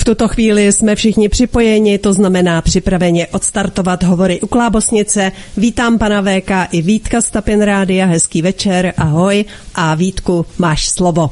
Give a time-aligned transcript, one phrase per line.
[0.00, 5.32] V tuto chvíli jsme všichni připojeni, to znamená připraveně odstartovat hovory u Klábosnice.
[5.56, 9.44] Vítám pana VK i Vítka z Tapin Rádia, hezký večer, ahoj
[9.74, 11.30] a Vítku, máš slovo.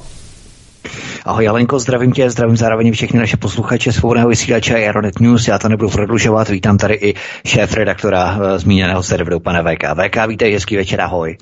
[1.24, 5.48] Ahoj Jalenko, zdravím tě, zdravím zároveň všechny naše posluchače svobodného vysílače Aeronet News.
[5.48, 7.14] Já to nebudu prodlužovat, vítám tady i
[7.46, 9.84] šéf redaktora uh, zmíněného serveru, pana VK.
[9.94, 11.36] VK, vítej, hezký večer, ahoj.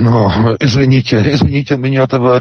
[0.00, 2.40] No, izvinitě, izvinitě mi a tebe.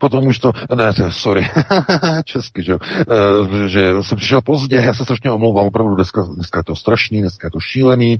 [0.00, 1.50] Potom už to, ne, to, sorry,
[2.24, 6.64] česky, že, e, že jsem přišel pozdě, já se strašně omlouvám, opravdu dneska, dneska je
[6.64, 8.18] to strašný, dneska je to šílený, e,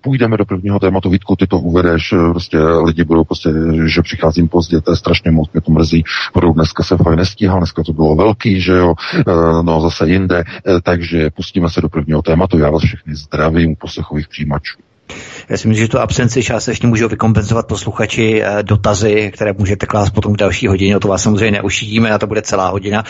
[0.00, 3.50] půjdeme do prvního tématu, Vítku, ty to uvedeš, eh, prostě lidi budou prostě,
[3.86, 7.58] že přicházím pozdě, to je strašně moc, mě to mrzí, budou dneska se fajn nestíhal,
[7.58, 8.94] dneska to bylo velký, že jo,
[9.62, 10.44] no zase jinde,
[10.82, 14.78] takže pustíme se do prvního tématu, já vás všechny zdravím u poslechových přijímačů.
[15.48, 20.10] Já si myslím, že tu absenci částečně můžou vykompenzovat posluchači eh, dotazy, které můžete klást
[20.10, 20.96] potom v další hodině.
[20.96, 23.04] O to vás samozřejmě neušidíme, a to bude celá hodina.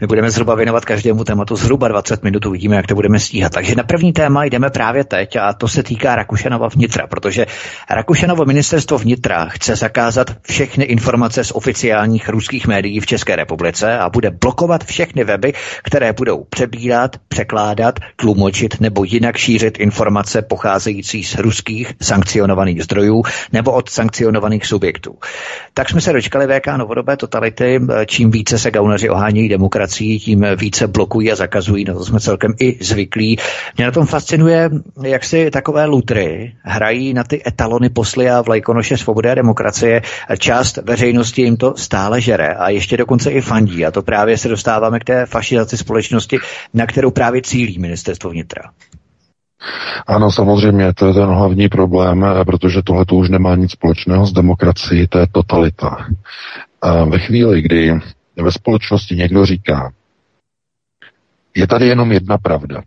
[0.00, 3.52] My budeme zhruba věnovat každému tématu zhruba 20 minut, uvidíme, jak to budeme stíhat.
[3.52, 7.46] Takže na první téma jdeme právě teď a to se týká Rakušanova vnitra, protože
[7.90, 14.10] Rakušanovo ministerstvo vnitra chce zakázat všechny informace z oficiálních ruských médií v České republice a
[14.10, 15.52] bude blokovat všechny weby,
[15.84, 23.72] které budou přebírat, překládat, tlumočit nebo jinak šířit informace pocházející z ruských sankcionovaných zdrojů nebo
[23.72, 25.18] od sankcionovaných subjektů.
[25.74, 27.80] Tak jsme se dočkali VK novodobé totality.
[28.06, 31.84] Čím více se gauneři ohánějí demokracií, tím více blokují a zakazují.
[31.84, 33.38] No to jsme celkem i zvyklí.
[33.76, 34.70] Mě na tom fascinuje,
[35.02, 40.02] jak si takové lutry hrají na ty etalony posly a vlajkonoše svobody a demokracie.
[40.38, 43.86] Část veřejnosti jim to stále žere a ještě dokonce i fandí.
[43.86, 46.38] A to právě se dostáváme k té fašizaci společnosti,
[46.74, 48.62] na kterou právě cílí ministerstvo vnitra.
[50.06, 54.26] Ano, samozřejmě, to je ten hlavní problém, eh, protože tohle to už nemá nic společného
[54.26, 56.06] s demokracií, to je totalita.
[56.82, 58.00] A ve chvíli, kdy
[58.42, 59.92] ve společnosti někdo říká,
[61.56, 62.82] je tady jenom jedna pravda,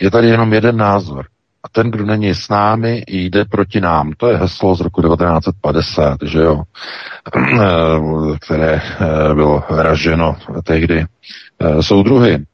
[0.00, 1.26] je tady jenom jeden názor,
[1.62, 4.12] a ten, kdo není s námi, jde proti nám.
[4.16, 6.62] To je heslo z roku 1950, že jo,
[8.40, 11.04] které eh, bylo raženo tehdy
[11.60, 12.44] eh, soudruhy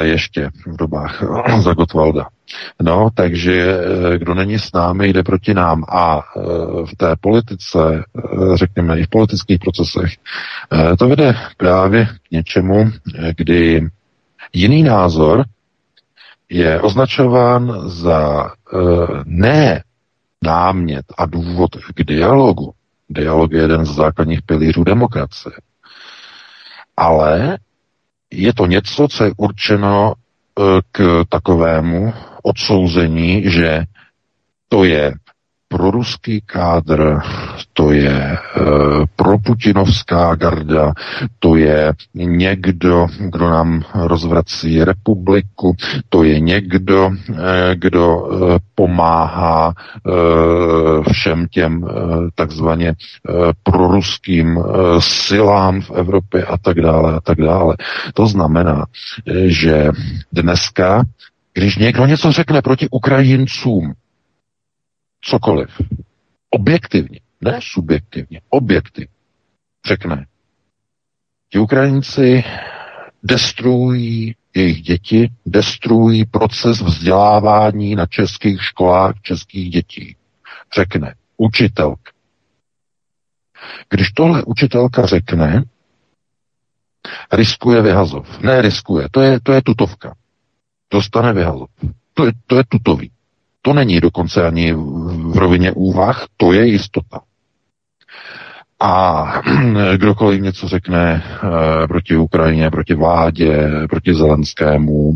[0.00, 1.22] ještě v dobách
[1.60, 2.26] za Gotwalda.
[2.82, 3.78] No, takže
[4.14, 5.84] eh, kdo není s námi, jde proti nám.
[5.88, 6.40] A eh,
[6.86, 10.10] v té politice, eh, řekněme i v politických procesech,
[10.98, 12.90] to vede právě k něčemu,
[13.36, 13.88] kdy
[14.52, 15.44] jiný názor
[16.48, 18.50] je označován za
[19.24, 19.82] ne
[20.44, 22.72] námět a důvod k dialogu.
[23.10, 25.52] Dialog je jeden z základních pilířů demokracie.
[26.96, 27.58] Ale
[28.30, 30.14] je to něco, co je určeno
[30.92, 33.84] k takovému odsouzení, že
[34.68, 35.14] to je
[35.70, 37.18] proruský kádr,
[37.72, 38.38] to je e,
[39.16, 40.92] proputinovská garda,
[41.38, 45.76] to je někdo, kdo nám rozvrací republiku,
[46.08, 51.90] to je někdo, e, kdo e, pomáhá e, všem těm e,
[52.34, 52.94] takzvaně e,
[53.62, 54.62] proruským e,
[54.98, 57.76] silám v Evropě a tak dále a tak dále.
[58.14, 58.84] To znamená,
[59.46, 59.90] že
[60.32, 61.02] dneska
[61.54, 63.92] když někdo něco řekne proti Ukrajincům,
[65.20, 65.80] cokoliv,
[66.50, 69.14] objektivně, ne subjektivně, objektivně,
[69.86, 70.26] řekne,
[71.52, 72.44] ti Ukrajinci
[73.22, 80.16] destruují jejich děti, destruují proces vzdělávání na českých školách českých dětí.
[80.74, 82.12] Řekne učitelka.
[83.88, 85.62] Když tohle učitelka řekne,
[87.32, 88.40] riskuje vyhazov.
[88.40, 90.14] Ne riskuje, to je, to je tutovka
[90.90, 91.70] dostane vyhazov.
[92.14, 93.10] To je, to je tutový.
[93.62, 94.74] To není dokonce ani
[95.30, 97.20] v rovině úvah, to je jistota.
[98.80, 99.24] A
[99.96, 101.22] kdokoliv něco řekne
[101.84, 105.14] e, proti Ukrajině, proti vládě, proti Zelenskému,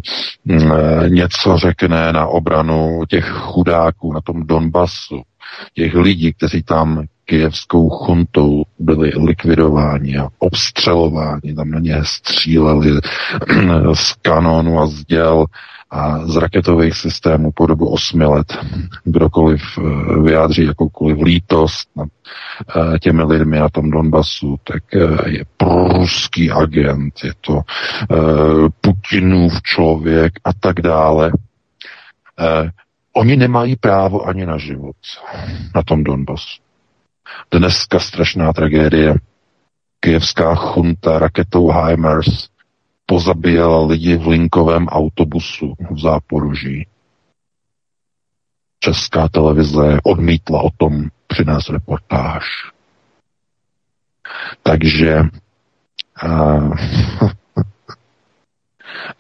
[0.51, 5.23] e, něco řekne na obranu těch chudáků na tom Donbasu,
[5.75, 12.91] těch lidí, kteří tam kijevskou chuntou byli likvidováni a obstřelováni, tam na ně stříleli
[13.95, 15.47] z kanonu a z děl
[15.91, 18.59] a z raketových systémů po dobu osmi let.
[19.05, 19.83] Kdokoliv eh,
[20.23, 22.09] vyjádří jakoukoliv lítost nad
[22.77, 27.61] eh, těmi lidmi na tom Donbasu, tak eh, je proruský agent, je to
[28.81, 31.33] Putinův člověk a tak dále.
[33.17, 34.97] Oni nemají právo ani na život
[35.75, 36.61] na tom Donbasu.
[37.51, 39.15] Dneska strašná tragédie.
[40.01, 42.54] Kijevská chunta raketou HIMARS
[43.07, 46.87] pozabíjela lidi v linkovém autobusu v Záporoží.
[48.79, 52.45] Česká televize odmítla o tom přinést reportáž.
[54.63, 55.23] Takže
[56.25, 56.77] uh,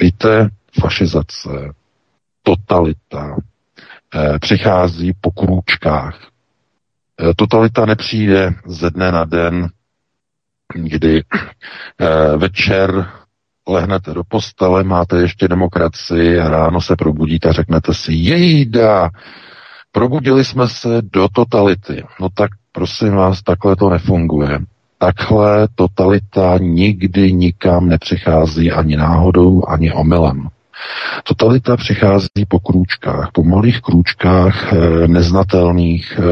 [0.00, 0.48] víte,
[0.80, 1.74] fašizace,
[2.42, 6.28] totalita uh, přichází po krůčkách.
[7.22, 9.68] Uh, totalita nepřijde ze dne na den,
[10.74, 13.12] kdy uh, večer
[13.68, 19.10] lehnete do postele, máte ještě demokracii a ráno se probudíte a řeknete si, jejda,
[19.92, 22.04] probudili jsme se do totality.
[22.20, 24.58] No tak prosím vás, takhle to nefunguje.
[24.98, 30.48] Takhle totalita nikdy nikam nepřichází ani náhodou, ani omylem.
[31.24, 36.22] Totalita přichází po krůčkách, po malých krůčkách e, neznatelných, e,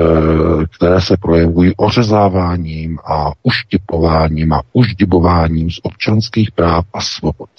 [0.67, 7.51] které se projevují ořezáváním a uštipováním a uždibováním z občanských práv a svobod.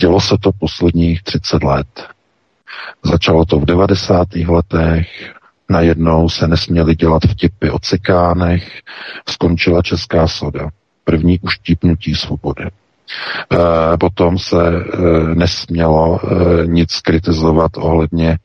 [0.00, 2.08] Dělo se to posledních 30 let.
[3.04, 4.34] Začalo to v 90.
[4.34, 5.34] letech,
[5.68, 8.80] najednou se nesměly dělat vtipy o cikánech,
[9.28, 10.68] skončila česká soda.
[11.04, 12.64] První uštípnutí svobody.
[13.52, 18.38] Eh, potom se eh, nesmělo eh, nic kritizovat ohledně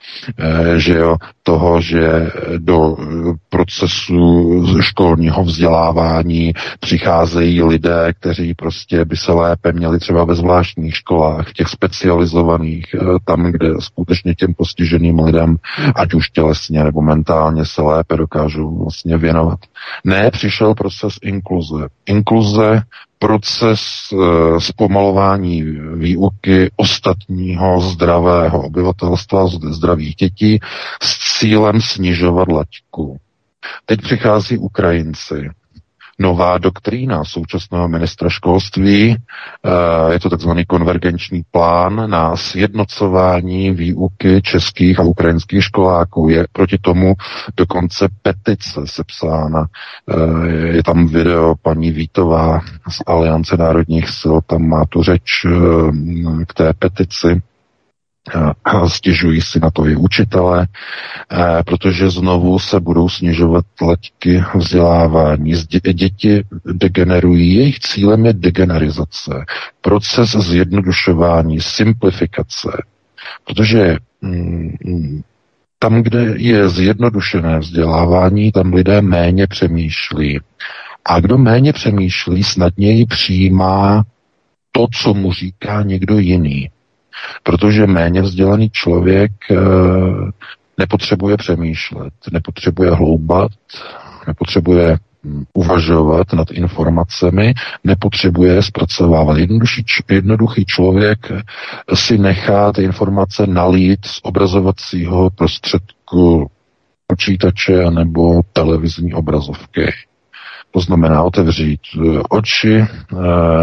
[0.76, 2.98] že jo, toho, že do
[3.50, 11.54] procesu školního vzdělávání přicházejí lidé, kteří prostě by se lépe měli třeba ve zvláštních školách,
[11.54, 12.86] těch specializovaných,
[13.26, 15.56] tam, kde skutečně těm postiženým lidem,
[15.96, 19.60] ať už tělesně nebo mentálně, se lépe dokážou vlastně věnovat.
[20.04, 21.88] Ne, přišel proces inkluze.
[22.06, 22.84] Inkluze
[23.19, 23.81] proces
[24.13, 24.16] e,
[24.62, 25.63] zpomalování
[25.95, 30.60] výuky ostatního zdravého obyvatelstva, zdravých dětí
[31.04, 33.18] s cílem snižovat laťku.
[33.86, 35.50] Teď přichází Ukrajinci,
[36.19, 39.16] nová doktrína současného ministra školství.
[39.16, 46.30] Eh, je to takzvaný konvergenční plán na sjednocování výuky českých a ukrajinských školáků.
[46.30, 47.13] Je proti tomu
[47.57, 49.66] dokonce petice sepsána.
[50.10, 55.50] Eh, je tam video paní Vítová z Aliance národních sil, tam má tu řeč eh,
[56.48, 57.42] k té petici
[58.88, 60.68] stěžují si na to i učitele,
[61.66, 65.54] protože znovu se budou snižovat letky vzdělávání.
[65.94, 69.45] Děti degenerují, jejich cílem je degenerizace,
[69.81, 72.69] proces zjednodušování, simplifikace,
[73.45, 75.22] protože mm,
[75.80, 80.39] tam, kde je zjednodušené vzdělávání, tam lidé méně přemýšlí.
[81.06, 84.04] A kdo méně přemýšlí, snadněji přijímá
[84.72, 86.69] to, co mu říká někdo jiný.
[87.44, 89.56] Protože méně vzdělaný člověk eh,
[90.78, 93.52] nepotřebuje přemýšlet, nepotřebuje hloubat,
[94.28, 97.54] nepotřebuje hm, uvažovat nad informacemi,
[97.84, 99.38] nepotřebuje zpracovávat.
[99.38, 101.32] Jednoduchý, jednoduchý člověk
[101.94, 106.52] si nechá ty informace nalít z obrazovacího prostředku
[107.08, 109.94] počítače nebo televizní obrazovky.
[110.71, 112.88] To znamená otevřít eh, oči, eh,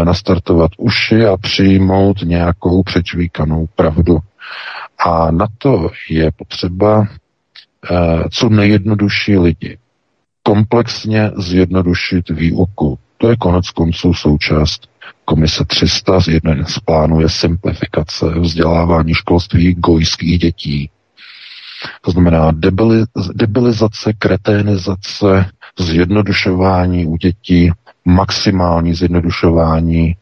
[0.05, 4.17] nastartovat uši a přijmout nějakou přečvíkanou pravdu.
[4.99, 7.07] A na to je potřeba
[7.91, 9.77] eh, co nejjednodušší lidi.
[10.43, 12.99] Komplexně zjednodušit výuku.
[13.17, 14.87] To je konec konců součást
[15.29, 20.89] Komise 300 z jeden z plánů je simplifikace vzdělávání školství gojských dětí.
[22.01, 22.51] To znamená
[23.33, 25.45] debilizace, kreténizace
[25.79, 27.71] zjednodušování u dětí,
[28.05, 30.15] maximální zjednodušování,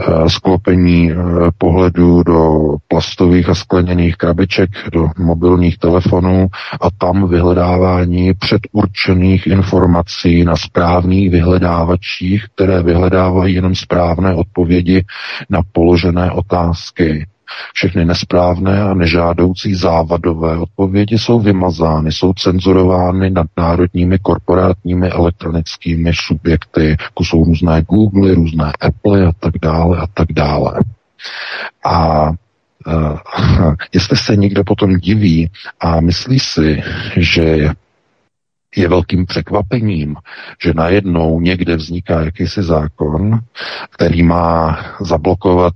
[0.00, 1.14] eh, sklopení eh,
[1.58, 6.48] pohledu do plastových a skleněných krabiček, do mobilních telefonů
[6.80, 15.04] a tam vyhledávání předurčených informací na správných vyhledávačích, které vyhledávají jenom správné odpovědi
[15.50, 17.26] na položené otázky.
[17.74, 27.24] Všechny nesprávné a nežádoucí závadové odpovědi jsou vymazány, jsou cenzurovány nadnárodními korporátními elektronickými subjekty, jako
[27.24, 30.74] jsou různé Google, různé Apple a tak dále a tak dále.
[31.84, 32.30] A
[32.86, 33.18] Uh,
[33.92, 35.50] jestli se někdo potom diví
[35.80, 36.82] a myslí si,
[37.16, 37.70] že
[38.76, 40.16] je velkým překvapením,
[40.62, 43.40] že najednou někde vzniká jakýsi zákon,
[43.90, 45.74] který má zablokovat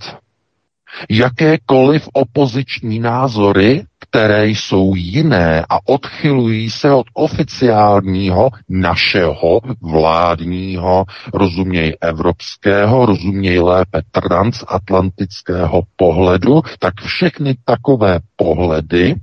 [1.11, 13.07] jakékoliv opoziční názory, které jsou jiné a odchylují se od oficiálního našeho vládního, rozuměj evropského,
[13.07, 19.15] rozuměj lépe transatlantického pohledu, tak všechny takové pohledy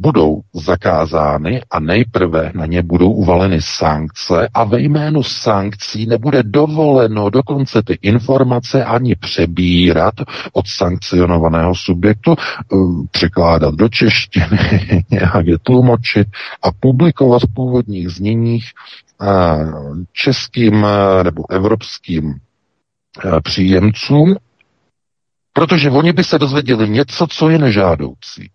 [0.00, 7.30] budou zakázány a nejprve na ně budou uvaleny sankce a ve jménu sankcí nebude dovoleno
[7.30, 10.14] dokonce ty informace ani přebírat
[10.52, 12.76] od sankcionovaného subjektu, eh,
[13.10, 14.58] překládat do češtiny,
[15.10, 16.28] nějak je tlumočit
[16.62, 18.64] a publikovat v původních zněních
[19.22, 19.26] eh,
[20.12, 22.34] českým eh, nebo evropským
[23.42, 24.36] příjemcům,
[25.52, 28.50] protože oni by se dozvěděli něco, co je nežádoucí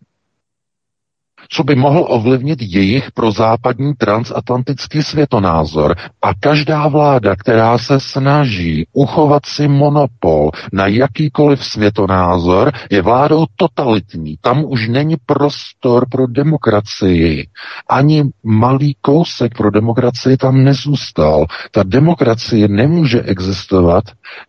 [1.49, 5.95] co by mohl ovlivnit jejich prozápadní transatlantický světonázor.
[6.21, 14.37] A každá vláda, která se snaží uchovat si monopol na jakýkoliv světonázor, je vládou totalitní.
[14.41, 17.47] Tam už není prostor pro demokracii.
[17.89, 21.45] Ani malý kousek pro demokracii tam nezůstal.
[21.71, 24.03] Ta demokracie nemůže existovat,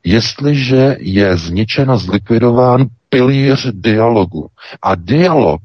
[0.04, 4.46] jestliže je zničena, zlikvidován pilíř dialogu.
[4.82, 5.60] A dialog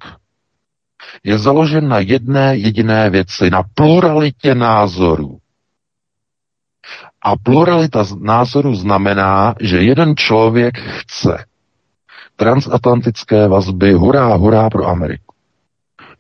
[1.24, 5.38] je založen na jedné jediné věci, na pluralitě názorů.
[7.22, 11.46] A pluralita názorů znamená, že jeden člověk chce
[12.36, 15.36] transatlantické vazby, hurá, hurá pro Ameriku.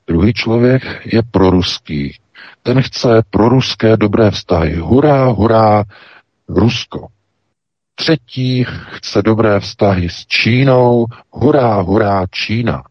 [0.07, 2.17] Druhý člověk je proruský.
[2.63, 4.75] Ten chce proruské dobré vztahy.
[4.75, 5.83] Hurá, hurá,
[6.49, 7.07] Rusko.
[7.95, 11.05] Třetí chce dobré vztahy s Čínou.
[11.31, 12.83] Hurá, hurá, Čína.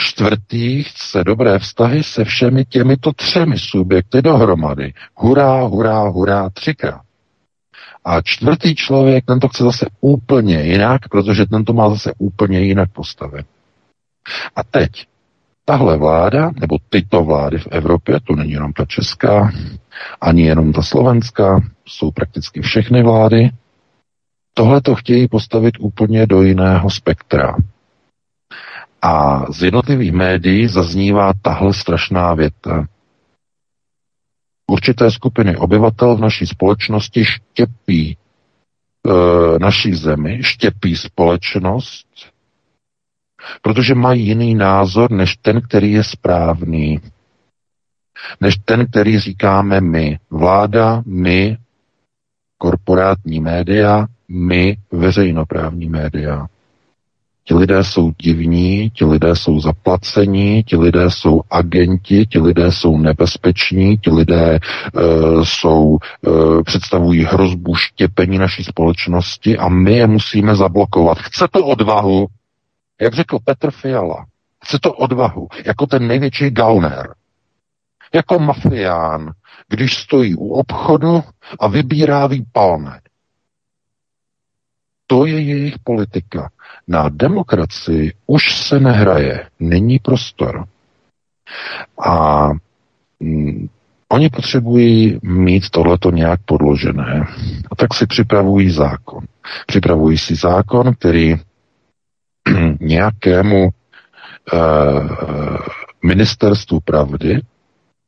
[0.00, 4.92] Čtvrtý chce dobré vztahy se všemi těmito třemi subjekty dohromady.
[5.14, 7.00] Hurá, hurá, hurá, třikrát.
[8.04, 12.60] A čtvrtý člověk, ten to chce zase úplně jinak, protože ten to má zase úplně
[12.60, 13.44] jinak postaven.
[14.56, 14.90] A teď,
[15.64, 19.52] tahle vláda, nebo tyto vlády v Evropě, to není jenom ta česká,
[20.20, 23.50] ani jenom ta slovenská, jsou prakticky všechny vlády,
[24.54, 27.56] tohle to chtějí postavit úplně do jiného spektra.
[29.02, 32.86] A z jednotlivých médií zaznívá tahle strašná věta.
[34.66, 42.06] Určité skupiny obyvatel v naší společnosti štěpí e, naší zemi, štěpí společnost,
[43.62, 47.00] protože mají jiný názor než ten, který je správný.
[48.40, 50.18] Než ten, který říkáme my.
[50.30, 51.58] Vláda, my,
[52.58, 56.46] korporátní média, my, veřejnoprávní média.
[57.48, 62.98] Ti lidé jsou divní, ti lidé jsou zaplacení, ti lidé jsou agenti, ti lidé jsou
[62.98, 64.58] nebezpeční, ti lidé
[64.92, 71.18] uh, jsou, uh, představují hrozbu štěpení naší společnosti a my je musíme zablokovat.
[71.18, 72.26] Chce to odvahu,
[73.00, 74.26] jak řekl Petr Fiala,
[74.64, 77.14] chce to odvahu, jako ten největší gauner,
[78.14, 79.32] jako mafián,
[79.68, 81.22] když stojí u obchodu
[81.60, 83.00] a vybírá výpalné.
[85.06, 86.50] To je jejich politika.
[86.88, 90.64] Na demokracii už se nehraje, není prostor.
[92.04, 92.48] A
[93.20, 93.68] mm,
[94.08, 97.26] oni potřebují mít tohleto nějak podložené.
[97.70, 99.24] A tak si připravují zákon.
[99.66, 101.34] Připravují si zákon, který
[102.80, 103.70] nějakému e,
[106.02, 107.40] ministerstvu pravdy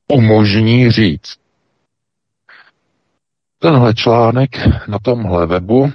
[0.08, 1.36] umožní říct,
[3.58, 4.50] tenhle článek
[4.88, 5.92] na tomhle webu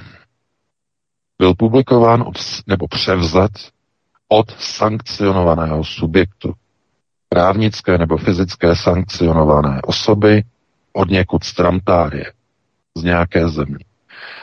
[1.38, 2.25] byl publikován
[2.68, 3.51] nebo převzat
[4.27, 6.54] od sankcionovaného subjektu.
[7.30, 10.44] Právnické nebo fyzické sankcionované osoby
[10.94, 12.32] od někud z Tramtárie,
[12.98, 13.86] z nějaké země.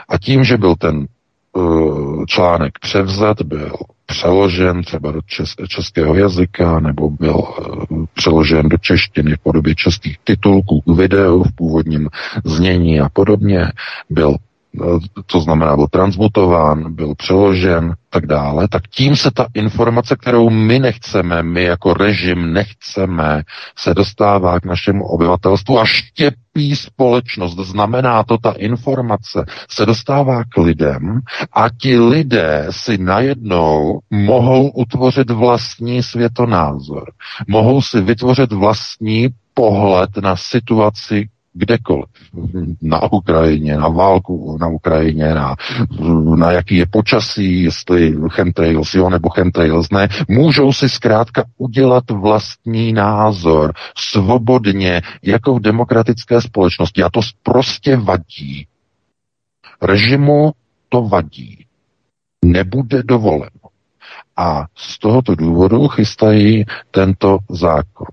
[0.08, 1.06] A tím, že byl ten
[1.52, 8.76] uh, článek převzat, byl přeložen třeba do čes- českého jazyka nebo byl uh, přeložen do
[8.76, 12.08] češtiny v podobě českých titulků, video v původním
[12.44, 13.72] znění a podobně,
[14.10, 14.36] byl
[15.26, 20.78] to znamená, byl transmutován, byl přeložen, tak dále, tak tím se ta informace, kterou my
[20.78, 23.42] nechceme, my jako režim nechceme,
[23.76, 27.56] se dostává k našemu obyvatelstvu a štěpí společnost.
[27.56, 31.20] Znamená to, ta informace se dostává k lidem
[31.52, 37.12] a ti lidé si najednou mohou utvořit vlastní světonázor.
[37.48, 42.08] Mohou si vytvořit vlastní pohled na situaci, kdekoliv.
[42.82, 45.56] Na Ukrajině, na válku na Ukrajině, na,
[46.36, 50.08] na jaký je počasí, jestli chemtrails jo nebo chemtrails ne.
[50.28, 57.02] Můžou si zkrátka udělat vlastní názor svobodně, jako v demokratické společnosti.
[57.02, 58.66] A to prostě vadí.
[59.82, 60.52] Režimu
[60.88, 61.64] to vadí.
[62.44, 63.50] Nebude dovoleno.
[64.36, 68.06] A z tohoto důvodu chystají tento zákon.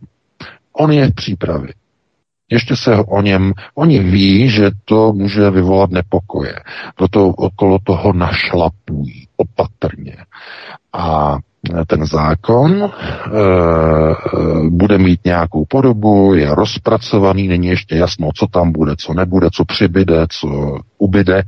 [0.74, 1.74] On je v přípravě.
[2.52, 6.56] Ještě se o něm, oni ví, že to může vyvolat nepokoje,
[6.96, 10.18] proto okolo toho našlapují opatrně.
[10.94, 11.38] A
[11.88, 12.90] ten zákon e,
[14.70, 19.66] bude mít nějakou podobu, je rozpracovaný, není ještě jasno, co tam bude, co nebude, co
[19.66, 21.44] přibyde, co ubyde,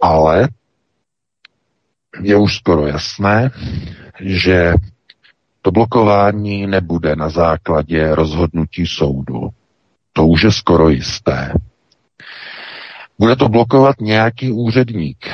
[0.00, 0.48] ale
[2.22, 3.50] je už skoro jasné,
[4.20, 4.74] že
[5.62, 9.50] to blokování nebude na základě rozhodnutí soudu.
[10.16, 11.52] To už je skoro jisté.
[13.18, 15.28] Bude to blokovat nějaký úředník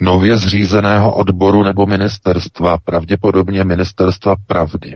[0.00, 4.94] nově zřízeného odboru nebo ministerstva, pravděpodobně ministerstva pravdy.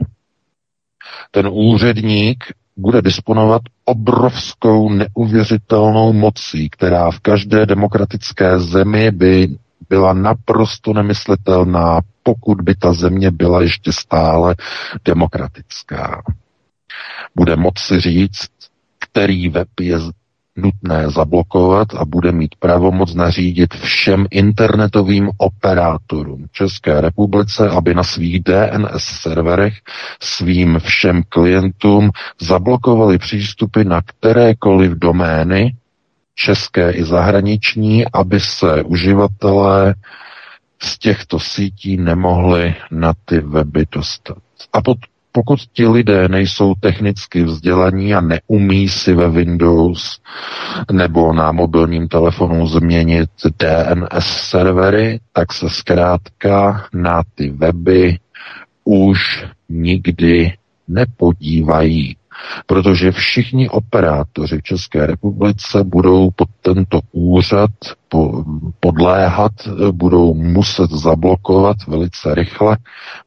[1.30, 2.44] Ten úředník
[2.76, 9.48] bude disponovat obrovskou neuvěřitelnou mocí, která v každé demokratické zemi by
[9.88, 14.54] byla naprosto nemyslitelná, pokud by ta země byla ještě stále
[15.04, 16.22] demokratická.
[17.36, 18.50] Bude moci říct,
[19.16, 19.98] který web je
[20.56, 28.42] nutné zablokovat a bude mít pravomoc nařídit všem internetovým operátorům České republice, aby na svých
[28.44, 29.74] DNS serverech
[30.20, 35.74] svým všem klientům zablokovali přístupy na kterékoliv domény,
[36.34, 39.94] české i zahraniční, aby se uživatelé
[40.82, 44.38] z těchto sítí nemohli na ty weby dostat.
[44.72, 44.98] A pod,
[45.36, 50.20] pokud ti lidé nejsou technicky vzdělaní a neumí si ve Windows
[50.92, 58.18] nebo na mobilním telefonu změnit DNS servery, tak se zkrátka na ty weby
[58.84, 60.52] už nikdy
[60.88, 62.16] nepodívají.
[62.66, 67.70] Protože všichni operátoři v České republice budou pod tento úřad
[68.80, 69.52] podléhat,
[69.90, 72.76] budou muset zablokovat velice rychle.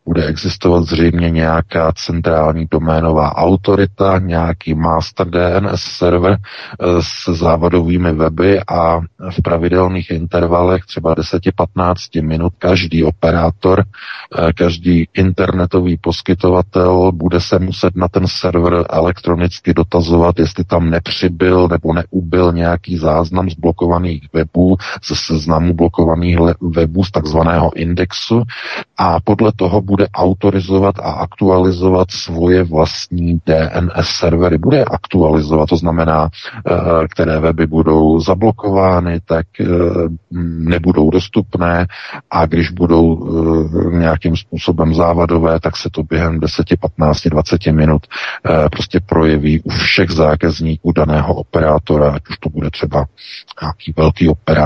[0.06, 8.60] Bude existovat zřejmě nějaká centrální doménová autorita, nějaký master DNS server eh, s závadovými weby
[8.68, 17.60] a v pravidelných intervalech třeba 10-15 minut každý operátor, eh, každý internetový poskytovatel bude se
[17.60, 24.28] muset na ten server elektronicky dotazovat, jestli tam nepřibyl nebo neubyl nějaký záznam z blokovaných
[24.34, 24.69] webů,
[25.08, 28.44] ze seznamu blokovaných webů z takzvaného indexu
[28.98, 34.58] a podle toho bude autorizovat a aktualizovat svoje vlastní DNS servery.
[34.58, 39.66] Bude aktualizovat, to znamená, eh, které weby budou zablokovány, tak eh,
[40.60, 41.88] nebudou dostupné
[42.32, 48.02] a když budou eh, nějakým způsobem závadové, tak se to během 10, 15, 20 minut
[48.72, 53.06] prostě projeví u všech zákazníků daného operátora, ať už to bude třeba
[53.62, 54.59] nějaký velký operátor,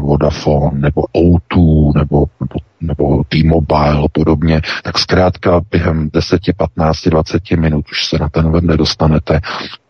[0.00, 7.84] Vodafone, nebo O2, nebo, nebo, nebo T-Mobile podobně, tak zkrátka během 10, 15, 20 minut
[7.92, 9.40] už se na ten web nedostanete.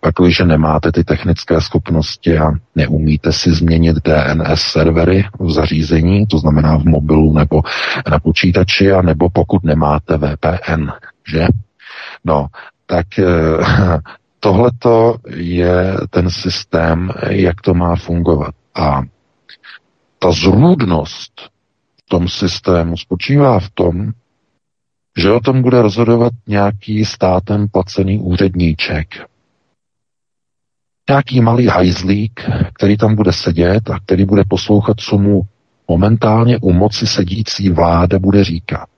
[0.01, 6.39] Pak, když nemáte ty technické schopnosti a neumíte si změnit DNS servery v zařízení, to
[6.39, 7.63] znamená v mobilu nebo
[8.11, 10.89] na počítači, a nebo pokud nemáte VPN,
[11.33, 11.47] že?
[12.25, 12.47] No,
[12.87, 13.07] tak
[14.41, 18.55] Tohleto je ten systém, jak to má fungovat.
[18.75, 19.03] A
[20.23, 21.33] ta zrůdnost
[21.97, 24.13] v tom systému spočívá v tom,
[25.19, 29.09] že o tom bude rozhodovat nějaký státem placený úředníček.
[31.09, 32.41] Nějaký malý hajzlík,
[32.75, 35.43] který tam bude sedět a který bude poslouchat, co mu
[35.89, 38.89] momentálně u moci sedící vláda bude říkat.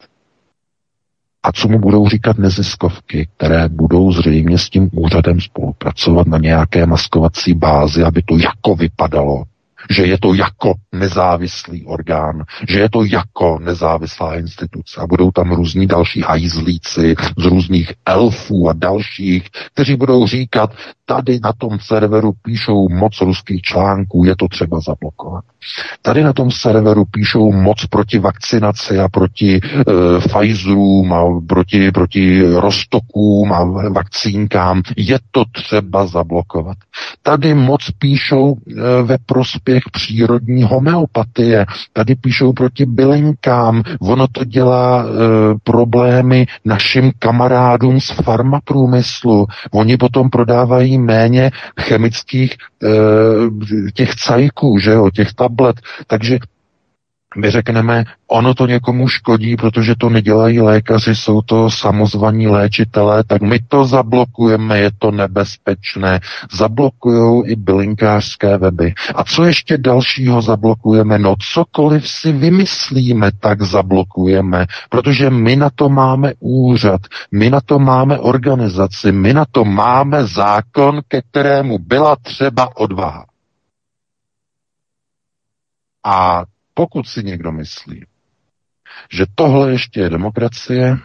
[1.43, 6.87] A co mu budou říkat neziskovky, které budou zřejmě s tím úřadem spolupracovat na nějaké
[6.87, 9.45] maskovací bázi, aby to jako vypadalo,
[9.91, 15.53] že je to jako nezávislý orgán, že je to jako nezávislá instituce a budou tam
[15.53, 20.71] různí další hajzlíci z různých elfů a dalších, kteří budou říkat,
[21.05, 25.45] tady na tom serveru píšou moc ruských článků, je to třeba zablokovat.
[26.03, 29.61] Tady na tom serveru píšou moc proti vakcinaci a proti e,
[30.29, 34.83] Pfizerům a proti, proti Rostokům a vakcínkám.
[34.97, 36.77] Je to třeba zablokovat.
[37.23, 41.67] Tady moc píšou e, ve prospěch přírodní homeopatie.
[41.93, 43.83] Tady píšou proti bylinkám.
[44.01, 45.09] Ono to dělá e,
[45.65, 49.47] problémy našim kamarádům z farmaprůmyslu.
[49.71, 52.89] Oni potom prodávají méně chemických e,
[53.95, 55.77] těch cajků, že jo, těch tablet.
[56.07, 56.39] Takže
[57.37, 63.43] my řekneme, ono to někomu škodí, protože to nedělají lékaři, jsou to samozvaní léčitelé, tak
[63.43, 66.21] my to zablokujeme, je to nebezpečné.
[66.53, 68.95] Zablokují i bylinkářské weby.
[69.15, 71.19] A co ještě dalšího zablokujeme?
[71.19, 77.01] No cokoliv si vymyslíme, tak zablokujeme, protože my na to máme úřad,
[77.33, 83.25] my na to máme organizaci, my na to máme zákon, ke kterému byla třeba odvaha.
[86.05, 88.05] A pokud si někdo myslí,
[89.13, 90.97] že tohle ještě je demokracie,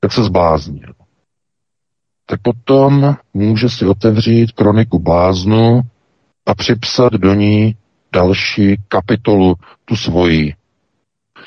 [0.00, 0.94] tak se zbláznil.
[2.26, 5.80] Tak potom může si otevřít kroniku bláznu
[6.46, 7.76] a připsat do ní
[8.12, 10.54] další kapitolu, tu svoji,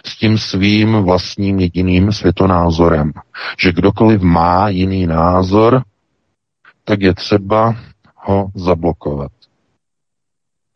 [0.06, 3.12] s tím svým vlastním jediným světonázorem.
[3.60, 5.84] Že kdokoliv má jiný názor,
[6.84, 7.75] tak je třeba
[8.15, 9.32] ho zablokovat.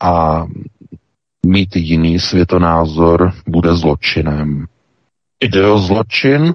[0.01, 0.45] A
[1.45, 4.65] mít jiný světonázor bude zločinem.
[5.41, 6.53] Jde o zločin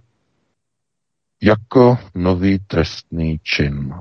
[1.42, 3.94] jako nový trestný čin.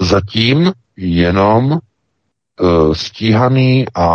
[0.00, 1.78] Zatím jenom
[2.60, 4.08] Eh, stíhaný a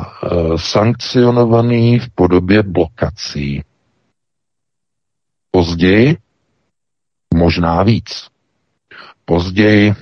[0.00, 3.62] eh, sankcionovaný v podobě blokací.
[5.50, 6.16] Později
[7.34, 8.28] možná víc.
[9.24, 9.94] Později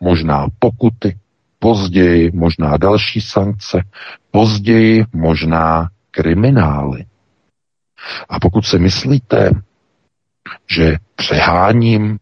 [0.00, 1.18] možná pokuty,
[1.64, 3.82] později možná další sankce,
[4.30, 7.06] později možná kriminály.
[8.28, 9.50] A pokud si myslíte,
[10.70, 12.18] že přeháním,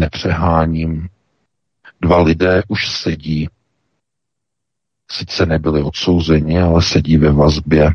[0.00, 1.08] nepřeháním,
[2.00, 3.48] dva lidé už sedí
[5.10, 7.94] sice nebyli odsouzeni, ale sedí ve vazbě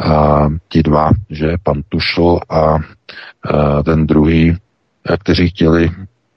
[0.00, 2.78] a ti dva, že pan Tušl a, a
[3.84, 4.56] ten druhý,
[5.20, 5.90] kteří chtěli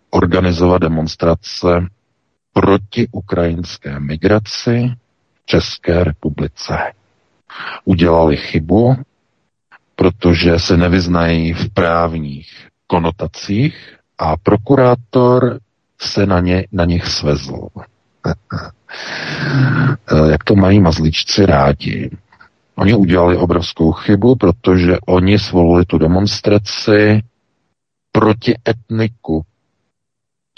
[0.09, 1.87] organizovat demonstrace
[2.57, 4.91] proti ukrajinské migraci
[5.35, 6.77] v České republice.
[7.85, 8.95] Udělali chybu,
[9.95, 15.59] protože se nevyznají v právních konotacích a prokurátor
[16.01, 17.67] se na, ně, na nich svezl.
[20.31, 22.17] Jak to mají mazličci rádi.
[22.75, 27.21] Oni udělali obrovskou chybu, protože oni svolili tu demonstraci
[28.11, 29.45] proti etniku.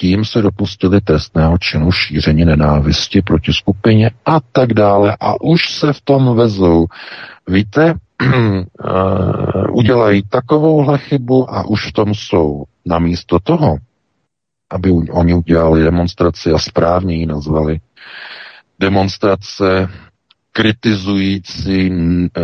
[0.01, 5.17] Tím se dopustili trestného činu šíření nenávisti proti skupině a tak dále.
[5.19, 6.87] A už se v tom vezou.
[7.47, 12.63] Víte, eh, udělají takovouhle chybu a už v tom jsou.
[12.85, 13.77] Namísto toho,
[14.69, 17.79] aby oni udělali demonstraci a správně ji nazvali,
[18.79, 19.89] demonstrace
[20.51, 21.89] kritizující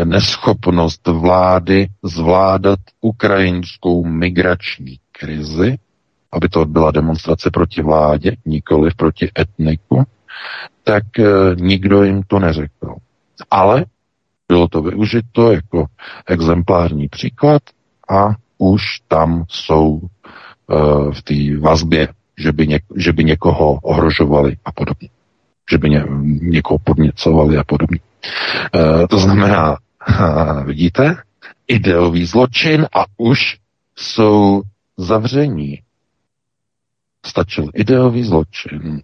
[0.04, 5.78] neschopnost vlády zvládat ukrajinskou migrační krizi,
[6.36, 10.04] aby to byla demonstrace proti vládě, nikoli proti etniku,
[10.84, 11.24] tak e,
[11.56, 12.96] nikdo jim to neřekl.
[13.52, 13.86] Ale
[14.48, 15.86] bylo to využito jako
[16.28, 17.62] exemplární příklad
[18.10, 20.08] a už tam jsou e,
[21.12, 25.10] v té vazbě, že by, něk, že by někoho ohrožovali a podobně
[25.72, 26.04] že by ně,
[26.42, 28.00] někoho podněcovali a podobně.
[28.76, 29.78] E, to znamená,
[30.66, 31.16] vidíte,
[31.68, 33.58] ideový zločin a už
[33.96, 34.62] jsou
[34.98, 35.82] zavření.
[37.26, 39.02] Stačil ideový zločin.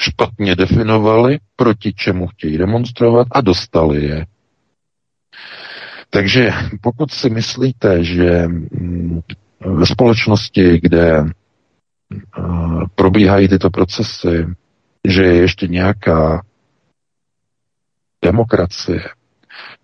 [0.00, 4.26] Špatně definovali, proti čemu chtějí demonstrovat a dostali je.
[6.10, 9.20] Takže pokud si myslíte, že mm,
[9.60, 11.24] ve společnosti, kde
[12.94, 14.46] probíhají tyto procesy,
[15.08, 16.42] že je ještě nějaká
[18.24, 19.08] demokracie,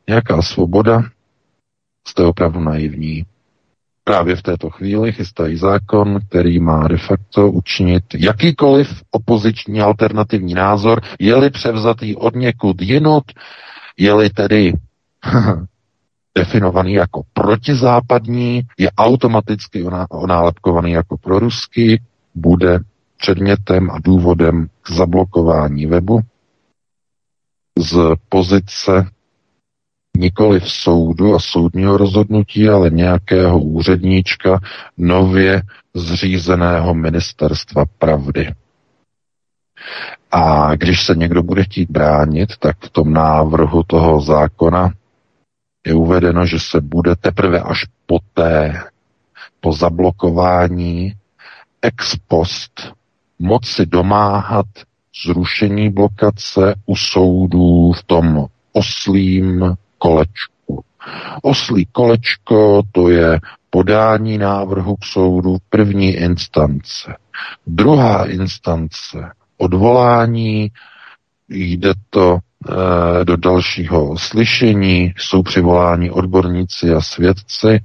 [0.08, 1.02] nějaká svoboda,
[2.08, 3.26] jste opravdu naivní.
[4.08, 11.00] Právě v této chvíli chystají zákon, který má de facto učinit jakýkoliv opoziční alternativní názor,
[11.20, 13.24] je-li převzatý od někud jinut,
[13.96, 14.72] je-li tedy
[16.38, 22.00] definovaný jako protizápadní, je automaticky onálepkovaný jako proruský,
[22.34, 22.78] bude
[23.16, 26.20] předmětem a důvodem k zablokování webu
[27.78, 29.06] z pozice
[30.16, 34.60] nikoli v soudu a soudního rozhodnutí, ale nějakého úředníčka
[34.98, 35.62] nově
[35.94, 38.52] zřízeného ministerstva pravdy.
[40.32, 44.92] A když se někdo bude chtít bránit, tak v tom návrhu toho zákona
[45.86, 48.80] je uvedeno, že se bude teprve až poté,
[49.60, 51.12] po zablokování
[51.82, 52.92] ex post
[53.38, 54.66] moci domáhat
[55.26, 60.84] zrušení blokace u soudů v tom oslím kolečku.
[61.42, 67.14] Oslí kolečko to je podání návrhu k soudu první instance.
[67.66, 70.70] Druhá instance odvolání,
[71.48, 77.80] jde to e, do dalšího slyšení, jsou přivoláni odborníci a svědci, Eh,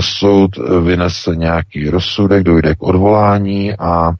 [0.00, 0.50] soud
[0.84, 4.12] vynese nějaký rozsudek, dojde k odvolání a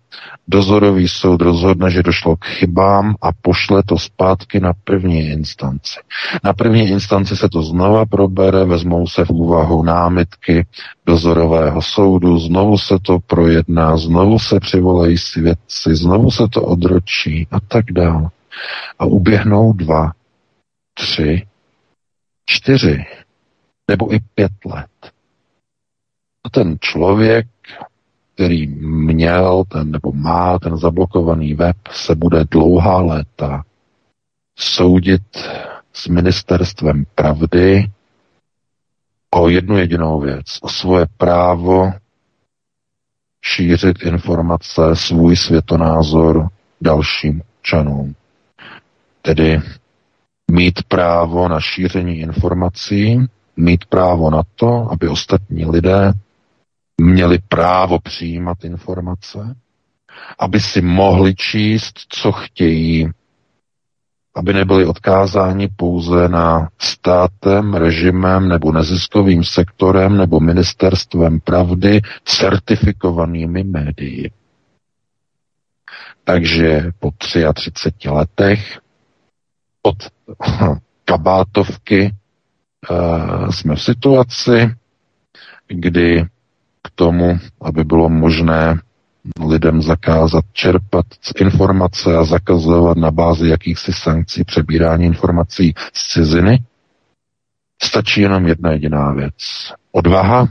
[0.49, 6.01] dozorový soud rozhodne, že došlo k chybám a pošle to zpátky na první instanci.
[6.45, 10.66] Na první instanci se to znova probere, vezmou se v úvahu námitky
[11.07, 17.61] dozorového soudu, znovu se to projedná, znovu se přivolají svědci, znovu se to odročí a
[17.61, 18.29] tak dále.
[18.99, 20.12] A uběhnou dva,
[20.95, 21.47] tři,
[22.47, 23.05] čtyři
[23.90, 25.15] nebo i pět let,
[26.50, 27.46] ten člověk,
[28.35, 33.64] který měl ten nebo má ten zablokovaný web, se bude dlouhá léta
[34.59, 35.22] soudit
[35.92, 37.90] s ministerstvem pravdy
[39.30, 41.92] o jednu jedinou věc, o svoje právo
[43.44, 46.48] šířit informace, svůj světonázor
[46.80, 48.14] dalším občanům.
[49.22, 49.61] Tedy
[50.50, 56.12] mít právo na šíření informací, mít právo na to, aby ostatní lidé
[57.00, 59.56] měli právo přijímat informace,
[60.38, 63.09] aby si mohli číst, co chtějí,
[64.35, 74.30] aby nebyli odkázáni pouze na státem, režimem nebo neziskovým sektorem nebo ministerstvem pravdy certifikovanými médii.
[76.24, 77.11] Takže po
[77.54, 78.78] 33 letech
[79.82, 79.96] od
[81.04, 82.14] kabátovky
[82.90, 84.70] uh, jsme v situaci,
[85.68, 86.24] kdy
[86.87, 88.81] k tomu, aby bylo možné
[89.49, 96.59] lidem zakázat čerpat informace a zakazovat na bázi jakýchsi sankcí přebírání informací z ciziny,
[97.83, 99.35] stačí jenom jedna jediná věc.
[99.92, 100.49] Odvaha,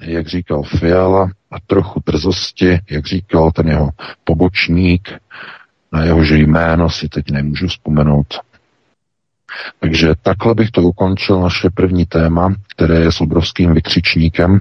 [0.00, 3.90] jak říkal Fiala, a trochu drzosti, jak říkal ten jeho
[4.24, 5.08] pobočník,
[5.92, 8.26] na jehož jméno si teď nemůžu vzpomenout.
[9.80, 14.60] Takže takhle bych to ukončil naše první téma, které je s obrovským vykřičníkem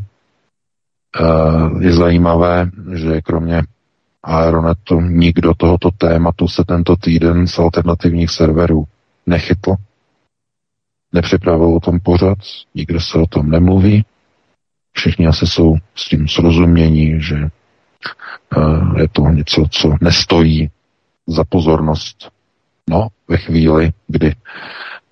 [1.80, 3.62] je zajímavé, že kromě
[4.23, 8.84] Aeronetu nikdo tohoto tématu se tento týden z alternativních serverů
[9.25, 9.75] nechytl.
[11.13, 12.38] Nepřipravil o tom pořad,
[12.75, 14.06] nikdo se o tom nemluví.
[14.91, 17.36] Všichni asi jsou s tím srozumění, že
[18.58, 20.69] uh, je to něco, co nestojí
[21.28, 22.32] za pozornost.
[22.89, 24.36] No, ve chvíli, kdy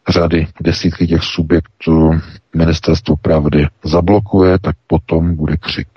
[0.07, 2.11] řady, desítky těch subjektů
[2.55, 5.87] ministerstvo pravdy zablokuje, tak potom bude křik.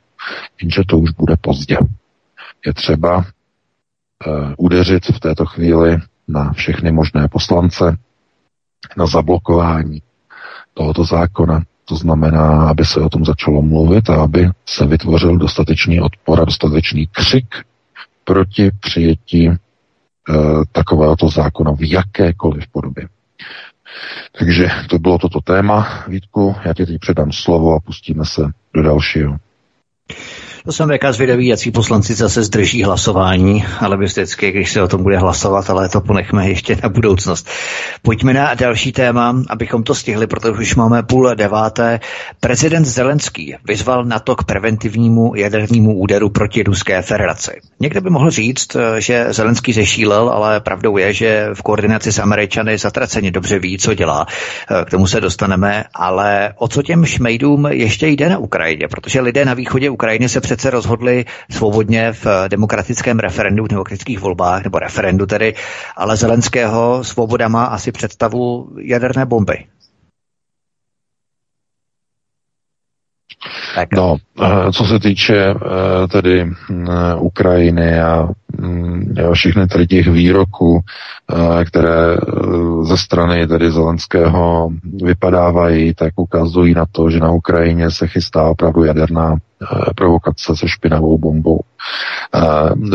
[0.63, 1.79] Jenže to už bude pozdě.
[2.67, 3.25] Je třeba uh,
[4.59, 7.97] udeřit v této chvíli na všechny možné poslance,
[8.97, 10.03] na zablokování
[10.75, 11.63] tohoto zákona.
[11.85, 16.45] To znamená, aby se o tom začalo mluvit a aby se vytvořil dostatečný odpor a
[16.45, 17.47] dostatečný křik
[18.25, 19.57] proti přijetí e,
[20.73, 23.09] takovéhoto zákona v jakékoliv podobě.
[24.39, 26.05] Takže to bylo toto téma.
[26.09, 28.43] Vítku, já ti teď předám slovo a pustíme se
[28.75, 29.37] do dalšího.
[30.67, 35.03] To jsem jaká zvědavý, jaký poslanci zase zdrží hlasování, ale vždycky, když se o tom
[35.03, 37.49] bude hlasovat, ale to ponechme ještě na budoucnost.
[38.03, 42.01] Pojďme na další téma, abychom to stihli, protože už máme půl deváté.
[42.41, 47.53] Prezident Zelenský vyzval na to k preventivnímu jadernímu úderu proti Ruské federaci.
[47.81, 52.79] Někdo by mohl říct, že Zelenský zešílel, ale pravdou je, že v koordinaci s Američany
[52.79, 54.27] zatraceně dobře ví, co dělá.
[54.85, 59.45] K tomu se dostaneme, ale o co těm šmejdům ještě jde na Ukrajině, protože lidé
[59.45, 65.27] na východě Ukrajiny se přece rozhodli svobodně v demokratickém referendu, v demokratických volbách, nebo referendu
[65.27, 65.55] tedy,
[65.97, 69.65] ale Zelenského svoboda má asi představu jaderné bomby.
[73.77, 73.89] Tak.
[73.93, 80.81] No, eh, co se týče eh, tedy mm, Ukrajiny a mm, všechny tady těch výroků,
[80.81, 82.17] eh, které
[82.83, 84.71] ze strany tedy Zelenského
[85.03, 89.37] vypadávají, tak ukazují na to, že na Ukrajině se chystá opravdu jaderná
[89.97, 91.61] provokace se špinavou bombou.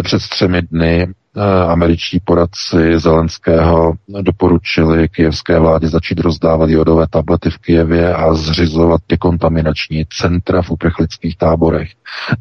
[0.04, 1.21] Před třemi dny Eh,
[1.68, 10.06] američtí poradci Zelenského doporučili kijevské vládě začít rozdávat jodové tablety v Kijevě a zřizovat dekontaminační
[10.18, 11.90] centra v uprchlických táborech.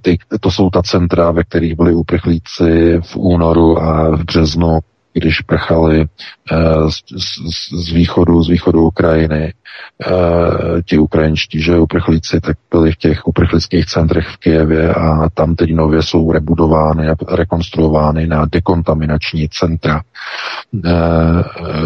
[0.03, 4.79] Ty, to jsou ta centra, ve kterých byli uprchlíci v únoru a v březnu
[5.13, 9.53] když prchali uh, z, z, z východu, z východu Ukrajiny,
[10.11, 15.55] uh, ti ukrajinští, že uprchlíci, tak byli v těch uprchlických centrech v Kijevě a tam
[15.55, 20.03] teď nově jsou rebudovány a rekonstruovány na dekontaminační centra.
[20.73, 20.83] Uh,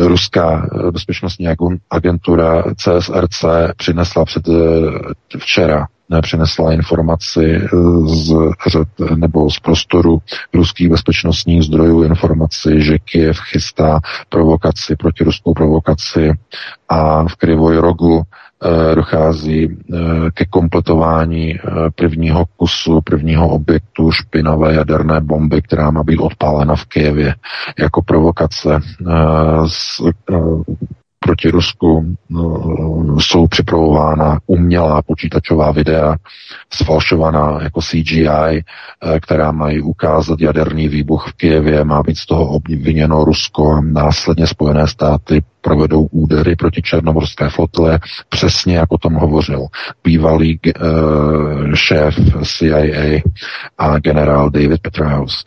[0.07, 1.49] ruská bezpečnostní
[1.91, 3.45] agentura CSRC
[3.77, 4.43] přinesla před
[5.39, 5.87] včera
[6.23, 7.69] přinesla informaci eh,
[8.07, 8.35] z
[8.71, 10.19] řad nebo z prostoru
[10.55, 16.33] ruských bezpečnostních zdrojů informaci, že Kiev chystá provokaci, protiruskou provokaci
[16.89, 19.97] a v Krivoj rogu eh, dochází eh,
[20.35, 21.59] ke kompletování
[21.95, 27.35] prvního kusu, prvního objektu špinavé jaderné bomby, která má být odpálena v Kijevě
[27.79, 28.79] jako provokace
[31.25, 36.17] proti Rusku no, jsou připravována umělá počítačová videa,
[36.73, 42.49] sfalšovaná jako CGI, eh, která mají ukázat jaderný výbuch v Kijevě, má být z toho
[42.49, 49.67] obviněno Rusko, následně Spojené státy provedou údery proti černomorské flotile, přesně jak o tom hovořil
[50.05, 53.21] bývalý uh, šéf CIA
[53.79, 55.45] a generál David Petraeus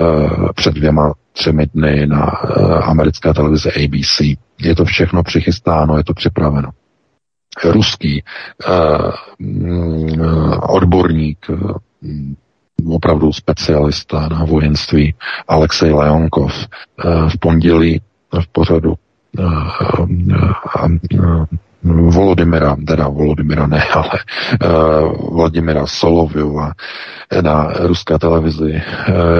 [0.00, 4.40] uh, před dvěma třemi dny na uh, americké televizi ABC.
[4.62, 6.70] Je to všechno přichystáno, je to připraveno.
[7.64, 8.22] Ruský
[8.68, 9.12] uh,
[10.74, 15.14] odborník, uh, opravdu specialista na vojenství
[15.48, 16.66] Alexej Leonkov
[17.04, 18.00] uh, v pondělí
[18.40, 18.94] v pořadu
[19.38, 21.46] uh,
[21.82, 24.18] Volodymyra, teda Volodymyra ne, ale
[24.64, 26.72] uh, Vladimira Soloviova
[27.42, 28.82] na ruské televizi uh,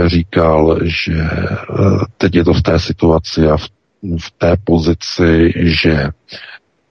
[0.06, 3.68] říkal, že uh, teď je to v té situaci a v,
[4.02, 6.08] v té pozici, že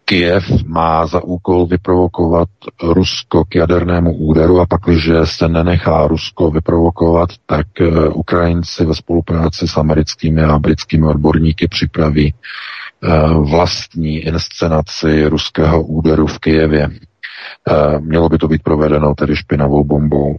[0.09, 2.49] Kiev má za úkol vyprovokovat
[2.83, 8.95] Rusko k jadernému úderu a pak, když se nenechá Rusko vyprovokovat, tak uh, Ukrajinci ve
[8.95, 16.87] spolupráci s americkými a britskými odborníky připraví uh, vlastní inscenaci ruského úderu v Kijevě.
[16.87, 20.35] Uh, mělo by to být provedeno tedy špinavou bombou.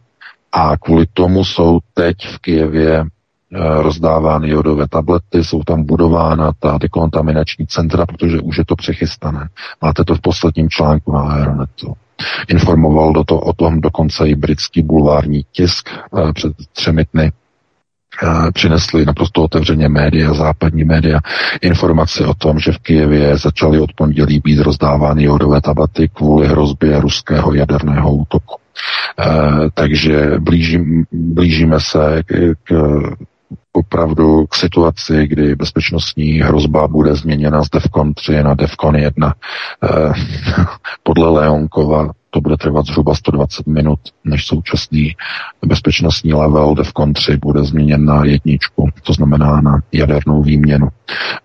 [0.52, 3.19] A kvůli tomu jsou teď v Kijevě Eh,
[3.53, 9.49] rozdávány jodové tablety, jsou tam budována ta dekontaminační centra, protože už je to přechystané.
[9.83, 11.95] Máte to v posledním článku na Aeronetu.
[12.49, 17.33] Informoval do to, o tom dokonce i britský bulvární tisk eh, před třemi dny.
[18.23, 21.21] Eh, přinesli naprosto otevřeně média, západní média,
[21.61, 27.01] informace o tom, že v Kijevě začaly od pondělí být rozdávány jodové tablety kvůli hrozbě
[27.01, 28.57] ruského jaderného útoku.
[29.75, 32.73] takže blížím, blížíme se k, k
[33.72, 39.35] opravdu k situaci, kdy bezpečnostní hrozba bude změněna z DEFCON 3 na DEFCON 1.
[39.83, 40.12] Eh,
[41.02, 45.16] podle Leonkova to bude trvat zhruba 120 minut, než současný
[45.66, 50.88] bezpečnostní level DEFCON 3 bude změněn na jedničku, to znamená na jadernou výměnu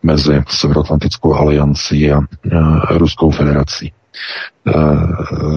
[0.04, 2.24] mezi Severoatlantickou aliancí a e,
[2.98, 3.94] Ruskou federací.
[4.68, 4.74] E,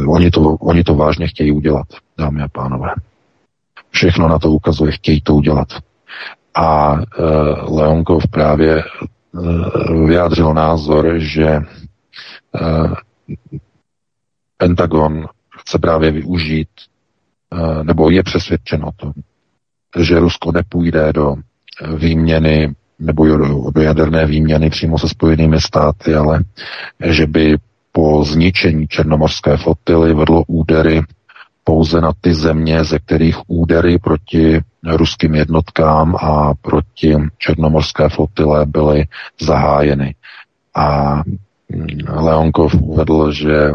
[0.06, 1.86] oni, to, oni to vážně chtějí udělat,
[2.18, 2.88] dámy a pánové.
[3.90, 5.68] Všechno na to ukazuje, chtějí to udělat.
[6.60, 8.82] A uh, Leonkov právě
[9.32, 11.58] uh, vyjádřil názor, že
[12.60, 12.94] uh,
[14.56, 15.26] Pentagon
[15.60, 16.68] chce právě využít,
[17.82, 19.12] nebo je přesvědčen o tom,
[19.98, 21.34] že Rusko nepůjde do
[21.96, 23.26] výměny nebo
[23.70, 26.44] do jaderné výměny přímo se spojenými státy, ale
[27.04, 27.56] že by
[27.92, 31.02] po zničení černomorské flotily vedlo údery
[31.64, 39.04] pouze na ty země, ze kterých údery proti ruským jednotkám a proti černomorské flotile byly
[39.40, 40.14] zahájeny.
[40.74, 41.16] A
[41.68, 43.72] mm, Leonkov uvedl, že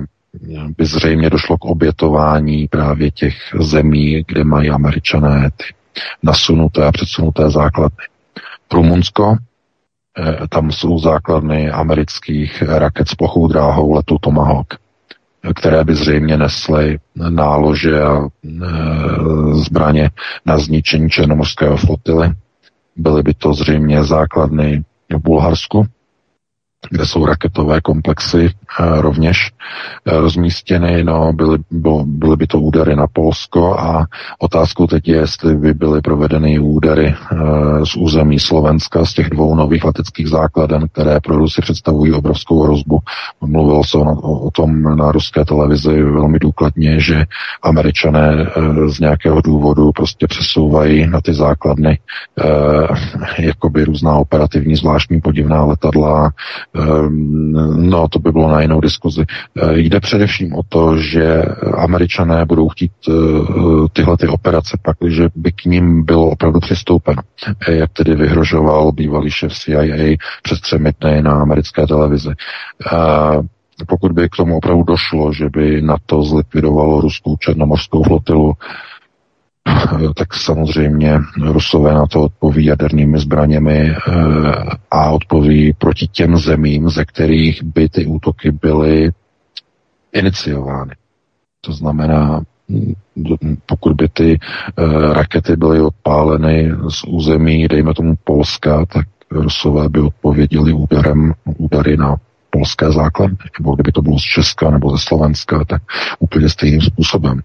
[0.77, 5.63] by zřejmě došlo k obětování právě těch zemí, kde mají američané ty
[6.23, 8.05] nasunuté a předsunuté základny.
[8.73, 9.37] Rumunsko,
[10.17, 14.82] eh, tam jsou základny amerických raket s plochou dráhou letu Tomahawk
[15.55, 18.27] které by zřejmě nesly nálože a e,
[19.53, 20.09] zbraně
[20.45, 22.31] na zničení černomorského flotily.
[22.95, 25.85] Byly by to zřejmě základny v Bulharsku,
[26.89, 29.51] kde jsou raketové komplexy eh, rovněž
[30.05, 31.03] eh, rozmístěny.
[31.03, 31.57] No, byly,
[32.03, 34.05] byly by to údery na Polsko a
[34.39, 37.35] otázkou teď je, jestli by byly provedeny údery eh,
[37.85, 42.99] z území Slovenska, z těch dvou nových leteckých základen, které pro Rusy představují obrovskou hrozbu.
[43.41, 47.25] Mluvil se o, o tom na ruské televizi velmi důkladně, že
[47.61, 48.47] američané
[48.87, 51.99] z nějakého důvodu prostě přesouvají na ty základny
[53.39, 56.31] jakoby různá operativní zvláštní podivná letadla,
[57.77, 59.25] no, to by bylo na jinou diskuzi.
[59.61, 61.41] Eh, jde především o to, že
[61.77, 63.11] američané budou chtít eh,
[63.93, 67.21] tyhle ty operace pak, že by k ním bylo opravdu přistoupeno.
[67.67, 72.31] Eh, jak tedy vyhrožoval bývalý šéf CIA přes třemi dny na americké televizi
[73.87, 78.53] pokud by k tomu opravdu došlo, že by na to zlikvidovalo ruskou černomorskou flotilu,
[80.15, 83.95] tak samozřejmě Rusové na to odpoví jadernými zbraněmi eh,
[84.91, 89.11] a odpoví proti těm zemím, ze kterých by ty útoky byly
[90.13, 90.91] iniciovány.
[91.61, 92.41] To znamená,
[93.65, 99.99] pokud by ty eh, rakety byly odpáleny z území, dejme tomu Polska, tak Rusové by
[99.99, 102.15] odpověděli úderem, údery na
[102.53, 105.81] polské základny, nebo kdyby to bylo z Česka nebo ze Slovenska, tak
[106.19, 107.41] úplně stejným způsobem.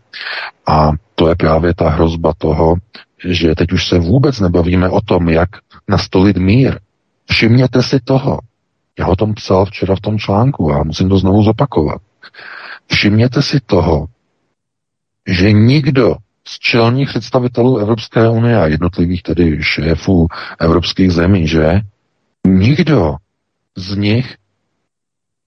[0.69, 2.77] A to je právě ta hrozba toho,
[3.25, 5.49] že teď už se vůbec nebavíme o tom, jak
[5.89, 6.79] nastolit mír.
[7.31, 8.39] Všimněte si toho.
[8.99, 12.03] Já o tom psal včera v tom článku a musím to znovu zopakovat.
[12.87, 14.07] Všimněte si toho,
[15.29, 16.17] že nikdo
[16.49, 20.27] z čelních představitelů Evropské unie a jednotlivých tedy šéfů
[20.61, 21.81] evropských zemí, že
[22.47, 23.17] nikdo
[23.77, 24.37] z nich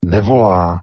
[0.06, 0.82] nevolá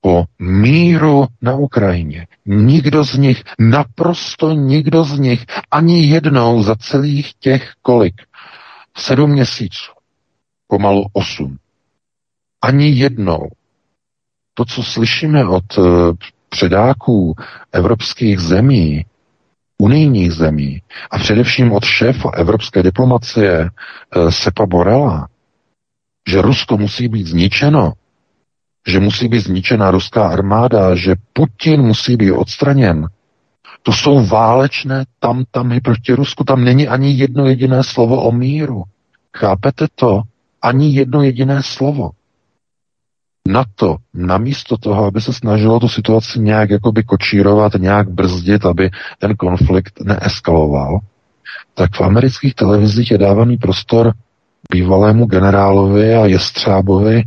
[0.00, 2.26] po míru na Ukrajině.
[2.46, 8.14] Nikdo z nich, naprosto nikdo z nich, ani jednou za celých těch kolik?
[8.96, 9.92] Sedm měsíců,
[10.66, 11.58] pomalu osm.
[12.62, 13.48] Ani jednou.
[14.54, 15.82] To, co slyšíme od eh,
[16.48, 17.34] předáků
[17.72, 19.04] evropských zemí,
[19.78, 25.28] unijních zemí a především od šéfa evropské diplomacie eh, Sepa Borela,
[26.28, 27.92] že Rusko musí být zničeno,
[28.88, 33.08] že musí být zničena ruská armáda, že Putin musí být odstraněn.
[33.82, 36.44] To jsou válečné tam tamy proti Rusku.
[36.44, 38.82] Tam není ani jedno jediné slovo o míru.
[39.36, 40.22] Chápete to?
[40.62, 42.10] Ani jedno jediné slovo.
[43.48, 48.90] Na to, namísto toho, aby se snažilo tu situaci nějak jakoby kočírovat, nějak brzdit, aby
[49.18, 50.98] ten konflikt neeskaloval,
[51.74, 54.12] tak v amerických televizích je dávaný prostor
[54.72, 57.24] bývalému generálovi a jestřábovi e,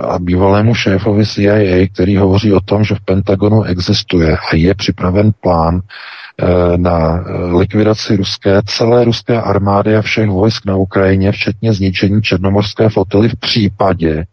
[0.00, 5.30] a bývalému šéfovi CIA, který hovoří o tom, že v Pentagonu existuje a je připraven
[5.40, 7.24] plán e, na
[7.58, 13.36] likvidaci ruské, celé ruské armády a všech vojsk na Ukrajině, včetně zničení černomorské flotily v
[13.36, 14.24] případě,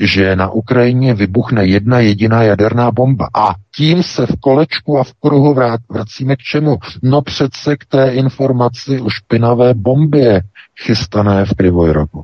[0.00, 3.28] že na Ukrajině vybuchne jedna jediná jaderná bomba.
[3.34, 5.56] A tím se v kolečku a v kruhu
[5.90, 6.78] vracíme k čemu?
[7.02, 10.42] No přece k té informaci o špinavé bombě
[10.80, 12.22] chystané v Krivojrogu.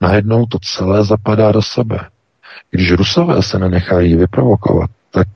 [0.00, 1.98] Najednou to celé zapadá do sebe.
[2.70, 5.28] Když Rusové se nenechají vyprovokovat, tak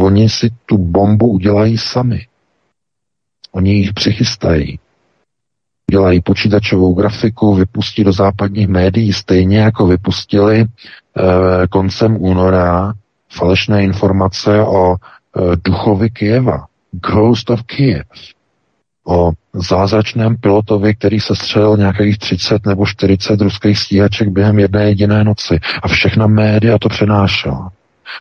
[0.00, 2.26] oni si tu bombu udělají sami.
[3.52, 4.78] Oni jich přichystají
[5.92, 10.66] dělají počítačovou grafiku, vypustí do západních médií stejně jako vypustili e,
[11.68, 12.92] koncem února
[13.32, 14.96] falešné informace o e,
[15.64, 18.06] duchovi Kijeva, Ghost of Kiev,
[19.06, 25.24] o zázračném pilotovi, který se střelil nějakých 30 nebo 40 ruských stíhaček během jedné jediné
[25.24, 25.60] noci.
[25.82, 27.72] A všechna média to přenášela.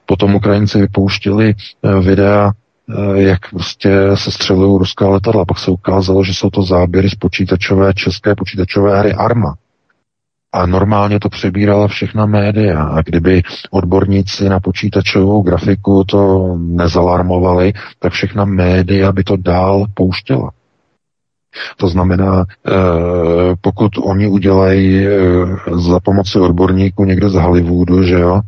[0.06, 2.61] Potom Ukrajinci vypouštili e, videa Eh,
[3.16, 5.46] jak prostě se střelují ruská letadla.
[5.46, 9.56] Pak se ukázalo, že jsou to záběry z počítačové, české počítačové hry Arma.
[10.54, 12.84] A normálně to přebírala všechna média.
[12.84, 20.52] A kdyby odborníci na počítačovou grafiku to nezalarmovali, tak všechna média by to dál pouštěla.
[21.78, 22.72] To znamená, eh,
[23.62, 25.12] pokud oni udělají eh,
[25.72, 28.42] za pomoci odborníků někde z Hollywoodu, že jo,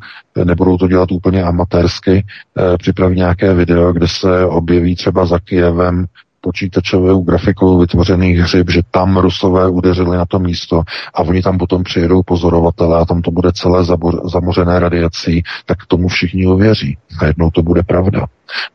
[0.44, 2.26] nebudou to dělat úplně amatérsky,
[2.58, 6.06] eh, připraví nějaké video, kde se objeví třeba za Kijevem
[6.44, 10.84] počítačovou grafikou vytvořených hřib, že tam Rusové udeřili na to místo
[11.14, 13.86] a oni tam potom přijedou pozorovatele a tam to bude celé
[14.26, 16.98] zamořené radiací, tak tomu všichni uvěří.
[17.22, 18.26] Najednou to bude pravda.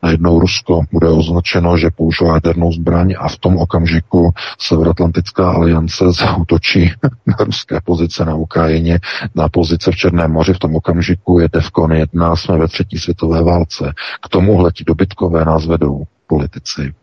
[0.03, 6.91] Najednou Rusko bude označeno, že používá jadernou zbraň a v tom okamžiku Severoatlantická aliance zautočí
[7.27, 8.99] na ruské pozice na Ukrajině,
[9.35, 10.53] na pozice v Černém moři.
[10.53, 13.93] V tom okamžiku je Defcon 1, jsme ve třetí světové válce.
[14.21, 16.93] K tomuhle ti dobytkové nás vedou politici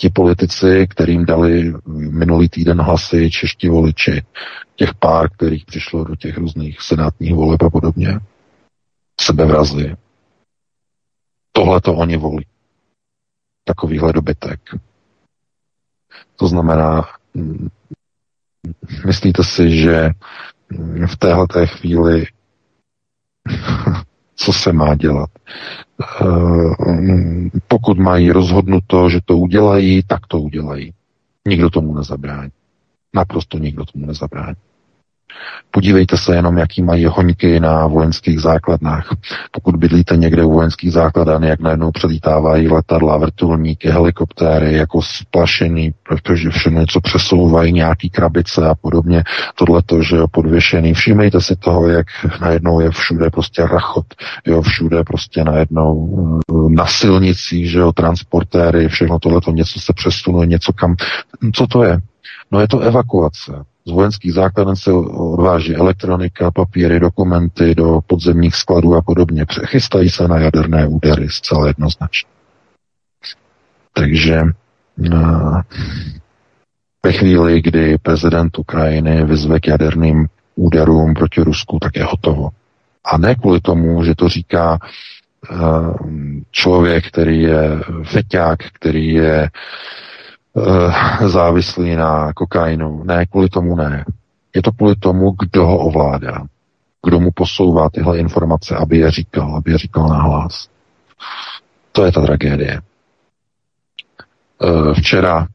[0.00, 1.72] ti politici, kterým dali
[2.10, 4.22] minulý týden hlasy čeští voliči,
[4.76, 8.20] těch pár, kterých přišlo do těch různých senátních voleb a podobně,
[9.20, 9.96] sebevrazy.
[11.52, 12.46] Tohle to oni volí.
[13.64, 14.60] Takovýhle dobytek.
[16.36, 17.02] To znamená,
[19.06, 20.10] myslíte si, že
[21.06, 22.26] v téhle chvíli
[24.42, 25.30] co se má dělat.
[26.22, 26.24] Eh,
[27.68, 30.92] pokud mají rozhodnuto, že to udělají, tak to udělají.
[31.48, 32.50] Nikdo tomu nezabrání.
[33.14, 34.56] Naprosto nikdo tomu nezabrání.
[35.70, 39.08] Podívejte se jenom, jaký mají hoňky na vojenských základnách.
[39.50, 46.50] Pokud bydlíte někde u vojenských základan, jak najednou přelítávají letadla, vrtulníky, helikoptéry, jako splašený, protože
[46.50, 49.24] všechno něco přesouvají, nějaký krabice a podobně.
[49.54, 50.94] Tohle to, že jo, podvěšený.
[50.94, 52.06] Všimejte si toho, jak
[52.40, 54.06] najednou je všude prostě rachot,
[54.46, 56.18] jo, všude prostě najednou
[56.50, 60.94] eh, na silnicích, že jo, transportéry, všechno tohle to něco se přesunuje, něco kam.
[61.54, 62.00] Co to je?
[62.50, 63.64] No je to evakuace.
[63.86, 69.46] Z vojenských základen se odváží elektronika, papíry, dokumenty do podzemních skladů a podobně.
[69.46, 72.30] Přechystají se na jaderné údery zcela jednoznačně.
[73.92, 74.42] Takže
[75.12, 75.62] eh,
[77.04, 82.48] ve chvíli, kdy prezident Ukrajiny vyzve k jaderným úderům proti Rusku, tak je hotovo.
[83.04, 85.56] A ne kvůli tomu, že to říká eh,
[86.50, 89.50] člověk, který je feťák, který je
[91.26, 93.04] závislý na kokainu.
[93.04, 94.04] Ne, kvůli tomu ne.
[94.54, 96.42] Je to kvůli tomu, kdo ho ovládá.
[97.06, 100.68] Kdo mu posouvá tyhle informace, aby je říkal, aby je říkal na hlas.
[101.92, 102.80] To je ta tragédie.
[104.62, 105.46] Eh, včera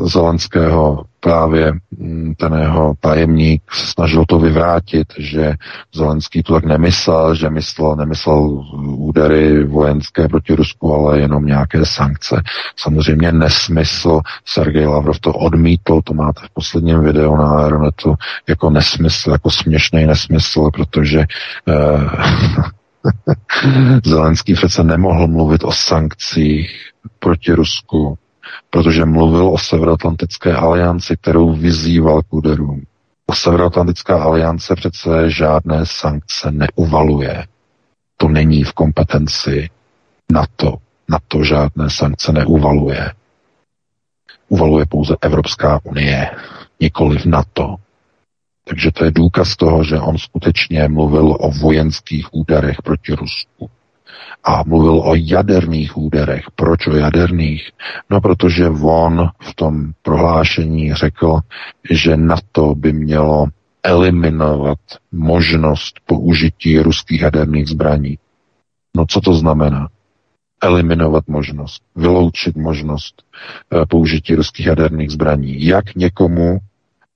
[0.00, 5.54] Zelenského právě mm, ten jeho tajemník snažil to vyvrátit, že
[5.94, 12.42] Zelenský to tak nemyslel, že myslel, nemyslel údery vojenské proti Rusku, ale jenom nějaké sankce.
[12.76, 14.20] Samozřejmě nesmysl.
[14.44, 18.14] Sergej Lavrov to odmítl, to máte v posledním videu na Aeronetu,
[18.48, 21.24] jako nesmysl, jako směšný nesmysl, protože
[21.68, 21.74] eh,
[24.04, 26.70] Zelenský přece nemohl mluvit o sankcích
[27.18, 28.18] proti Rusku,
[28.70, 32.82] protože mluvil o Severoatlantické alianci, kterou vyzýval k úderům.
[33.34, 37.46] Severoatlantická aliance přece žádné sankce neuvaluje.
[38.16, 39.70] To není v kompetenci
[40.32, 40.74] NATO.
[41.08, 43.12] NATO žádné sankce neuvaluje.
[44.48, 46.30] Uvaluje pouze Evropská unie,
[46.80, 47.76] nikoli v NATO.
[48.64, 53.70] Takže to je důkaz toho, že on skutečně mluvil o vojenských úderech proti Rusku.
[54.46, 56.44] A mluvil o jaderných úderech.
[56.54, 57.70] Proč o jaderných?
[58.10, 61.40] No, protože on v tom prohlášení řekl,
[61.90, 63.46] že NATO by mělo
[63.82, 64.78] eliminovat
[65.12, 68.18] možnost použití ruských jaderných zbraní.
[68.96, 69.88] No co to znamená?
[70.62, 75.66] Eliminovat možnost, vyloučit možnost e, použití ruských jaderných zbraní.
[75.66, 76.58] Jak někomu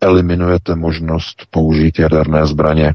[0.00, 2.94] eliminujete možnost použít jaderné zbraně,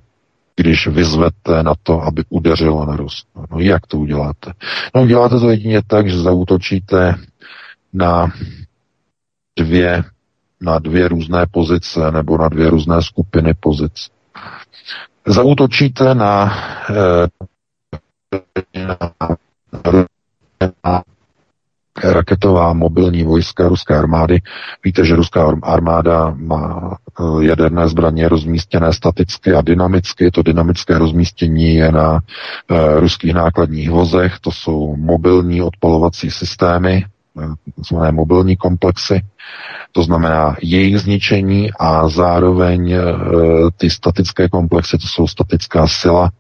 [0.56, 3.46] když vyzvete na to, aby udeřilo na Rusko.
[3.52, 4.54] No jak to uděláte?
[4.96, 7.16] No uděláte to jedině tak, že zautočíte
[7.94, 8.28] na
[9.60, 10.04] dvě,
[10.62, 14.10] na dvě různé pozice nebo na dvě různé skupiny pozic.
[15.28, 16.54] Zautočíte na,
[16.90, 17.28] eh,
[18.78, 18.98] na,
[20.86, 21.04] na
[22.04, 24.42] raketová mobilní vojska ruské armády.
[24.84, 30.32] Víte, že ruská armáda má eh, jaderné zbraně rozmístěné staticky a dynamicky.
[30.32, 32.20] To dynamické rozmístění je na uh,
[33.00, 34.40] ruských nákladních vozech.
[34.42, 37.06] To jsou mobilní odpalovací systémy,
[37.42, 39.22] eh, takzvané mobilní komplexy.
[39.92, 42.96] To znamená jejich zničení a zároveň
[43.78, 46.32] ty statické komplexy, to jsou statická sila,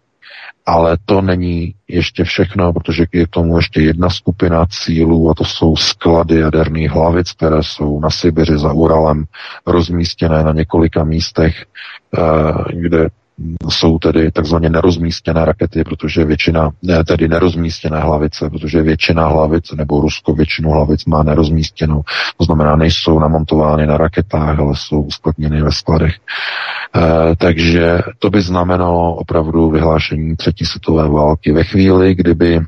[0.65, 5.43] ale to není ještě všechno, protože je k tomu ještě jedna skupina cílů a to
[5.43, 9.25] jsou sklady jaderných hlavic, které jsou na Sibiři za Uralem
[9.65, 11.65] rozmístěné na několika místech,
[12.17, 12.21] eh,
[12.73, 13.09] kde
[13.69, 20.01] jsou tedy takzvaně nerozmístěné rakety, protože většina, ne, tedy nerozmístěné hlavice, protože většina hlavic, nebo
[20.01, 22.01] Rusko většinu hlavic má nerozmístěnou.
[22.37, 26.15] To znamená, nejsou namontovány na raketách, ale jsou uskladněny ve skladech.
[26.15, 31.51] E, takže to by znamenalo opravdu vyhlášení třetí světové války.
[31.51, 32.61] Ve chvíli, kdyby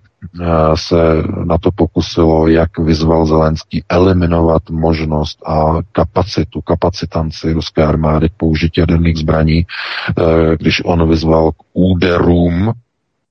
[0.76, 8.34] se na to pokusilo, jak vyzval Zelenský eliminovat možnost a kapacitu, kapacitanci ruské armády k
[8.38, 10.24] použití jaderných zbraní, eh,
[10.58, 12.74] když on vyzval k úderům,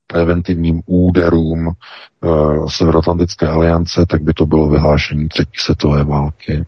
[0.07, 2.29] preventivním úderům eh,
[2.69, 6.67] Severoatlantické aliance, tak by to bylo vyhlášení třetí světové války.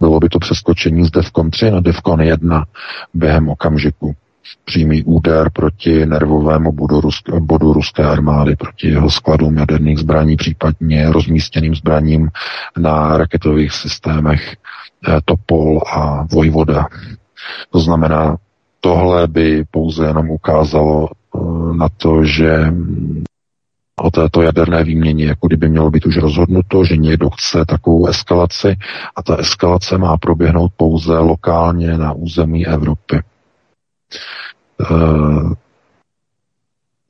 [0.00, 2.64] Bylo by to přeskočení z DEFCON 3 na DEFCON 1
[3.14, 4.14] během okamžiku
[4.64, 11.12] přímý úder proti nervovému bodu, ruské, bodu ruské armády, proti jeho skladům jaderných zbraní, případně
[11.12, 12.30] rozmístěným zbraním
[12.78, 14.56] na raketových systémech
[15.08, 16.86] eh, Topol a Vojvoda.
[17.70, 18.36] To znamená,
[18.80, 21.38] tohle by pouze jenom ukázalo eh,
[21.76, 23.24] na to, že mm,
[24.02, 28.76] o této jaderné výměně, jako kdyby mělo být už rozhodnuto, že někdo chce takovou eskalaci
[29.16, 33.20] a ta eskalace má proběhnout pouze lokálně na území Evropy.
[34.80, 35.54] Eh,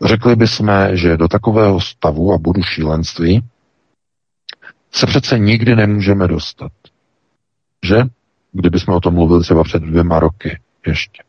[0.04, 3.44] řekli bychom, že do takového stavu a bodu šílenství
[4.92, 6.72] se přece nikdy nemůžeme dostat.
[7.86, 7.96] Že?
[8.52, 11.22] Kdybychom o tom mluvili třeba před dvěma roky ještě.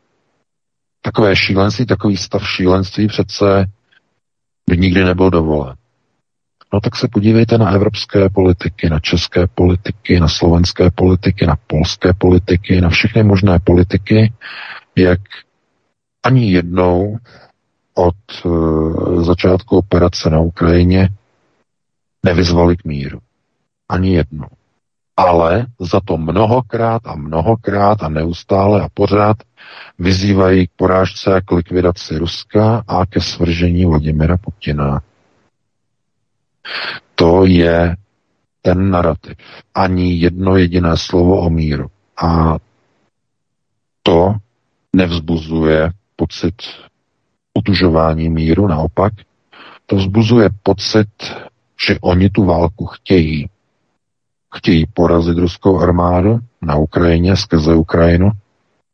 [1.02, 3.66] Takové šílenství, takový stav šílenství přece
[4.70, 5.76] by nikdy nebyl dovolen.
[6.74, 12.14] No tak se podívejte na evropské politiky, na české politiky, na slovenské politiky, na polské
[12.14, 14.34] politiky, na všechny možné politiky,
[14.96, 15.20] jak
[16.28, 17.18] ani jednou
[17.94, 18.16] od
[18.46, 21.10] uh, začátku operace na Ukrajině
[22.26, 23.20] nevyzvali k míru.
[23.90, 24.48] Ani jednou.
[25.18, 29.38] Ale za to mnohokrát a mnohokrát a neustále a pořád
[30.00, 35.02] vyzývají k porážce a k likvidaci Ruska a ke svržení Vladimira Putina.
[37.16, 37.96] To je
[38.62, 39.36] ten narrativ.
[39.74, 41.88] Ani jedno jediné slovo o míru.
[42.22, 42.56] A
[44.04, 44.36] to
[44.96, 46.56] nevzbuzuje pocit
[47.54, 49.14] utužování míru, naopak,
[49.86, 51.08] to vzbuzuje pocit,
[51.88, 53.50] že oni tu válku chtějí.
[54.56, 58.32] Chtějí porazit ruskou armádu na Ukrajině, skrze Ukrajinu.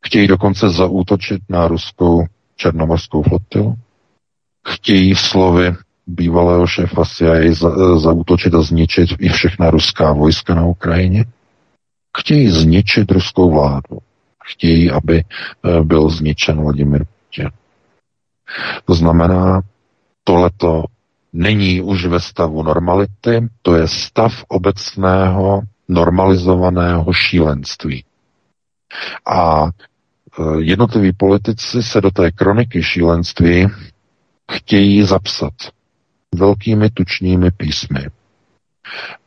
[0.06, 3.74] Chtějí dokonce zaútočit na ruskou černomorskou flotilu.
[4.68, 5.74] Chtějí slovy
[6.06, 11.24] bývalého šéfa CIA za, zaútočit a zničit i všechna ruská vojska na Ukrajině.
[12.18, 13.98] chtějí zničit ruskou vládu.
[14.44, 15.24] Chtějí, aby
[15.82, 17.04] byl zničen Vladimir
[17.34, 17.50] Putin.
[18.84, 19.60] To znamená,
[20.24, 20.84] tohleto
[21.32, 28.04] není už ve stavu normality, to je stav obecného normalizovaného šílenství.
[29.26, 29.70] A e,
[30.58, 33.66] jednotliví politici se do té kroniky šílenství
[34.52, 35.52] chtějí zapsat
[36.34, 38.06] velkými tučními písmy.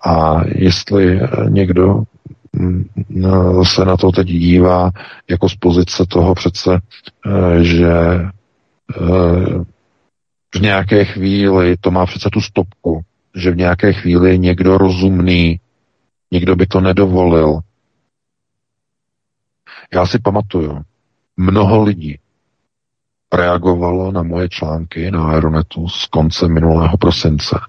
[0.05, 2.05] A jestli někdo mm,
[3.63, 4.91] se na to teď dívá
[5.29, 8.29] jako z pozice toho přece, e, že e,
[10.55, 13.01] v nějaké chvíli to má přece tu stopku,
[13.35, 15.59] že v nějaké chvíli někdo rozumný,
[16.31, 17.59] někdo by to nedovolil.
[19.93, 20.81] Já si pamatuju,
[21.37, 22.19] mnoho lidí
[23.33, 27.59] reagovalo na moje články na Aeronetu z konce minulého prosince,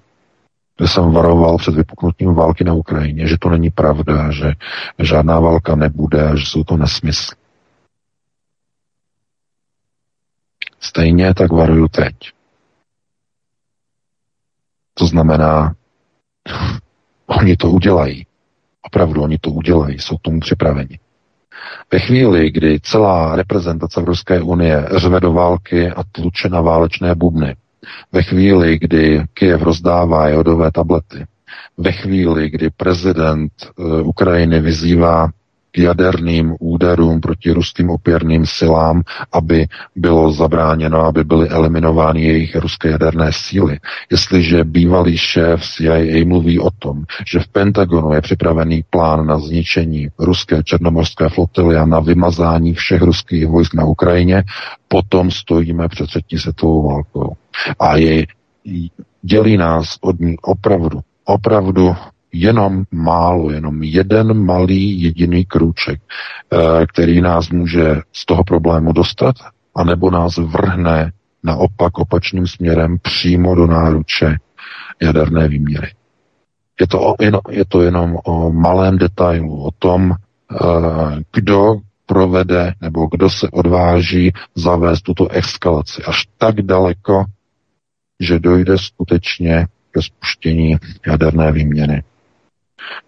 [0.79, 4.53] kde jsem varoval před vypuknutím války na Ukrajině, že to není pravda, že
[4.99, 7.35] žádná válka nebude, že jsou to nesmysly.
[10.79, 12.15] Stejně tak varuju teď.
[14.93, 15.75] To znamená,
[17.25, 18.25] oni to udělají.
[18.81, 20.99] Opravdu, oni to udělají, jsou k tomu připraveni.
[21.91, 27.55] Ve chvíli, kdy celá reprezentace Evropské unie řve do války a tluče na válečné bubny,
[28.11, 31.25] ve chvíli, kdy Kiev rozdává jodové tablety,
[31.77, 35.29] ve chvíli, kdy prezident uh, Ukrajiny vyzývá
[35.71, 39.01] k jaderným úderům proti ruským opěrným silám,
[39.31, 43.79] aby bylo zabráněno, aby byly eliminovány jejich ruské jaderné síly.
[44.11, 50.07] Jestliže bývalý šéf CIA mluví o tom, že v Pentagonu je připravený plán na zničení
[50.19, 54.43] ruské černomorské flotily a na vymazání všech ruských vojsk na Ukrajině,
[54.87, 57.33] potom stojíme před třetí světovou válkou.
[57.79, 58.25] A je,
[59.21, 61.95] dělí nás od ní opravdu, opravdu
[62.31, 69.35] jenom málo, jenom jeden malý jediný krůček, eh, který nás může z toho problému dostat,
[69.75, 71.11] anebo nás vrhne
[71.43, 74.37] naopak opačným směrem přímo do náruče
[75.01, 75.91] jaderné výměry.
[76.79, 77.15] Je to, o,
[77.49, 80.55] je to jenom o malém detailu, o tom, eh,
[81.33, 81.75] kdo
[82.05, 87.25] provede nebo kdo se odváží zavést tuto eskalaci až tak daleko,
[88.19, 90.75] že dojde skutečně ke spuštění
[91.07, 92.03] jaderné výměny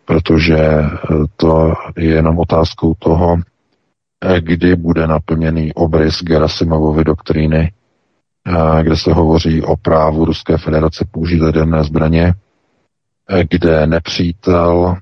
[0.05, 0.89] protože eh,
[1.35, 3.37] to je jenom otázkou toho,
[4.25, 7.71] eh, kdy bude naplněný obrys Gerasimovovy doktríny,
[8.47, 12.33] eh, kde se hovoří o právu Ruské federace použít jaderné zbraně,
[13.49, 14.95] kde nepřítel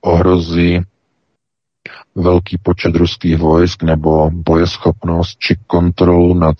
[0.00, 0.80] ohrozí
[2.14, 6.56] velký počet ruských vojsk nebo bojeschopnost či kontrolu nad,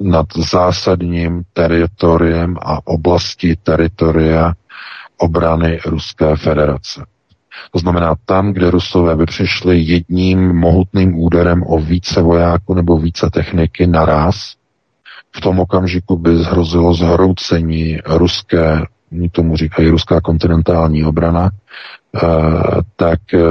[0.00, 4.54] nad zásadním teritoriem a oblasti teritoria
[5.18, 7.06] obrany Ruské federace.
[7.72, 13.30] To znamená tam, kde Rusové by přišli jedním mohutným úderem o více vojáků nebo více
[13.30, 14.54] techniky naraz,
[15.36, 18.82] v tom okamžiku by zhrozilo zhroucení ruské,
[19.32, 21.50] tomu říkají ruská kontinentální obrana,
[22.96, 23.42] tak eh,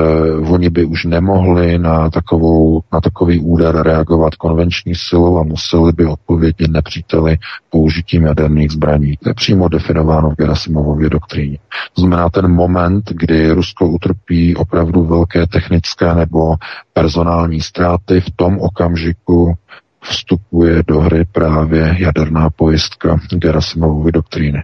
[0.49, 6.05] oni by už nemohli na, takovou, na takový úder reagovat konvenční silou a museli by
[6.05, 7.37] odpovědět nepříteli
[7.69, 9.17] použitím jaderných zbraní.
[9.23, 11.57] To je přímo definováno v Gerasimovově doktríně.
[11.93, 16.55] To znamená ten moment, kdy Rusko utrpí opravdu velké technické nebo
[16.93, 19.53] personální ztráty, v tom okamžiku
[20.01, 24.63] vstupuje do hry právě jaderná pojistka Gerasimovovy doktríny.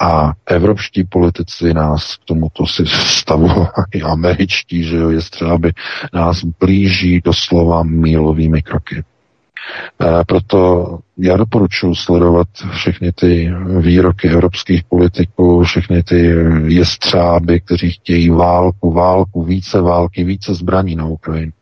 [0.00, 5.72] A evropští politici nás k tomuto si stavu, i američtí, že jo, je třeba, aby
[6.12, 8.96] nás blíží doslova mílovými kroky.
[8.96, 10.88] E, proto
[11.18, 16.34] já doporučuji sledovat všechny ty výroky evropských politiků, všechny ty
[16.66, 21.52] jestřáby, kteří chtějí válku, válku, více války, více zbraní na Ukrajinu.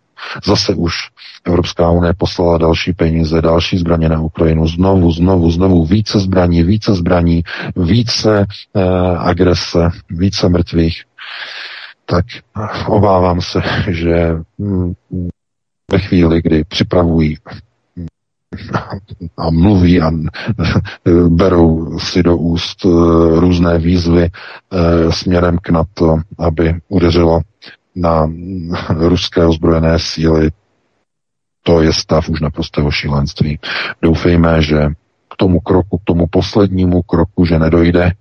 [0.45, 0.95] Zase už
[1.45, 6.95] Evropská unie poslala další peníze, další zbraně na Ukrajinu, znovu, znovu, znovu, více zbraní, více
[6.95, 7.43] zbraní,
[7.77, 8.47] více
[8.77, 8.83] eh,
[9.19, 11.03] agrese, více mrtvých.
[12.07, 12.25] Tak
[12.87, 14.93] obávám se, že hm,
[15.93, 17.37] ve chvíli, kdy připravují
[19.39, 20.11] a mluví a
[21.29, 22.89] berou si do úst eh,
[23.41, 27.41] různé výzvy eh, směrem k NATO, aby udeřilo
[27.97, 28.31] na
[28.89, 30.51] ruské ozbrojené síly,
[31.63, 33.59] to je stav už naprostého šílenství.
[34.03, 34.89] Doufejme, že
[35.29, 38.13] k tomu kroku, k tomu poslednímu kroku, že nedojde, e,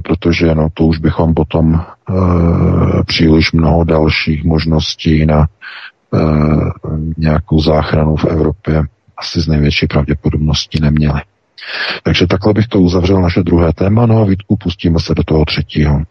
[0.00, 1.82] protože no, to už bychom potom e,
[3.04, 5.46] příliš mnoho dalších možností na e,
[7.16, 8.82] nějakou záchranu v Evropě
[9.16, 11.20] asi z největší pravděpodobností neměli.
[12.02, 15.44] Takže takhle bych to uzavřel naše druhé téma, no a Vítku pustíme se do toho
[15.44, 16.02] třetího.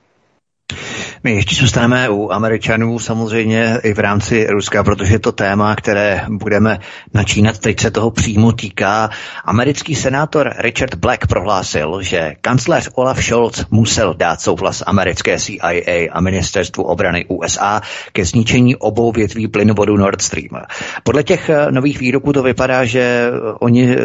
[1.26, 6.80] My ještě zůstaneme u Američanů samozřejmě i v rámci Ruska, protože to téma, které budeme
[7.14, 7.58] načínat.
[7.58, 9.10] Teď se toho přímo týká.
[9.46, 16.22] Americký senátor Richard Black prohlásil, že kancléř Olaf Scholz musel dát souhlas americké CIA a
[16.22, 20.62] ministerstvu obrany USA ke zničení obou větví plynovodu Nord Stream.
[21.04, 23.96] Podle těch eh, nových výroků to vypadá, že oni,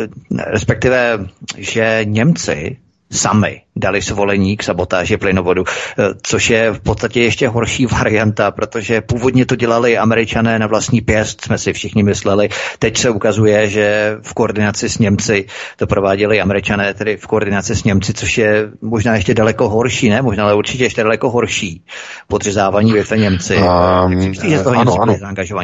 [0.47, 1.19] respektive,
[1.59, 2.77] že Němci
[3.13, 9.01] sami dali svolení k sabotáži plynovodu, eh, což je v podstatě ještě horší varianta, protože
[9.01, 12.49] původně to dělali američané na vlastní pěst, jsme si všichni mysleli.
[12.79, 15.47] Teď se ukazuje, že v koordinaci s Němci
[15.77, 20.23] to prováděli američané, tedy v koordinaci s Němci, což je možná ještě daleko horší, ne?
[20.23, 21.85] Možná, ale určitě ještě daleko horší
[22.29, 23.57] podřezávání větve Němci.
[23.57, 23.64] Um,
[24.77, 25.16] ano, ano,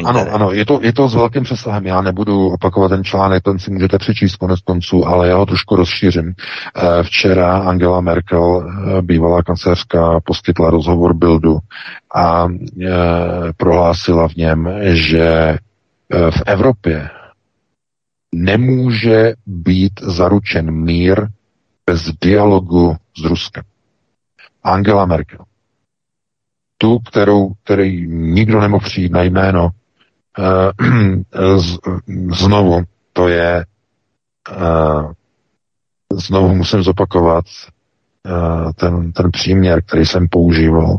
[0.05, 1.85] ano, ano, je to, je to s velkým přesahem.
[1.85, 5.75] Já nebudu opakovat ten článek, ten si můžete přečíst konec konců, ale já ho trošku
[5.75, 6.33] rozšířím.
[6.75, 11.59] Eh, včera Angela Merkel, eh, bývalá kancelářka, poskytla rozhovor Bildu
[12.15, 12.53] a e,
[13.57, 15.57] prohlásila v něm, že e,
[16.31, 17.09] v Evropě
[18.35, 21.27] nemůže být zaručen mír
[21.85, 23.63] bez dialogu s Ruskem.
[24.63, 25.45] Angela Merkel.
[26.77, 29.69] Tu, kterou, který nikdo nemohl přijít na jméno,
[31.57, 31.77] z,
[32.31, 32.83] znovu,
[33.13, 33.65] to je,
[36.13, 37.76] znovu musím zopakovat, Eh,
[38.75, 40.97] ten, ten příměr, který jsem používal,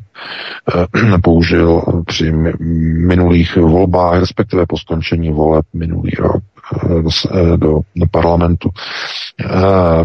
[0.75, 2.33] eh, použil při
[3.07, 6.43] minulých volbách, respektive po skončení voleb minulý rok
[6.75, 8.71] eh, do, do, do parlamentu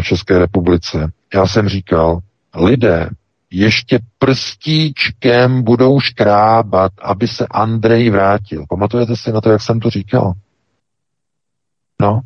[0.00, 1.10] v České republice.
[1.34, 2.18] Já jsem říkal,
[2.54, 3.10] lidé
[3.50, 8.64] ještě prstíčkem budou škrábat, aby se Andrej vrátil.
[8.68, 10.32] Pamatujete si na to, jak jsem to říkal?
[12.00, 12.20] No,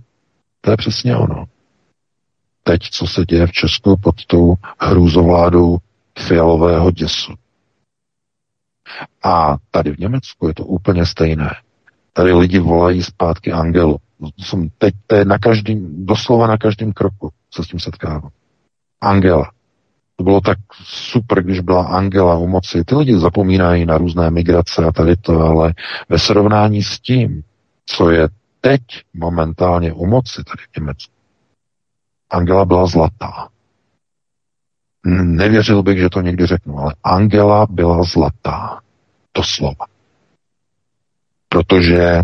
[0.61, 1.44] to je přesně ono
[2.69, 5.79] teď, co se děje v Česku pod tou hrůzovládou
[6.19, 7.33] fialového děsu.
[9.25, 11.51] A tady v Německu je to úplně stejné.
[12.12, 13.97] Tady lidi volají zpátky Angelu.
[14.39, 18.31] Jsem teď to je na každým, doslova na každém kroku se s tím setkávám.
[19.01, 19.51] Angela.
[20.16, 22.85] To bylo tak super, když byla Angela u moci.
[22.85, 25.75] Ty lidi zapomínají na různé migrace a tady to, ale
[26.09, 27.43] ve srovnání s tím,
[27.87, 28.29] co je
[28.61, 28.83] teď
[29.14, 31.18] momentálně u moci tady v Německu,
[32.31, 33.49] Angela byla zlatá.
[35.22, 38.81] Nevěřil bych, že to někdy řeknu, ale Angela byla zlatá.
[39.33, 39.87] To slova.
[41.49, 42.22] Protože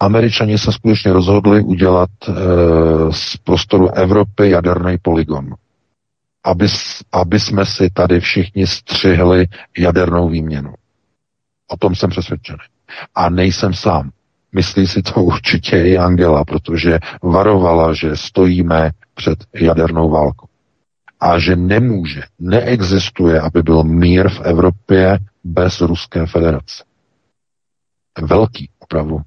[0.00, 2.32] Američani se skutečně rozhodli udělat e,
[3.12, 5.54] z prostoru Evropy jaderný poligon.
[6.44, 6.66] Aby,
[7.12, 9.46] aby jsme si tady všichni střihli
[9.78, 10.74] jadernou výměnu.
[11.68, 12.58] O tom jsem přesvědčený.
[13.14, 14.10] A nejsem sám.
[14.52, 20.46] Myslí si to určitě i Angela, protože varovala, že stojíme před jadernou válkou.
[21.20, 26.84] A že nemůže, neexistuje, aby byl mír v Evropě bez Ruské federace.
[28.22, 29.20] Velký, opravdu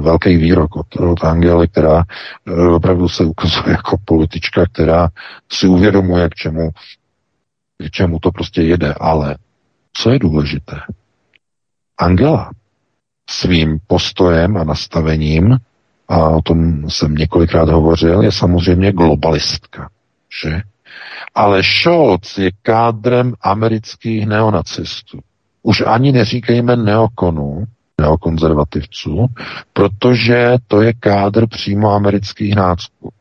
[0.00, 2.02] velký výrok od, od Angely, která
[2.46, 5.08] eh, opravdu se ukazuje jako politička, která
[5.52, 6.70] si uvědomuje, k čemu,
[7.86, 8.94] k čemu to prostě jede.
[9.00, 9.36] Ale
[9.92, 10.76] co je důležité?
[11.98, 12.50] Angela
[13.30, 15.56] svým postojem a nastavením,
[16.08, 19.90] a o tom jsem několikrát hovořil, je samozřejmě globalistka.
[20.42, 20.60] Že?
[21.34, 25.18] Ale Scholz je kádrem amerických neonacistů.
[25.62, 27.64] Už ani neříkejme neokonů,
[28.00, 29.26] neokonzervativců,
[29.72, 33.12] protože to je kádr přímo amerických nácků.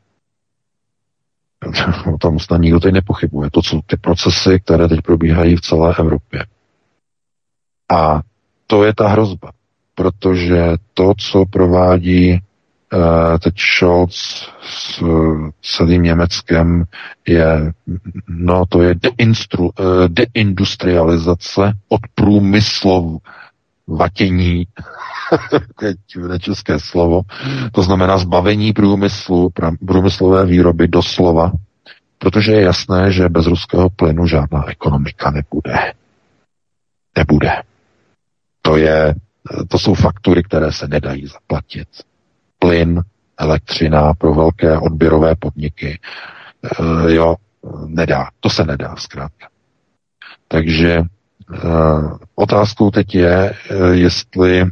[2.13, 3.49] O tom snad nikdo teď nepochybuje.
[3.51, 6.45] To jsou ty procesy, které teď probíhají v celé Evropě.
[7.91, 8.21] A
[8.67, 9.51] to je ta hrozba
[9.95, 12.31] protože to, co provádí
[12.93, 16.83] uh, teď Scholz s uh, celým Německem,
[17.27, 17.73] je,
[18.27, 19.71] no to je deinstru, uh,
[20.07, 23.21] deindustrializace od průmyslov
[23.87, 24.67] vatění,
[25.79, 25.97] teď
[26.39, 27.21] české slovo,
[27.71, 29.49] to znamená zbavení průmyslu,
[29.87, 31.51] průmyslové výroby doslova,
[32.17, 35.93] protože je jasné, že bez ruského plynu žádná ekonomika nebude.
[37.17, 37.51] Nebude.
[38.61, 39.15] To je
[39.67, 41.87] to jsou faktury, které se nedají zaplatit.
[42.59, 43.01] Plyn,
[43.37, 45.99] elektřina pro velké odběrové podniky.
[47.07, 47.35] E, jo,
[47.85, 48.27] nedá.
[48.39, 49.47] To se nedá zkrátka.
[50.47, 51.03] Takže e,
[52.35, 53.53] otázkou teď je,
[53.91, 54.65] jestli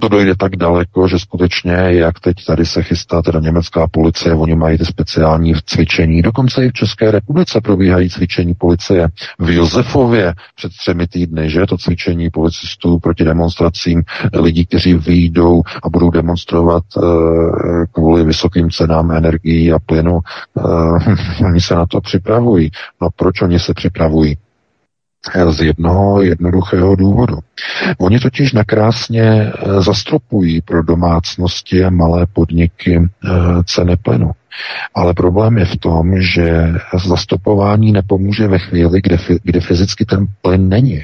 [0.00, 4.54] to dojde tak daleko, že skutečně, jak teď tady se chystá teda německá policie, oni
[4.56, 9.08] mají ty speciální cvičení, dokonce i v České republice probíhají cvičení policie.
[9.38, 14.02] V Josefově před třemi týdny, že to cvičení policistů proti demonstracím
[14.34, 17.04] lidí, kteří vyjdou a budou demonstrovat uh,
[17.92, 20.20] kvůli vysokým cenám energií a plynu.
[20.54, 20.98] Uh,
[21.46, 22.70] oni se na to připravují.
[23.02, 24.36] No proč oni se připravují?
[25.50, 27.38] Z jednoho jednoduchého důvodu.
[27.98, 29.52] Oni totiž nakrásně eh,
[29.82, 33.28] zastropují pro domácnosti a malé podniky eh,
[33.64, 34.30] ceny plynu.
[34.94, 36.74] Ale problém je v tom, že
[37.06, 41.02] zastopování nepomůže ve chvíli, kde, kde fyzicky ten plyn není.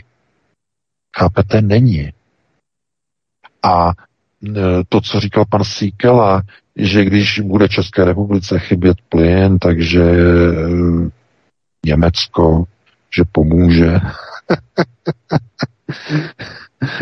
[1.18, 1.62] Chápete?
[1.62, 2.10] Není.
[3.62, 4.52] A eh,
[4.88, 6.42] to, co říkal pan Síkela,
[6.76, 10.02] že když bude České republice chybět plyn, takže
[11.86, 12.64] Německo
[13.16, 13.94] že pomůže.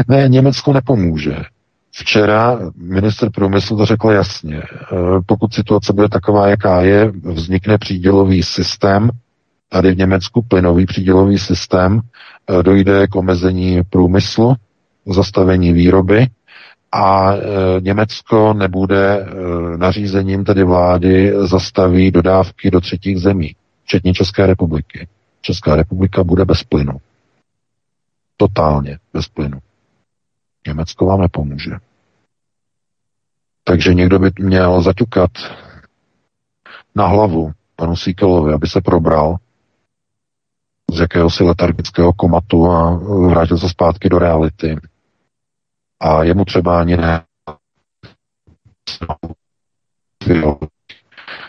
[0.09, 1.37] ne, Německo nepomůže.
[1.95, 4.57] Včera minister průmyslu to řekl jasně.
[4.57, 4.63] E,
[5.27, 9.11] pokud situace bude taková, jaká je, vznikne přídělový systém,
[9.69, 14.55] tady v Německu plynový přídělový systém, e, dojde k omezení průmyslu,
[15.07, 16.27] zastavení výroby
[16.93, 17.39] a e,
[17.81, 19.27] Německo nebude
[19.77, 23.55] nařízením tedy vlády zastaví dodávky do třetích zemí,
[23.85, 25.09] včetně České republiky.
[25.43, 27.01] Česká republika bude bez plynu.
[28.37, 29.59] Totálně bez plynu.
[30.67, 31.71] Německo vám nepomůže.
[33.65, 35.31] Takže někdo by měl zaťukat
[36.95, 39.37] na hlavu panu Síkelovi, aby se probral
[40.93, 42.95] z jakéhosi letargického komatu a
[43.29, 44.77] vrátil se zpátky do reality.
[46.01, 47.25] A jemu třeba ani ne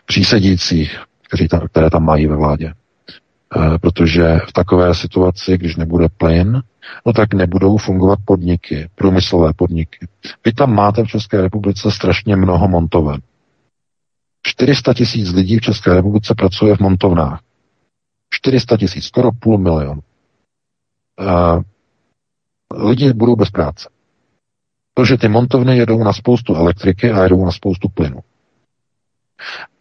[0.05, 2.73] přísedících, kteří tam, které tam mají ve vládě.
[3.55, 6.61] Eh, protože v takové situaci, když nebude plyn,
[7.05, 10.07] no tak nebudou fungovat podniky, průmyslové podniky.
[10.45, 13.21] Vy tam máte v České republice strašně mnoho montoven.
[14.47, 17.41] 400 tisíc lidí v České republice pracuje v montovnách.
[18.29, 19.99] 400 tisíc, skoro půl milion.
[21.19, 21.61] Uh,
[22.89, 23.89] lidi budou bez práce.
[24.93, 28.19] Protože ty montovny jedou na spoustu elektriky a jedou na spoustu plynu.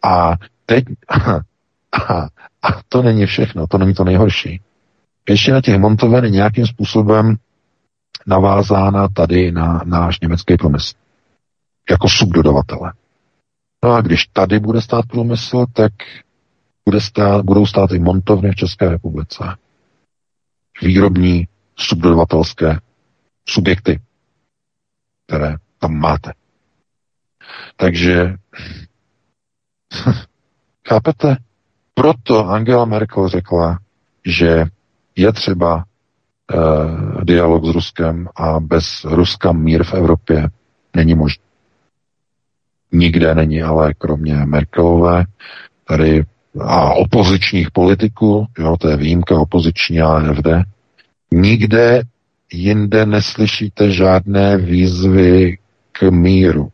[0.03, 0.33] A
[0.65, 0.85] teď,
[2.09, 2.27] a
[2.89, 4.61] to není všechno, to není to nejhorší.
[5.27, 7.35] Většina těch montoven je nějakým způsobem
[8.27, 10.95] navázána tady na náš německý průmysl.
[11.89, 12.93] Jako subdodavatele.
[13.83, 15.91] No a když tady bude stát průmysl, tak
[16.85, 19.43] bude stát, budou stát i montovny v České republice.
[20.81, 22.79] Výrobní, subdodavatelské
[23.49, 24.01] subjekty,
[25.25, 26.33] které tam máte.
[27.75, 28.35] Takže
[30.87, 31.37] chápete?
[31.93, 33.79] Proto Angela Merkel řekla,
[34.25, 34.65] že
[35.15, 35.75] je třeba
[36.53, 40.49] uh, dialog s Ruskem a bez Ruska mír v Evropě
[40.95, 41.43] není možný.
[42.91, 45.23] Nikde není, ale kromě Merkelové,
[45.87, 46.23] tady
[46.61, 50.47] a opozičních politiků, jo, to je výjimka opoziční AFD,
[51.31, 52.01] nikde
[52.53, 55.57] jinde neslyšíte žádné výzvy
[55.91, 56.69] k míru,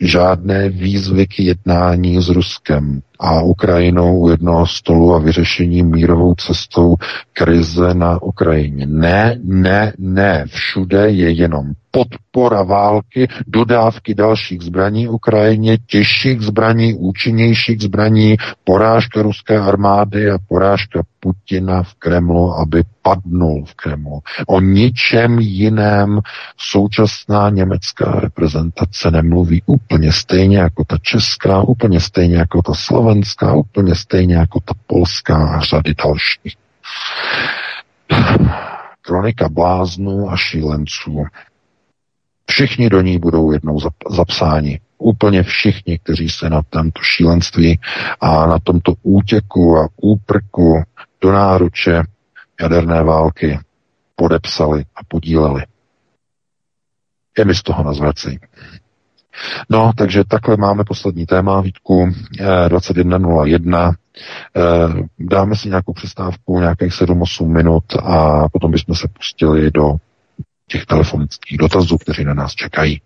[0.00, 6.96] žádné výzvy k jednání s Ruskem a Ukrajinou u jednoho stolu a vyřešení mírovou cestou
[7.32, 8.86] krize na Ukrajině.
[8.86, 10.44] Ne, ne, ne.
[10.48, 19.58] Všude je jenom podpora války, dodávky dalších zbraní Ukrajině, těžších zbraní, účinnějších zbraní, porážka ruské
[19.58, 24.20] armády a porážka Putina v Kremlu, aby padnul v Kremlu.
[24.46, 26.20] O ničem jiném
[26.56, 29.62] současná německá reprezentace nemluví
[30.10, 35.60] stejně jako ta česká, úplně stejně jako ta slovenská, úplně stejně jako ta polská a
[35.60, 36.56] řady dalších.
[39.00, 41.24] Kronika bláznů a šílenců.
[42.50, 43.78] Všichni do ní budou jednou
[44.10, 44.80] zapsáni.
[44.98, 47.80] Úplně všichni, kteří se na tomto šílenství
[48.20, 50.82] a na tomto útěku a úprku
[51.20, 52.02] do náruče
[52.60, 53.58] jaderné války
[54.16, 55.62] podepsali a podíleli.
[57.38, 58.38] Je mi z toho nazvací.
[59.68, 62.10] No, takže takhle máme poslední téma, Vítku,
[62.68, 63.92] 21.01.
[63.92, 69.94] Eh, eh, dáme si nějakou přestávku, nějakých 7-8 minut a potom bychom se pustili do
[70.66, 73.00] těch telefonických dotazů, kteří na nás čekají.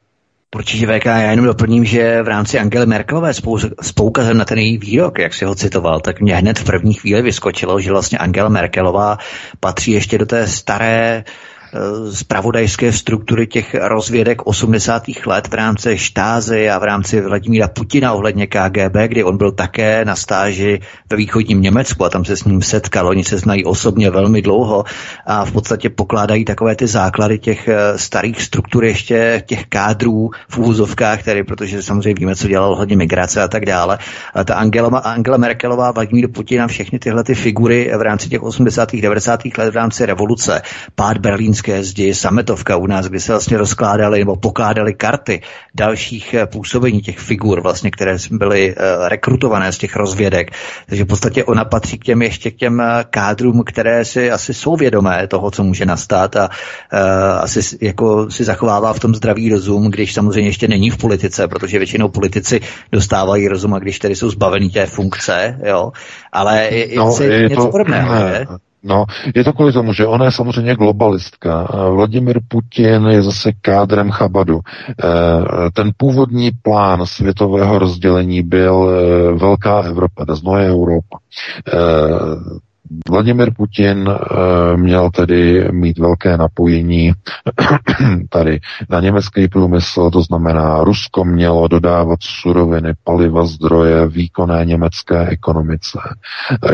[0.54, 3.34] Určitě VK, já jenom doplním, že v rámci Angely Merkelové
[3.82, 6.94] s poukazem na ten její výrok, jak si ho citoval, tak mě hned v první
[6.94, 9.18] chvíli vyskočilo, že vlastně Angela Merkelová
[9.60, 11.24] patří ještě do té staré
[12.12, 15.02] zpravodajské struktury těch rozvědek 80.
[15.26, 20.04] let v rámci štázy a v rámci Vladimíra Putina ohledně KGB, kdy on byl také
[20.04, 23.08] na stáži ve východním Německu a tam se s ním setkal.
[23.08, 24.84] Oni se znají osobně velmi dlouho
[25.26, 30.58] a v podstatě pokládají takové ty základy těch eh, starých struktur ještě těch kádrů v
[30.58, 33.98] úvozovkách, které, protože samozřejmě víme, co dělal hodně migrace a tak dále.
[34.34, 38.42] A ta Angela, Angela Merkelová, Vladimír Putin a všechny tyhle ty figury v rámci těch
[38.42, 38.96] 80.
[38.96, 39.40] 90.
[39.58, 40.62] let v rámci revoluce,
[40.94, 41.18] pád
[41.62, 45.42] berlínské zdi, sametovka u nás, kdy se vlastně rozkládaly nebo pokládaly karty
[45.74, 50.50] dalších eh, působení těch figur, vlastně, které byly uh, rekrutované z těch rozvědek.
[50.86, 54.76] Takže v podstatě ona patří k těm ještě k těm kádrům, které si asi jsou
[54.76, 56.98] vědomé toho, co může nastat a uh,
[57.40, 61.78] asi jako si zachovává v tom zdravý rozum, když samozřejmě ještě není v politice, protože
[61.78, 62.60] většinou politici
[62.92, 65.92] dostávají rozum a když tedy jsou zbavení té funkce, jo.
[66.32, 68.46] Ale je, no, je něco podobného, ne?
[68.84, 69.04] No,
[69.34, 71.68] je to kvůli tomu, že ona je samozřejmě globalistka.
[71.90, 74.60] Vladimir Putin je zase kádrem Chabadu.
[74.60, 81.18] E, ten původní plán světového rozdělení byl e, Velká Evropa, das neue Europa.
[81.68, 81.78] E,
[83.10, 84.10] Vladimir Putin
[84.76, 87.12] měl tedy mít velké napojení
[88.28, 88.60] tady
[88.90, 95.98] na německý průmysl, to znamená, Rusko mělo dodávat suroviny, paliva, zdroje výkonné německé ekonomice,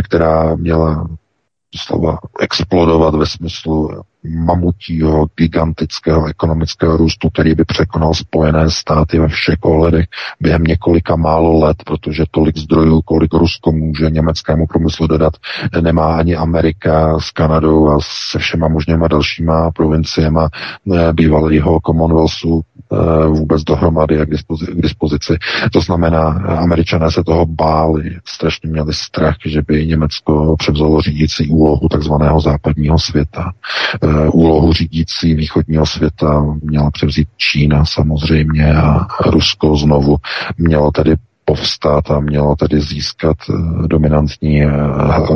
[0.02, 1.06] která měla
[1.76, 3.90] slova explodovat ve smyslu
[4.24, 10.06] mamutího, gigantického ekonomického růstu, který by překonal Spojené státy ve všech ohledech
[10.40, 15.32] během několika málo let, protože tolik zdrojů, kolik Rusko může německému průmyslu dodat,
[15.80, 17.98] nemá ani Amerika s Kanadou a
[18.30, 20.48] se všema možněma dalšíma provinciema
[20.94, 22.62] eh, bývalého Commonwealthu
[23.28, 24.30] vůbec dohromady a k
[24.82, 25.36] dispozici.
[25.72, 26.28] To znamená,
[26.58, 32.98] američané se toho báli, strašně měli strach, že by Německo převzalo řídící úlohu takzvaného západního
[32.98, 33.52] světa.
[34.02, 40.16] Eh, úlohu řídící východního světa měla převzít Čína samozřejmě a Rusko znovu
[40.58, 41.14] mělo tedy
[41.48, 43.52] povstát a mělo tedy získat eh,
[43.88, 44.70] dominantní eh,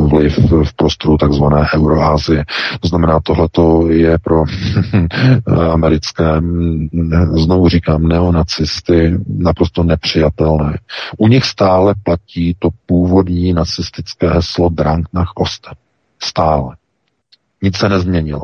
[0.01, 2.45] vliv v prostoru takzvané Euroázie.
[2.81, 4.45] To znamená, tohleto je pro
[5.73, 6.89] americké, mm,
[7.33, 10.79] znovu říkám, neonacisty naprosto nepřijatelné.
[11.19, 15.75] U nich stále platí to původní nacistické heslo Drang nach Osten.
[16.23, 16.77] Stále.
[17.63, 18.43] Nic se nezměnilo.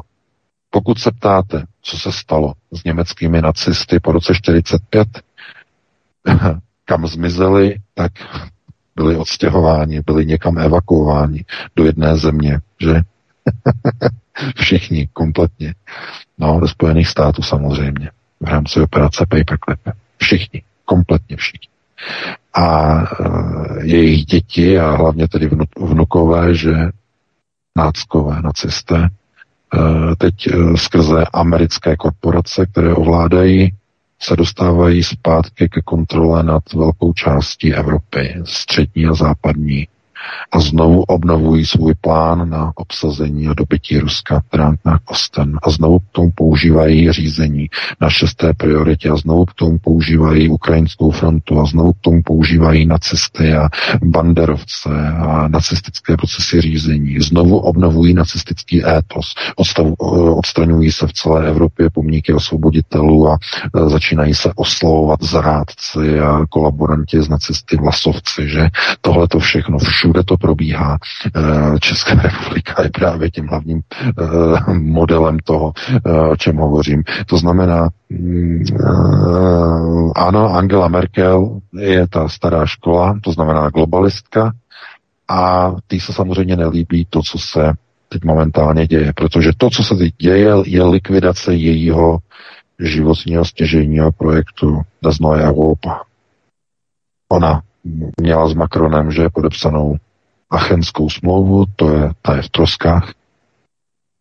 [0.70, 5.08] Pokud se ptáte, co se stalo s německými nacisty po roce 45,
[6.88, 8.12] kam zmizeli, tak
[8.96, 11.44] byli odstěhováni, byli někam evakuováni
[11.76, 13.02] do jedné země, že?
[14.56, 15.74] Všichni, kompletně.
[16.38, 18.10] No, do Spojených států samozřejmě,
[18.40, 19.80] v rámci operace Paperclip.
[20.18, 21.68] Všichni, kompletně všichni.
[22.54, 23.06] A e,
[23.82, 26.74] jejich děti a hlavně tedy vnukové, že
[27.76, 29.10] náckové, nacisté,
[29.74, 33.74] Eh, teď eh, skrze americké korporace, které ovládají,
[34.22, 39.88] se dostávají zpátky ke kontrole nad velkou částí Evropy, střední a západní
[40.52, 44.42] a znovu obnovují svůj plán na obsazení a dobytí Ruska
[44.84, 47.68] na Osten a znovu k tomu používají řízení
[48.00, 52.86] na šesté prioritě a znovu k tomu používají ukrajinskou frontu a znovu k tomu používají
[52.86, 53.68] nacisty a
[54.04, 57.20] banderovce a nacistické procesy řízení.
[57.20, 59.34] Znovu obnovují nacistický étos.
[59.56, 59.94] Odstavu,
[60.38, 63.38] odstraňují se v celé Evropě pomníky osvoboditelů a
[63.76, 68.68] e, začínají se oslovovat zrádci a kolaboranti z nacisty vlasovci, že
[69.00, 70.98] tohle to všechno všude všude to probíhá.
[71.36, 75.72] Eh, Česká republika je právě tím hlavním eh, modelem toho,
[76.06, 77.02] eh, o čem hovořím.
[77.26, 78.64] To znamená, mm,
[80.16, 84.52] ano, Angela Merkel je ta stará škola, to znamená globalistka,
[85.30, 87.72] a tý se samozřejmě nelíbí to, co se
[88.08, 92.18] teď momentálně děje, protože to, co se teď děje, je likvidace jejího
[92.80, 94.80] životního stěžejního projektu
[95.20, 96.02] Neue Europa.
[97.32, 97.62] Ona
[98.20, 99.96] měla s Macronem, že je podepsanou
[100.50, 103.12] Achenskou smlouvu, to je, ta je v troskách.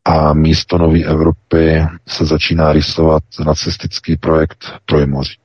[0.06, 5.38] A místo nové Evropy se začíná rysovat nacistický projekt Trojmoří,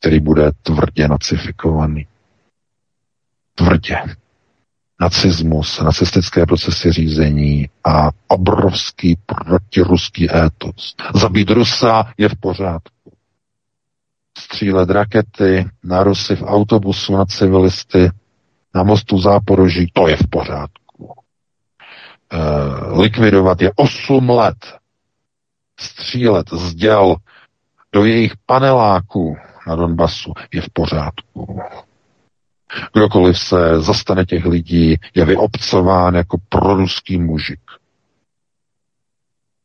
[0.00, 2.06] který bude tvrdě nacifikovaný.
[3.54, 3.96] Tvrdě.
[5.00, 10.94] Nacismus, nacistické procesy řízení a obrovský protiruský étos.
[11.14, 12.91] Zabít Rusa je v pořádku.
[14.38, 18.10] Střílet rakety na Rusy v autobusu na civilisty
[18.74, 21.14] na mostu Záporoží, to je v pořádku.
[22.30, 22.38] E,
[23.00, 24.78] likvidovat je 8 let.
[25.80, 27.16] Střílet z děl
[27.92, 31.60] do jejich paneláků na Donbasu je v pořádku.
[32.92, 37.60] Kdokoliv se zastane těch lidí, je vyobcován jako proruský mužik.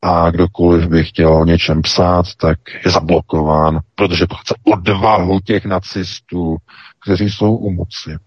[0.01, 6.57] A kdokoliv by chtěl o něčem psát, tak je zablokován, protože chce odvahu těch nacistů,
[7.03, 8.17] kteří jsou u moci.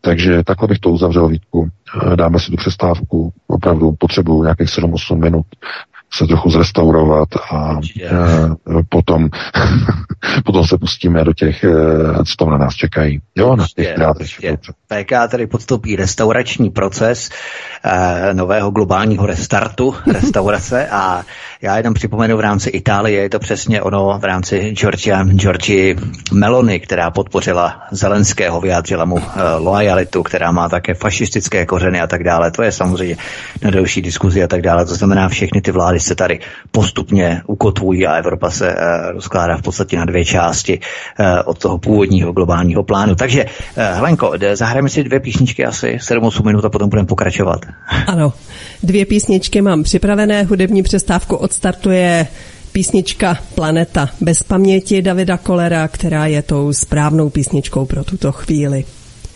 [0.00, 1.68] Takže takhle bych to uzavřel, Vítku.
[2.14, 3.32] Dáme si tu přestávku.
[3.46, 5.46] Opravdu potřebuju nějakých 7-8 minut
[6.12, 8.10] se trochu zrestaurovat a e,
[8.88, 9.28] potom,
[10.44, 11.70] potom se pustíme do těch, e,
[12.24, 13.20] co tam na nás čekají.
[13.36, 13.94] Jo, na těch
[14.88, 17.30] PK tedy podstoupí restaurační proces
[17.84, 21.24] e, nového globálního restartu restaurace a
[21.62, 25.96] já jenom připomenu v rámci Itálie, je to přesně ono v rámci Georgia, Georgi
[26.32, 29.22] Melony, která podpořila Zelenského, vyjádřila mu uh,
[29.58, 32.50] lojalitu, která má také fašistické kořeny a tak dále.
[32.50, 33.16] To je samozřejmě
[33.62, 34.86] na další diskuzi a tak dále.
[34.86, 36.40] To znamená, všechny ty vlády se tady
[36.70, 40.80] postupně ukotvují a Evropa se uh, rozkládá v podstatě na dvě části
[41.20, 43.14] uh, od toho původního globálního plánu.
[43.14, 47.66] Takže, uh, Hlenko, zahrajeme si dvě písničky asi 7-8 minut a potom budeme pokračovat.
[48.06, 48.32] Ano,
[48.82, 52.26] dvě písničky mám připravené, hudební přestávku odstartuje
[52.72, 58.84] písnička Planeta bez paměti Davida Kolera, která je tou správnou písničkou pro tuto chvíli.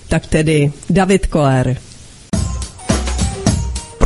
[0.08, 1.76] Tak tedy David Koller.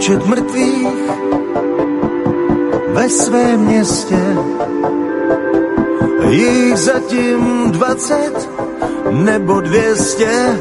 [0.00, 0.88] Počet mrtvých
[2.88, 4.16] ve svém městě.
[6.28, 8.48] Jich zatím dvacet
[9.10, 10.60] nebo dvěstě.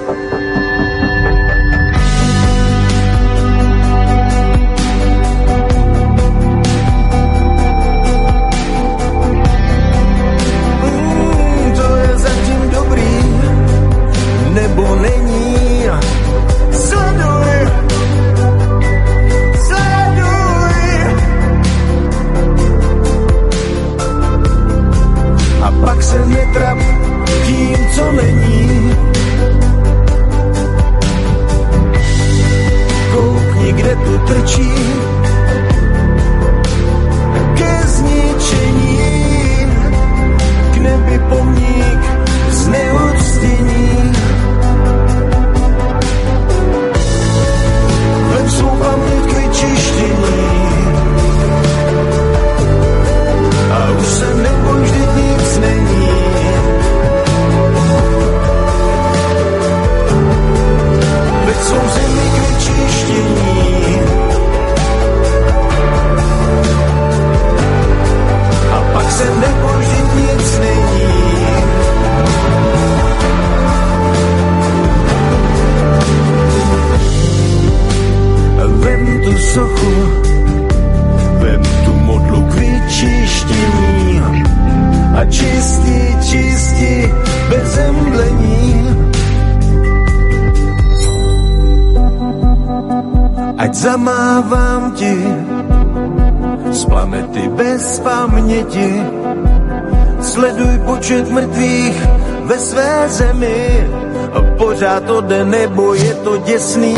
[104.97, 106.97] To jde, nebo je to děsný.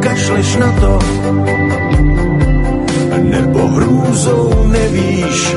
[0.00, 0.98] Kašleš na to,
[3.22, 5.56] nebo hrůzou nevíš.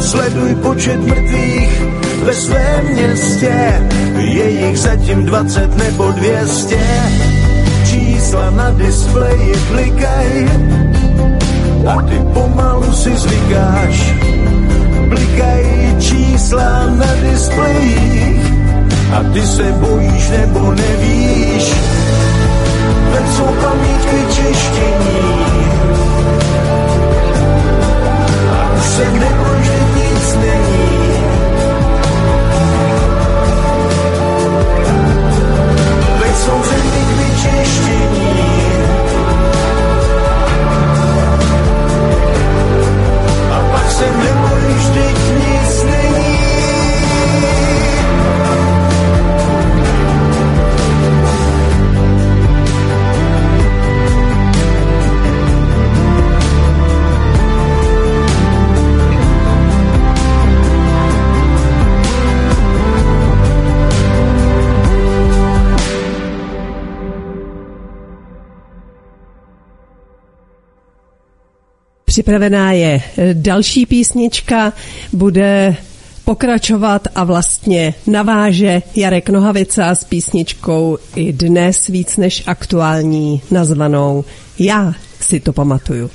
[0.00, 1.82] Sleduj počet mrtvých
[2.22, 3.54] ve svém městě,
[4.18, 6.78] je jich zatím 20 nebo 200.
[7.90, 10.48] Čísla na displeji klikaj
[11.86, 14.14] a ty pomalu si zvykáš.
[15.08, 18.45] Blikají čísla na displejích
[19.16, 21.74] a ty se bojíš nebo nevíš,
[23.12, 25.46] veď jsou pamětky čištění.
[28.52, 29.04] A už se
[29.62, 31.12] že nic není.
[36.20, 38.42] Veď jsou zemi k vyčištění.
[43.52, 44.35] A pak se nebojíš,
[72.16, 73.02] připravená je
[73.32, 74.72] další písnička,
[75.12, 75.76] bude
[76.24, 84.24] pokračovat a vlastně naváže Jarek Nohavica s písničkou i dnes víc než aktuální nazvanou
[84.58, 86.10] Já si to pamatuju.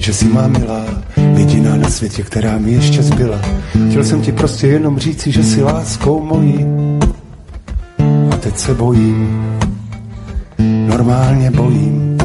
[0.00, 0.84] Říct, že si má milá,
[1.36, 3.40] jediná na světě, která mi ještě zbyla.
[3.90, 6.66] Chtěl jsem ti prostě jenom říci, že si láskou mojí.
[8.32, 9.58] A teď se bojím,
[10.86, 12.18] normálně bojím.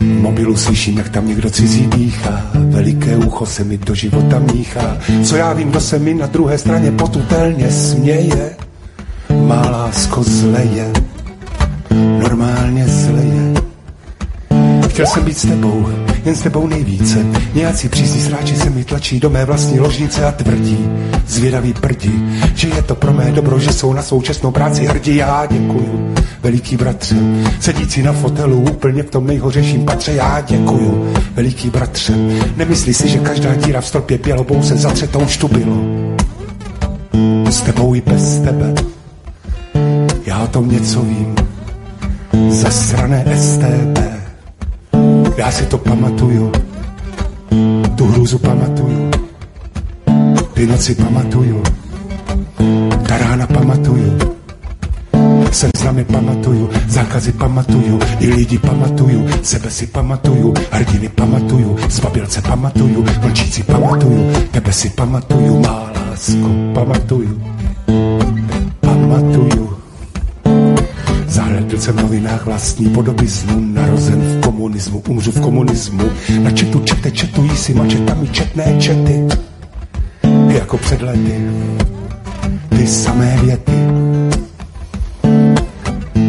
[0.00, 4.98] V mobilu slyším, jak tam někdo cizí dýchá, veliké ucho se mi do života míchá.
[5.24, 8.56] Co já vím, kdo se mi na druhé straně potutelně směje.
[9.46, 10.92] Má lásko zleje,
[12.20, 13.49] normálně zleje.
[15.00, 15.88] Chtěl jsem být s tebou,
[16.24, 17.26] jen s tebou nejvíce.
[17.54, 20.88] Nějací přísní sráči se mi tlačí do mé vlastní ložnice a tvrdí,
[21.26, 22.12] zvědaví prdi,
[22.54, 25.16] že je to pro mé dobro, že jsou na svou čestnou práci hrdí.
[25.16, 27.16] Já děkuju, veliký bratře,
[27.60, 30.12] sedící na fotelu úplně v tom nejhořejším patře.
[30.12, 32.14] Já děkuju, veliký bratře,
[32.56, 35.76] nemyslí si, že každá díra v stropě bělobou se zatře tou bylo.
[37.50, 38.74] S tebou i bez tebe,
[40.26, 41.34] já o tom něco vím,
[42.50, 44.19] zasrané STB.
[45.40, 46.52] Já si to pamatuju,
[47.96, 49.10] tu hrůzu pamatuju,
[50.52, 51.62] ty noci pamatuju,
[53.08, 54.18] ta rána pamatuju,
[55.52, 62.42] jsem s nami pamatuju, zákazy pamatuju, i lidi pamatuju, sebe si pamatuju, hrdiny pamatuju, zbabilce
[62.42, 67.42] pamatuju, vlčíci pamatuju, tebe si pamatuju, má lásko pamatuju,
[68.80, 69.76] pamatuju.
[71.28, 76.10] Zahledl jsem v novinách vlastní podobiznu, narozen v komunismu, umřu v komunismu.
[76.42, 79.28] Na četu čete četují si mačetami četné čety,
[80.48, 81.40] jako před lety,
[82.68, 83.72] ty samé věty.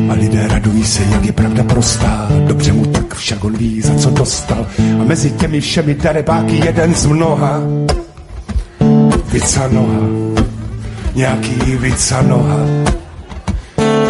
[0.10, 3.96] A lidé radují se, jak je pravda prostá, dobře mu tak však on ví, za
[3.96, 4.68] co dostal.
[5.02, 7.60] A mezi těmi všemi darebáky jeden z mnoha,
[9.32, 10.08] Vica noha,
[11.16, 12.60] nějaký Vica noha,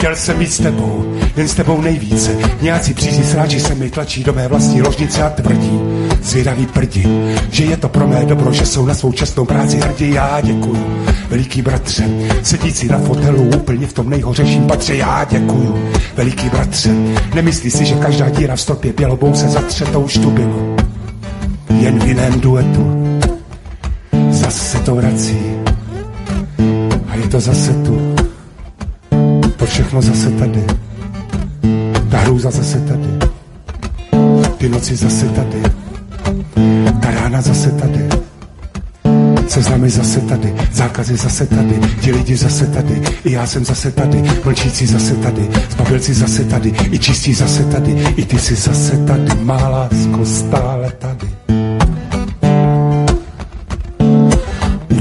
[0.02, 2.36] Chtěl jsem být s tebou, jen s tebou nejvíce.
[2.62, 5.80] Nějací přízní sráči se mi tlačí do mé vlastní ložnice a tvrdí,
[6.24, 7.08] zvědaví prdi,
[7.52, 10.14] že je to pro mé dobro, že jsou na svou čestnou práci hrdí.
[10.14, 12.10] Já děkuju, veliký bratře,
[12.44, 14.96] sedící na fotelu úplně v tom nejhořejším patře.
[14.96, 16.90] Já děkuju, veliký bratře,
[17.36, 20.76] nemyslí si, že každá díra v stropě bělobou se zatře, to už tu bylo.
[21.80, 23.20] Jen v jiném duetu
[24.30, 25.40] zase to vrací
[27.08, 28.21] a je to zase tu
[29.62, 30.64] to všechno zase tady.
[32.10, 33.08] Ta hrůza zase tady.
[34.58, 35.62] Ty noci zase tady.
[37.02, 38.10] Ta rána zase tady.
[39.48, 44.24] Seznamy zase tady, zákazy zase tady, ti lidi zase tady, i já jsem zase tady,
[44.46, 49.44] mlčící zase tady, zbabilci zase tady, i čistí zase tady, i ty jsi zase tady,
[49.44, 51.28] má lásko stále tady.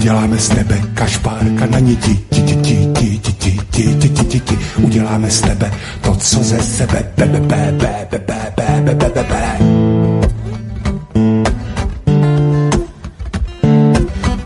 [0.01, 4.41] Uděláme z tebe kašpárka na niti, ti, ti, ti, ti, ti, ti, ti, ti, ti,
[4.41, 4.83] ti, ti.
[4.83, 5.71] Uděláme z tebe
[6.01, 9.43] to, co ze sebe, be, be, be, be, be, be, be, be, be, be.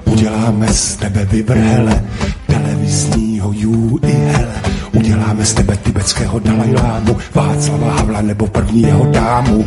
[0.05, 2.05] Uděláme z tebe vyvrhele,
[2.47, 4.55] televizního jú i hele.
[4.93, 9.65] Uděláme z tebe tibetského Dalajlámu, Václava Havla nebo prvního dámu.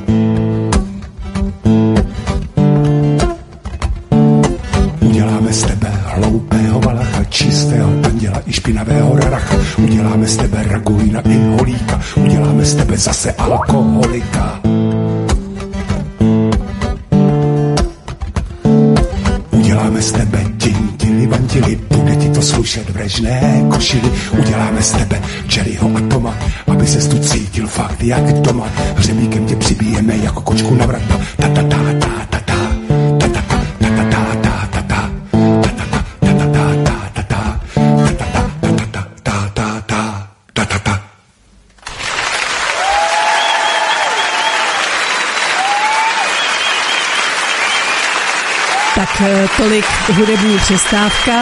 [50.18, 51.34] Hudební přestávka.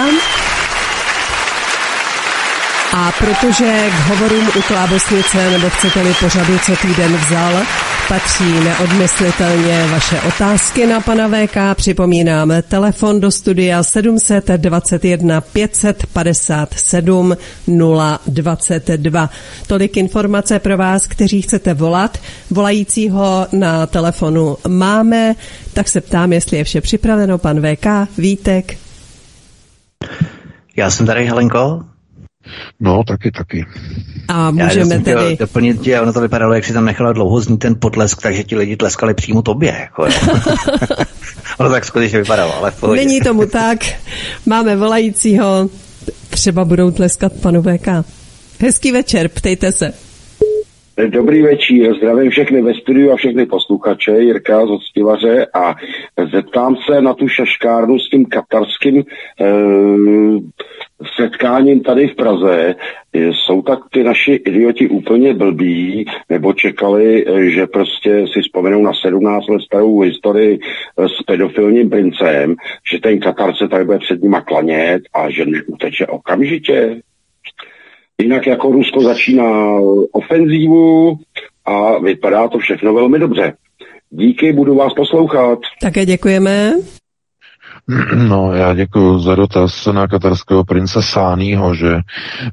[2.93, 7.61] A protože k hovorům u Klábosnice, nebo chcete-li pořadu, co týden vzal,
[8.09, 11.57] patří neodmyslitelně vaše otázky na pana VK.
[11.75, 17.37] Připomínám telefon do studia 721 557
[18.27, 19.29] 022.
[19.67, 22.17] Tolik informace pro vás, kteří chcete volat.
[22.51, 25.35] Volajícího na telefonu máme,
[25.73, 27.37] tak se ptám, jestli je vše připraveno.
[27.37, 27.85] Pan VK,
[28.17, 28.77] Vítek.
[30.75, 31.94] Já jsem tady, Helenko.
[32.79, 33.65] No, taky, taky.
[34.27, 35.37] A můžeme Já tedy...
[35.39, 38.55] doplnit tě, ono to vypadalo, jak si tam nechala dlouho znít ten potlesk, takže ti
[38.55, 39.77] lidi tleskali přímo tobě.
[39.79, 40.03] Jako,
[41.57, 43.01] ono tak skutečně vypadalo, ale v pohodě.
[43.01, 43.79] Není tomu tak.
[44.45, 45.69] Máme volajícího.
[46.29, 47.87] Třeba budou tleskat panu VK.
[48.59, 49.93] Hezký večer, ptejte se.
[50.97, 55.75] Dobrý večer, zdravím všechny ve studiu a všechny posluchače, Jirka z Octivaře a
[56.31, 59.03] zeptám se na tu šaškárnu s tím katarským
[59.41, 59.45] eh,
[61.15, 62.75] setkáním tady v Praze.
[63.13, 68.91] Jsou tak ty naši idioti úplně blbí, nebo čekali, eh, že prostě si vzpomenou na
[68.93, 72.55] 17 let starou historii eh, s pedofilním princem,
[72.91, 77.01] že ten Katar se tady bude před nima klanět a že neuteče okamžitě?
[78.21, 79.79] Jinak jako Rusko začíná
[80.11, 81.19] ofenzívu
[81.65, 83.53] a vypadá to všechno velmi dobře.
[84.09, 85.59] Díky, budu vás poslouchat.
[85.81, 86.73] Také děkujeme.
[88.27, 91.95] No, já děkuji za dotaz na katarského prince Sánýho, že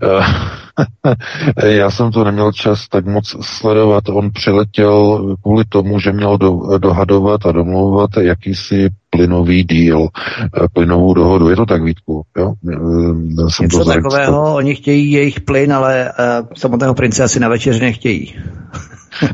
[0.03, 4.09] eh, já jsem to neměl čas tak moc sledovat.
[4.09, 10.09] On přiletěl kvůli tomu, že měl do, dohadovat a domlouvat jakýsi plynový díl,
[10.45, 11.49] eh, plynovou dohodu.
[11.49, 12.23] Je to tak, Vítku?
[12.37, 12.53] Jo?
[12.73, 17.49] Eh, Jsem Něco to takového, oni chtějí jejich plyn, ale uh, samotného prince asi na
[17.49, 18.35] večeři nechtějí.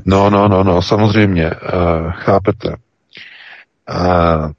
[0.06, 2.76] No, no, no, no, samozřejmě, uh, chápete.
[3.88, 4.50] Uh,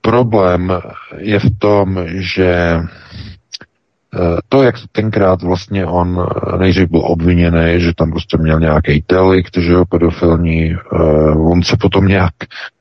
[0.00, 0.72] problém
[1.16, 7.92] je v tom, že uh, to, jak tenkrát vlastně on uh, nejdřív byl obviněný, že
[7.96, 10.76] tam prostě měl nějaký delikt, že jo, pedofilní,
[11.36, 12.34] on se potom nějak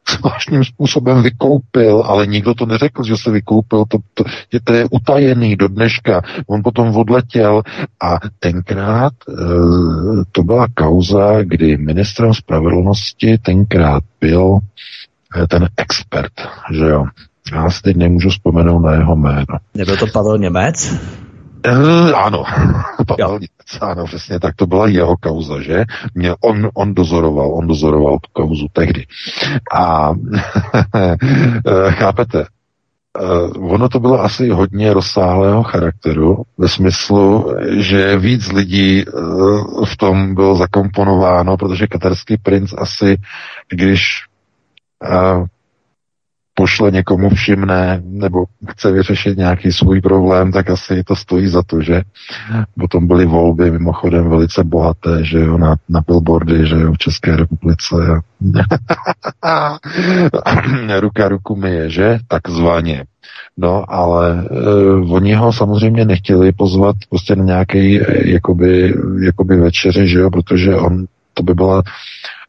[0.09, 4.23] zvláštním způsobem vykoupil, ale nikdo to neřekl, že se vykoupil, to, to,
[4.53, 6.21] je, to je utajený do dneška.
[6.47, 7.61] On potom odletěl
[8.01, 9.33] a tenkrát e,
[10.31, 14.59] to byla kauza, kdy ministrem spravedlnosti tenkrát byl e,
[15.49, 16.33] ten expert,
[16.71, 17.05] že jo.
[17.53, 19.45] Já si teď nemůžu vzpomenout na jeho jméno.
[19.73, 20.95] Nebyl to Pavel Němec?
[21.67, 22.43] Uh, ano,
[23.07, 25.83] Pavel Němec, ano, přesně tak, to byla jeho kauza, že?
[26.15, 29.05] Mě, on, on dozoroval, on dozoroval tu kauzu tehdy.
[29.73, 30.11] A
[30.95, 31.15] eh,
[31.91, 32.45] chápete,
[33.21, 39.97] uh, ono to bylo asi hodně rozsáhlého charakteru, ve smyslu, že víc lidí uh, v
[39.97, 43.17] tom bylo zakomponováno, protože katarský princ asi,
[43.69, 44.26] když
[46.57, 51.81] pošle někomu všimné nebo chce vyřešit nějaký svůj problém, tak asi to stojí za to,
[51.81, 52.01] že
[52.79, 57.35] potom byly volby mimochodem velice bohaté, že jo, na, na billboardy, že jo, v České
[57.35, 57.95] republice.
[60.99, 62.17] Ruka ruku myje, že?
[62.27, 63.05] Takzvaně.
[63.57, 68.93] No, ale uh, oni ho samozřejmě nechtěli pozvat prostě na nějaký jakoby,
[69.25, 71.83] jakoby večeři, že jo, protože on, to by byla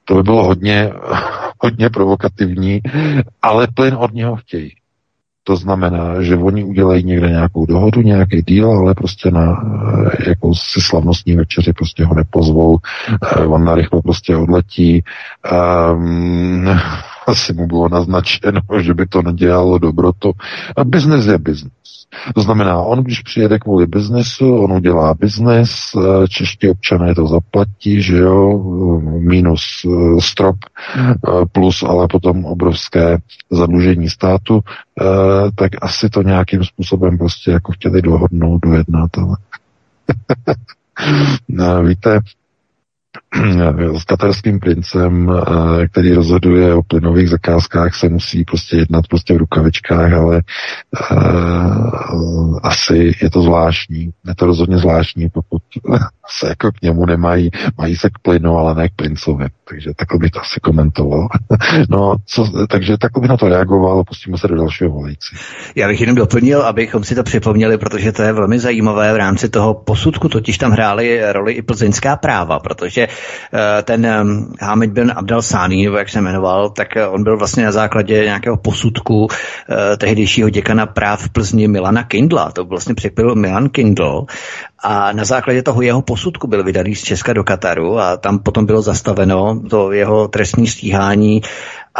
[0.08, 0.92] to by bylo hodně,
[1.58, 2.80] hodně provokativní,
[3.42, 4.72] ale plyn od něho chtějí.
[5.44, 9.62] To znamená, že oni udělají někde nějakou dohodu, nějaký díl, ale prostě na
[10.26, 12.78] jakousi slavnostní večeři prostě ho nepozvou.
[13.46, 15.04] On narychlo prostě odletí.
[15.92, 16.78] Um,
[17.28, 20.32] asi mu bylo naznačeno, že by to nedělalo dobrotu.
[20.76, 21.72] A biznes je biznes.
[22.34, 25.70] To znamená, on když přijede kvůli biznesu, on udělá biznes,
[26.28, 28.58] čeští občané to zaplatí, že jo,
[29.18, 29.62] minus
[30.20, 30.56] strop,
[31.52, 33.18] plus ale potom obrovské
[33.50, 34.60] zadlužení státu,
[35.54, 39.36] tak asi to nějakým způsobem prostě jako chtěli dohodnout, dojednat, ale
[41.88, 42.20] víte,
[43.98, 45.32] s katarským princem,
[45.90, 50.42] který rozhoduje o plynových zakázkách, se musí prostě jednat prostě v rukavičkách, ale
[51.12, 54.10] uh, asi je to zvláštní.
[54.28, 55.62] Je to rozhodně zvláštní, pokud
[56.38, 59.46] se jako k němu nemají, mají se k plynu, ale ne k princovi.
[59.68, 61.28] Takže takhle bych to asi komentoval.
[61.88, 65.36] no, co, takže takhle bych na to reagoval a pustíme se do dalšího volající.
[65.74, 69.48] Já bych jenom doplnil, abychom si to připomněli, protože to je velmi zajímavé v rámci
[69.48, 73.07] toho posudku, totiž tam hrály roli i plzeňská práva, protože
[73.82, 74.06] ten
[74.60, 78.56] Hamid bin Abdel Sani, nebo jak se jmenoval, tak on byl vlastně na základě nějakého
[78.56, 79.28] posudku
[79.98, 82.50] tehdejšího děkana práv v Plzni Milana Kindla.
[82.50, 84.26] To vlastně připil Milan Kindl
[84.82, 88.66] a na základě toho jeho posudku byl vydaný z Česka do Kataru a tam potom
[88.66, 91.42] bylo zastaveno to jeho trestní stíhání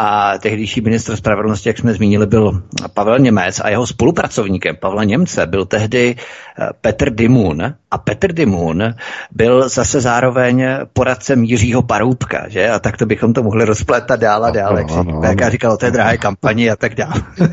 [0.01, 2.63] a tehdejší ministr spravedlnosti, jak jsme zmínili, byl
[2.95, 8.95] Pavel Němec a jeho spolupracovníkem Pavla Němce byl tehdy eh, Petr Dimun a Petr Dimun
[9.31, 12.71] byl zase zároveň poradcem Jiřího Paroubka, že?
[12.71, 15.91] A tak to bychom to mohli rozplétat dál a dál, jak si říkal o té
[15.91, 17.23] drahé kampani a tak dále.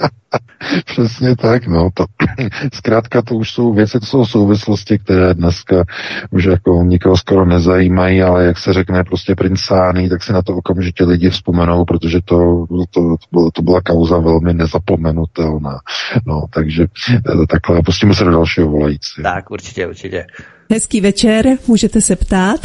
[0.84, 1.90] Přesně tak, no.
[1.94, 2.04] To,
[2.74, 5.84] zkrátka to už jsou věci, to jsou souvislosti, které dneska
[6.30, 10.56] už jako nikoho skoro nezajímají, ale jak se řekne prostě princány, tak si na to
[10.56, 15.78] okamžitě lidi vzpomenou, protože to, to, to, bylo, to byla kauza velmi nezapomenutelná.
[16.26, 16.86] No, takže
[17.16, 19.22] eh, takhle pustíme se do dalšího volající.
[19.22, 20.26] Tak, určitě, určitě.
[20.72, 22.60] Hezký večer, můžete se ptát?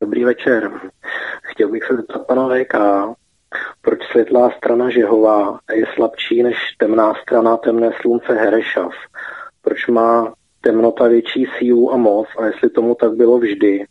[0.00, 0.70] Dobrý večer.
[1.42, 2.74] Chtěl bych se zeptat pana VK,
[3.82, 8.92] proč světlá strana Žehová je slabší než temná strana temné slunce Herešav?
[9.62, 13.84] Proč má temnota větší sílu a moc a jestli tomu tak bylo vždy?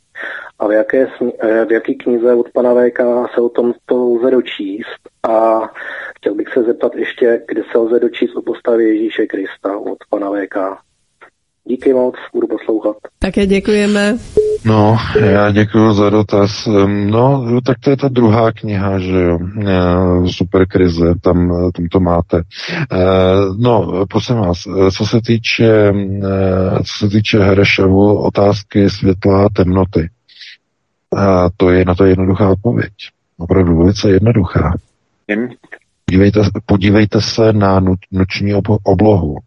[0.59, 1.07] A v jaké,
[1.67, 2.99] v jaký knize od pana VK
[3.33, 5.09] se o tom to lze dočíst?
[5.29, 5.61] A
[6.17, 10.29] chtěl bych se zeptat ještě, kde se lze dočíst o postavě Ježíše Krista od pana
[10.31, 10.55] VK.
[11.67, 12.95] Díky moc, budu poslouchat.
[13.19, 14.17] Také děkujeme.
[14.65, 16.67] No, já děkuji za dotaz.
[16.87, 21.99] No, tak to je ta druhá kniha, že jo, eh, Super krize, tam, tam to
[21.99, 22.41] máte.
[22.91, 22.97] Eh,
[23.57, 25.93] no, prosím vás, eh, co se týče,
[26.85, 30.09] co se týče Herešovu, otázky světla a temnoty,
[31.57, 32.93] to je na to jednoduchá odpověď.
[33.37, 34.73] Opravdu velice jednoduchá.
[36.05, 37.81] Podívejte, podívejte se na
[38.11, 38.53] noční
[38.83, 39.37] oblohu.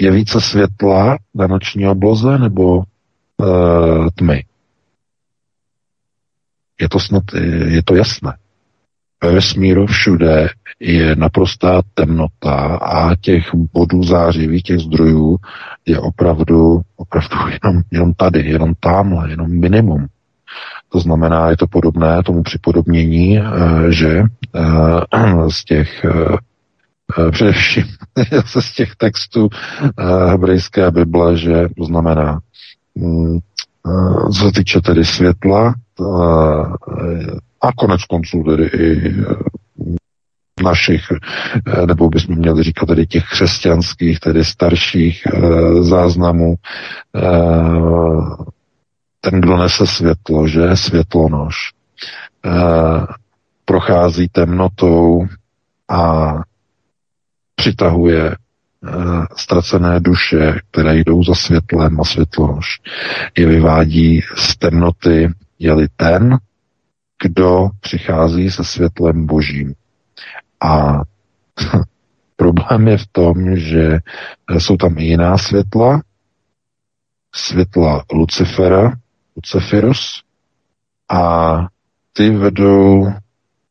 [0.00, 4.44] Je více světla na noční obloze nebo uh, tmy.
[6.80, 7.22] Je to snad,
[7.66, 8.36] je to jasné.
[9.24, 10.48] Ve vesmíru všude
[10.80, 15.36] je naprostá temnota a těch bodů zářivých, těch zdrojů
[15.86, 20.06] je opravdu, opravdu jenom, jenom tady, jenom tamhle, jenom minimum.
[20.88, 23.42] To znamená, je to podobné tomu připodobnění, eh,
[23.88, 24.22] že
[24.54, 26.04] eh, z těch
[27.30, 27.84] především
[28.60, 29.48] z těch textů
[30.28, 32.40] hebrejské Bible, že to znamená
[32.96, 33.38] Mm,
[33.86, 36.04] eh, co se týče tedy světla eh,
[37.60, 39.24] a konec konců tedy i eh,
[40.62, 41.02] našich,
[41.86, 45.22] nebo bychom měli říkat tedy těch křesťanských, tedy starších
[45.80, 46.54] záznamů,
[49.20, 50.76] ten, kdo nese světlo, že?
[50.76, 51.54] Světlonož,
[53.64, 55.26] prochází temnotou
[55.88, 56.32] a
[57.56, 58.36] přitahuje
[58.88, 62.80] Eh, ztracené duše, které jdou za světlem a světlož,
[63.38, 66.38] je vyvádí z temnoty, je-li ten,
[67.22, 69.74] kdo přichází se světlem božím.
[70.60, 71.00] A
[72.36, 73.98] problém je v tom, že
[74.58, 76.02] jsou tam i jiná světla,
[77.34, 78.92] světla Lucifera,
[79.36, 80.22] Luciferus,
[81.08, 81.56] a
[82.12, 83.12] ty vedou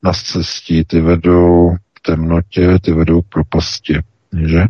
[0.03, 1.75] na cestí, ty vedou
[2.05, 3.99] temnotě, ty vedou k propasti,
[4.45, 4.65] že?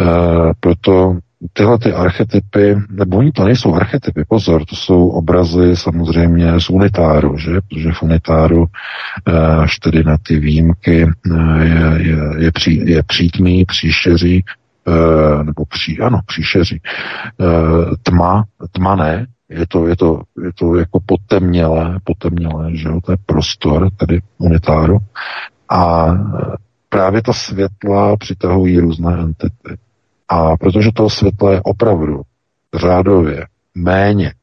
[0.00, 1.18] Uh, proto
[1.52, 7.38] tyhle ty archetypy, nebo oni to nejsou archetypy, pozor, to jsou obrazy samozřejmě z unitáru,
[7.38, 7.50] že?
[7.68, 13.02] Protože v unitáru, uh, až tedy na ty výjimky, uh, je, je, je, pří, je
[13.02, 14.44] přítmý, příšeří,
[14.86, 16.80] uh, nebo pří, ano, příšeří,
[17.38, 23.00] uh, tma, tma ne, je to, je to, je to jako potemnělé, potemnělé, že jo,
[23.04, 24.98] to je prostor, tedy unitáru.
[25.70, 26.06] A
[26.88, 29.78] právě ta světla přitahují různé entity.
[30.28, 32.22] A protože toho světla je opravdu
[32.74, 34.34] řádově méně,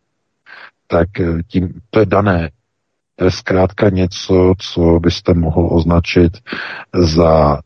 [0.87, 2.49] tak eh, tím to je dané.
[3.15, 6.37] To je zkrátka něco, co byste mohl označit
[6.95, 7.59] za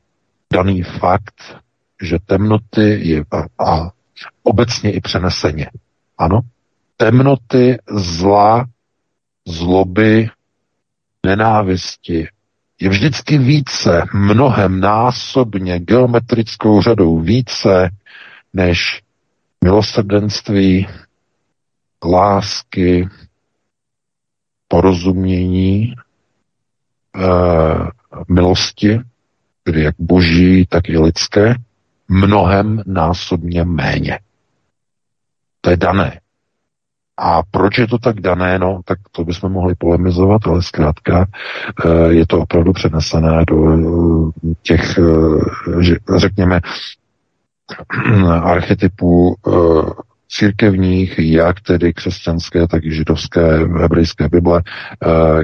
[0.53, 1.57] daný fakt,
[2.01, 3.91] že temnoty je a, a
[4.43, 5.69] obecně i přeneseně.
[6.17, 6.39] Ano,
[6.97, 8.65] temnoty zla,
[9.47, 10.29] zloby,
[11.25, 12.27] nenávisti,
[12.81, 17.89] je vždycky více, mnohem násobně, geometrickou řadou více,
[18.53, 19.01] než
[19.63, 20.87] milosrdenství,
[22.05, 23.09] lásky,
[24.67, 25.93] porozumění,
[27.15, 27.23] eh,
[28.29, 28.99] milosti,
[29.63, 31.55] tedy jak boží, tak i lidské,
[32.07, 34.19] mnohem násobně méně.
[35.61, 36.19] To je dané.
[37.23, 41.26] A proč je to tak dané, no, tak to bychom mohli polemizovat, ale zkrátka
[41.85, 46.60] eh, je to opravdu přenesené do eh, těch, eh, řekněme,
[48.43, 49.35] archetypů
[50.30, 54.61] církevních, jak tedy křesťanské, tak i židovské, hebrejské Bible,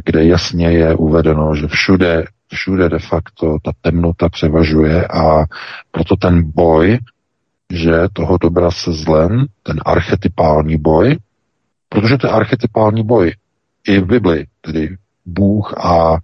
[0.06, 5.45] kde jasně je uvedeno, že všude, všude de facto ta temnota převažuje a
[5.91, 6.99] proto ten boj,
[7.74, 11.18] že toho dobra se zlem, ten archetypální boj,
[11.89, 13.34] Protože to je archetypální boj.
[13.88, 16.18] i v Bibli, tedy Bůh a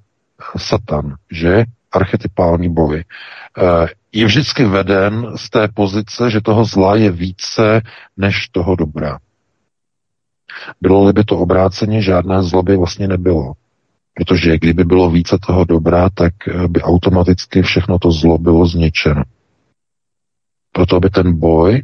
[0.57, 7.11] Satan, že archetypální boj, eh, je vždycky veden z té pozice, že toho zla je
[7.11, 7.81] více
[8.17, 9.19] než toho dobra.
[10.81, 13.53] Bylo-li by to obráceně, žádné zlo by vlastně nebylo.
[14.13, 19.23] Protože kdyby bylo více toho dobra, tak eh, by automaticky všechno to zlo bylo zničeno.
[20.71, 21.81] Proto by ten boj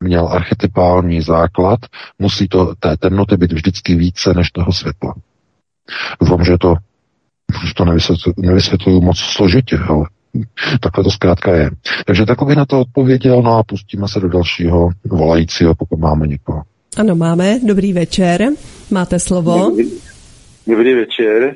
[0.00, 1.80] měl archetypální základ,
[2.18, 5.14] musí to té temnoty být vždycky více než toho světla.
[6.20, 6.74] Doufám, že to,
[7.66, 10.04] že to nevysvětluji, nevysvětluju moc složitě, ale
[10.80, 11.70] takhle to zkrátka je.
[12.06, 16.62] Takže bych na to odpověděl, no a pustíme se do dalšího volajícího, pokud máme někoho.
[16.96, 17.58] Ano, máme.
[17.66, 18.48] Dobrý večer.
[18.90, 19.70] Máte slovo.
[19.70, 19.90] Dobrý,
[20.66, 21.54] dobrý večer.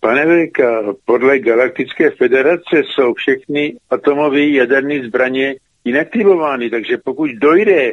[0.00, 5.54] Pane Vejka, podle Galaktické federace jsou všechny atomové jaderné zbraně
[5.84, 7.92] inaktivovány, takže pokud dojde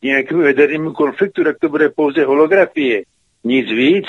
[0.00, 3.02] k nějakému jadernému konfliktu, tak to bude pouze holografie,
[3.44, 4.06] nic víc.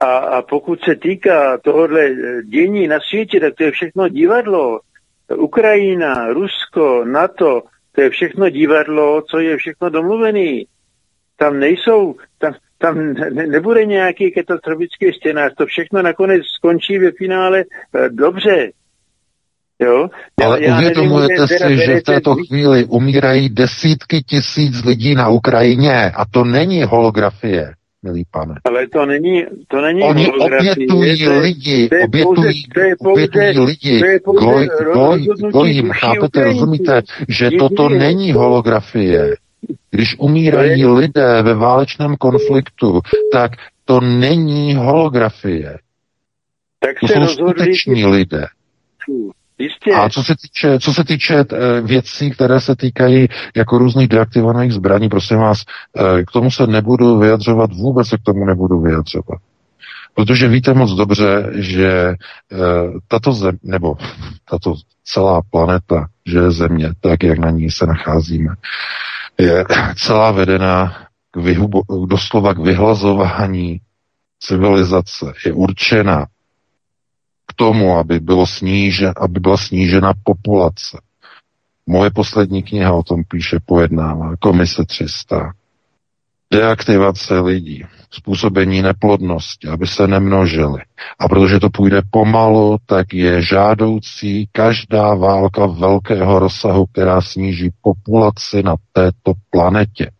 [0.00, 2.10] A, a pokud se týká tohohle
[2.44, 4.80] dění na světě, tak to je všechno divadlo.
[5.36, 7.62] Ukrajina, Rusko, NATO,
[7.92, 10.66] to je všechno divadlo, co je všechno domluvený.
[11.36, 17.60] Tam nejsou, tam, tam ne, nebude nějaký katastrofický scénář, to všechno nakonec skončí ve finále
[17.60, 17.64] e,
[18.08, 18.70] dobře.
[19.80, 20.08] Jo?
[20.44, 26.24] Ale já uvědomujete si, že v této chvíli umírají desítky tisíc lidí na Ukrajině a
[26.24, 27.72] to není holografie,
[28.02, 28.54] milý pane.
[28.64, 32.64] Ale to není, to není Oni obětují lidi, obětují,
[32.98, 39.34] obětují lidi, goj, goj, gojím, chápete, rozumíte, že toto není holografie.
[39.90, 43.00] Když umírají lidé ve válečném konfliktu,
[43.32, 43.52] tak
[43.84, 45.78] to není holografie.
[46.80, 48.46] Tak to jsou rozhodli, skuteční lidé.
[49.58, 49.92] Jistě.
[49.92, 54.72] A co se týče, co se týče eh, věcí, které se týkají jako různých deaktivovaných
[54.72, 55.62] zbraní, prosím vás,
[55.96, 59.38] eh, k tomu se nebudu vyjadřovat, vůbec se k tomu nebudu vyjadřovat.
[60.14, 62.16] Protože víte moc dobře, že eh,
[63.08, 63.96] tato zem, nebo
[64.50, 64.74] tato
[65.04, 68.54] celá planeta, že je země, tak jak na ní se nacházíme,
[69.38, 69.64] je
[69.96, 70.96] celá vedena
[71.30, 73.80] k vyhubo, doslova k vyhlazování
[74.40, 76.26] civilizace, je určena
[77.58, 80.98] tomu, aby, bylo snížen, aby byla snížena populace.
[81.86, 85.52] Moje poslední kniha o tom píše, pojednává, Komise 300.
[86.52, 90.80] Deaktivace lidí, způsobení neplodnosti, aby se nemnožili.
[91.18, 98.62] A protože to půjde pomalu, tak je žádoucí každá válka velkého rozsahu, která sníží populaci
[98.62, 100.10] na této planetě.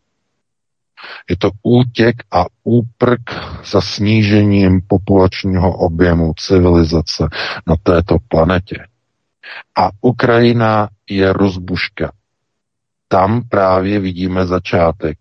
[1.31, 3.20] Je to útěk a úprk
[3.65, 7.29] za snížením populačního objemu civilizace
[7.66, 8.77] na této planetě.
[9.79, 12.12] A Ukrajina je rozbuška.
[13.09, 15.19] Tam právě vidíme začátek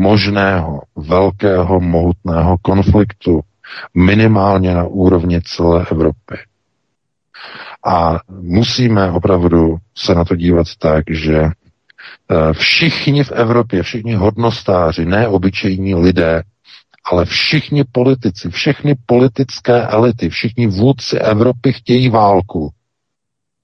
[0.00, 3.40] možného velkého mohutného konfliktu,
[3.94, 6.36] minimálně na úrovni celé Evropy.
[7.86, 11.42] A musíme opravdu se na to dívat tak, že
[12.52, 16.42] všichni v Evropě, všichni hodnostáři, ne obyčejní lidé,
[17.04, 22.70] ale všichni politici, všechny politické elity, všichni vůdci Evropy chtějí válku.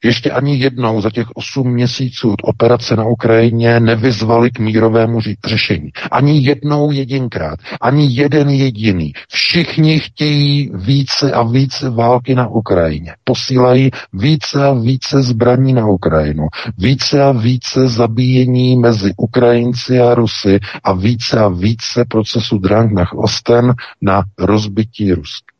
[0.05, 5.91] Ještě ani jednou za těch osm měsíců od operace na Ukrajině nevyzvali k mírovému řešení.
[6.11, 7.59] Ani jednou jedinkrát.
[7.81, 9.12] Ani jeden jediný.
[9.29, 13.15] Všichni chtějí více a více války na Ukrajině.
[13.25, 16.47] Posílají více a více zbraní na Ukrajinu.
[16.79, 23.12] Více a více zabíjení mezi Ukrajinci a Rusy a více a více procesu Drang nach
[23.15, 25.55] Osten na rozbití Ruska.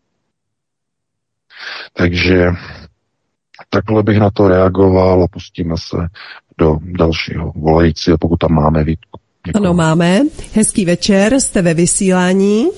[1.93, 2.51] Takže
[3.71, 5.97] Takhle bych na to reagoval a pustíme se
[6.59, 9.21] do dalšího volajícího, pokud tam máme výtku.
[9.47, 9.59] Děkuji.
[9.59, 10.21] Ano, máme.
[10.55, 12.69] Hezký večer, jste ve vysílání.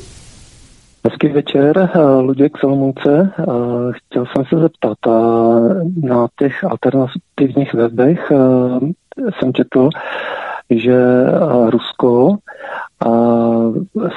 [1.05, 3.33] Hezký večer, eh, Luděk Solomouce.
[3.39, 3.45] Eh,
[3.93, 4.99] chtěl jsem se zeptat,
[6.03, 8.37] na těch alternativních webech eh,
[9.39, 9.89] jsem četl,
[10.71, 10.97] že
[11.71, 12.37] Rusko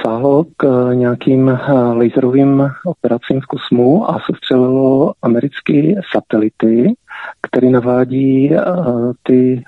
[0.04, 1.60] sáhlo k nějakým
[1.94, 6.94] laserovým operacím v kosmu a sestřelilo americké satelity,
[7.42, 8.56] které navádí
[9.24, 9.64] ty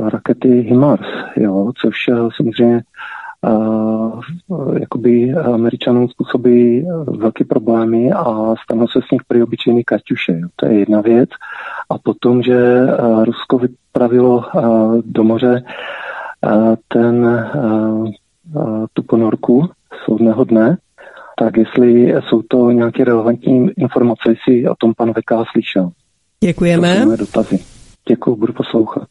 [0.00, 1.06] rakety HIMARS,
[1.36, 1.94] jo, což
[2.36, 2.82] samozřejmě
[4.80, 10.40] jakoby američanům způsobí velké problémy a stanou se z nich prý obyčejný kaťuše.
[10.56, 11.30] To je jedna věc.
[11.90, 12.86] A potom, že
[13.24, 14.44] Rusko vypravilo
[15.04, 15.62] do moře
[16.88, 17.46] ten,
[18.92, 19.70] tu ponorku
[20.04, 20.76] soudného dne,
[21.38, 25.90] tak jestli jsou to nějaké relevantní informace, jestli o tom pan VK slyšel.
[26.44, 27.04] Děkujeme.
[27.04, 27.58] To dotazy.
[28.08, 29.08] Děkuji, budu poslouchat.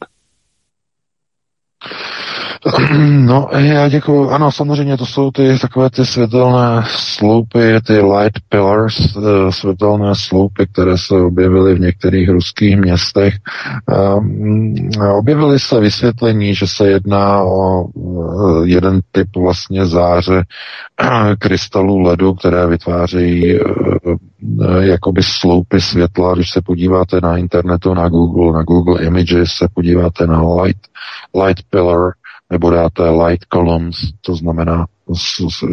[3.28, 4.30] No, já děkuji.
[4.30, 10.66] Ano, samozřejmě to jsou ty takové ty světelné sloupy, ty light pillars, eh, světelné sloupy,
[10.72, 13.34] které se objevily v některých ruských městech.
[13.88, 14.74] Ehm,
[15.18, 20.42] objevily se vysvětlení, že se jedná o eh, jeden typ vlastně záře
[21.38, 23.60] krystalů ledu, které vytvářejí eh,
[24.80, 26.34] jakoby sloupy světla.
[26.34, 30.80] Když se podíváte na internetu, na Google, na Google Images, se podíváte na light,
[31.44, 32.12] light pillar,
[32.50, 34.86] nebo dáte light columns, to znamená,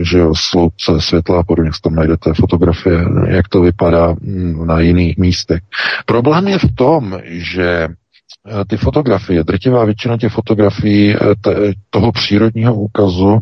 [0.01, 5.61] že sloupce světla a podobně, tam najdete fotografie, jak to vypadá mm, na jiných místech.
[6.05, 11.19] Problém je v tom, že eh, ty fotografie, drtivá většina těch fotografií eh,
[11.89, 13.39] toho přírodního úkazu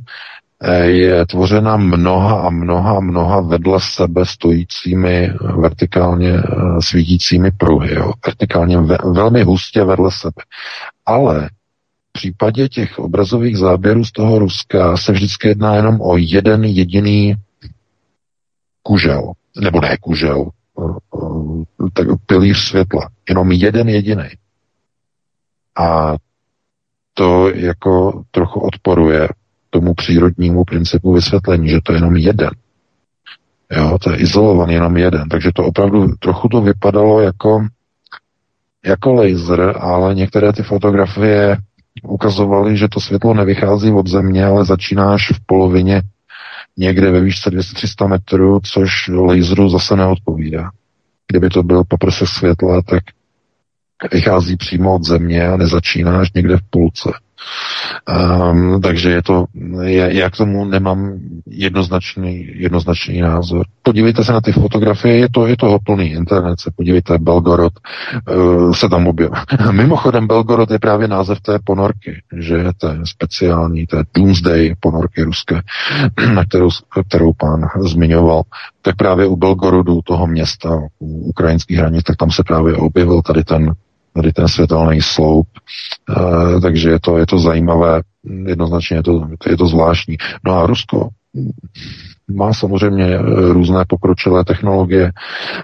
[0.61, 6.33] eh, je tvořena mnoha a mnoha a mnoha vedle sebe stojícími vertikálně
[6.79, 10.43] svítícími pruhy, jo, vertikálně ve, velmi hustě vedle sebe.
[11.05, 11.49] Ale
[12.13, 17.35] případě těch obrazových záběrů z toho Ruska se vždycky jedná jenom o jeden jediný
[18.83, 19.31] kužel,
[19.61, 20.49] nebo ne kužel,
[21.93, 23.09] tak pilíř světla.
[23.29, 24.29] Jenom jeden jediný.
[25.77, 26.15] A
[27.13, 29.29] to jako trochu odporuje
[29.69, 32.49] tomu přírodnímu principu vysvětlení, že to je jenom jeden.
[33.71, 35.29] Jo, to je izolovaný jenom jeden.
[35.29, 37.67] Takže to opravdu trochu to vypadalo jako,
[38.85, 41.57] jako laser, ale některé ty fotografie
[42.03, 46.01] ukazovali, že to světlo nevychází od země, ale začíná až v polovině
[46.77, 50.69] někde ve výšce 200-300 metrů, což laseru zase neodpovídá.
[51.27, 53.03] Kdyby to byl poprsek světla, tak
[54.13, 57.09] vychází přímo od země a nezačíná až někde v půlce.
[58.03, 59.45] Um, takže je to,
[59.81, 63.65] je, já k tomu nemám jednoznačný, jednoznačný názor.
[63.83, 67.73] Podívejte se na ty fotografie, je to, je toho plný internet, se podívejte, Belgorod
[68.31, 69.37] uh, se tam objevil.
[69.71, 75.61] Mimochodem Belgorod je právě název té ponorky, že je to speciální, té Doomsday ponorky ruské,
[76.33, 76.69] na kterou,
[77.07, 78.43] kterou pán zmiňoval.
[78.81, 83.43] Tak právě u Belgorodu, toho města, u ukrajinských hranic, tak tam se právě objevil tady
[83.43, 83.71] ten
[84.13, 85.47] tady ten světelný sloup,
[86.57, 88.01] e, takže je to, je to zajímavé,
[88.45, 90.17] jednoznačně je to, je to zvláštní.
[90.45, 91.09] No a Rusko
[92.31, 93.19] má samozřejmě eh,
[93.53, 95.11] různé pokročilé technologie,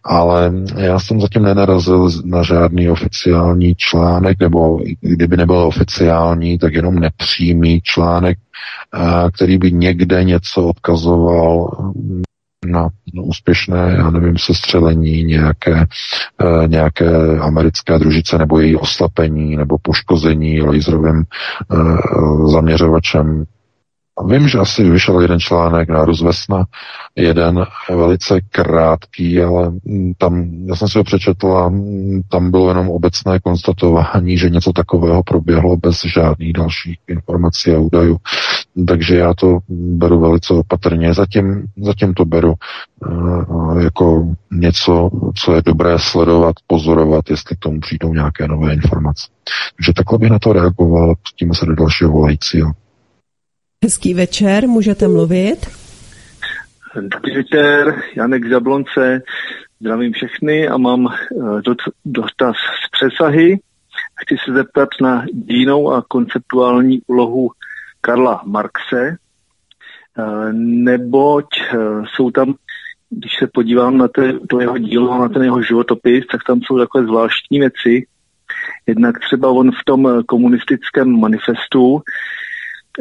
[0.03, 6.95] ale já jsem zatím nenarazil na žádný oficiální článek, nebo kdyby nebyl oficiální, tak jenom
[6.95, 11.69] nepřímý článek, eh, který by někde něco odkazoval
[12.65, 12.89] na
[13.23, 21.23] úspěšné, já nevím, sestřelení nějaké, e, nějaké americké družice nebo její oslapení nebo poškození laserovým
[21.23, 21.25] e,
[22.51, 23.45] zaměřovačem
[24.27, 26.65] Vím, že asi vyšel jeden článek na Rozvesna,
[27.15, 29.71] jeden velice krátký, ale
[30.17, 31.71] tam, já jsem si ho přečetl a
[32.29, 38.17] tam bylo jenom obecné konstatování, že něco takového proběhlo bez žádných dalších informací a údajů.
[38.87, 41.13] Takže já to beru velice opatrně.
[41.13, 47.79] Zatím, zatím to beru uh, jako něco, co je dobré sledovat, pozorovat, jestli k tomu
[47.79, 49.27] přijdou nějaké nové informace.
[49.77, 52.71] Takže takhle bych na to reagoval, pustíme se do dalšího volajícího.
[53.83, 55.67] Hezký večer, můžete mluvit?
[56.95, 59.21] Dobrý večer, Janek Zablonce,
[59.79, 61.61] zdravím všechny a mám eh,
[62.05, 63.59] dotaz z přesahy.
[64.21, 67.49] Chci se zeptat na dínou a konceptuální úlohu
[68.01, 69.17] Karla Marxe,
[70.17, 71.77] eh, neboť eh,
[72.15, 72.53] jsou tam,
[73.09, 74.07] když se podívám na
[74.49, 78.07] to jeho dílo, na ten jeho životopis, tak tam jsou takové zvláštní věci.
[78.87, 82.01] Jednak třeba on v tom komunistickém manifestu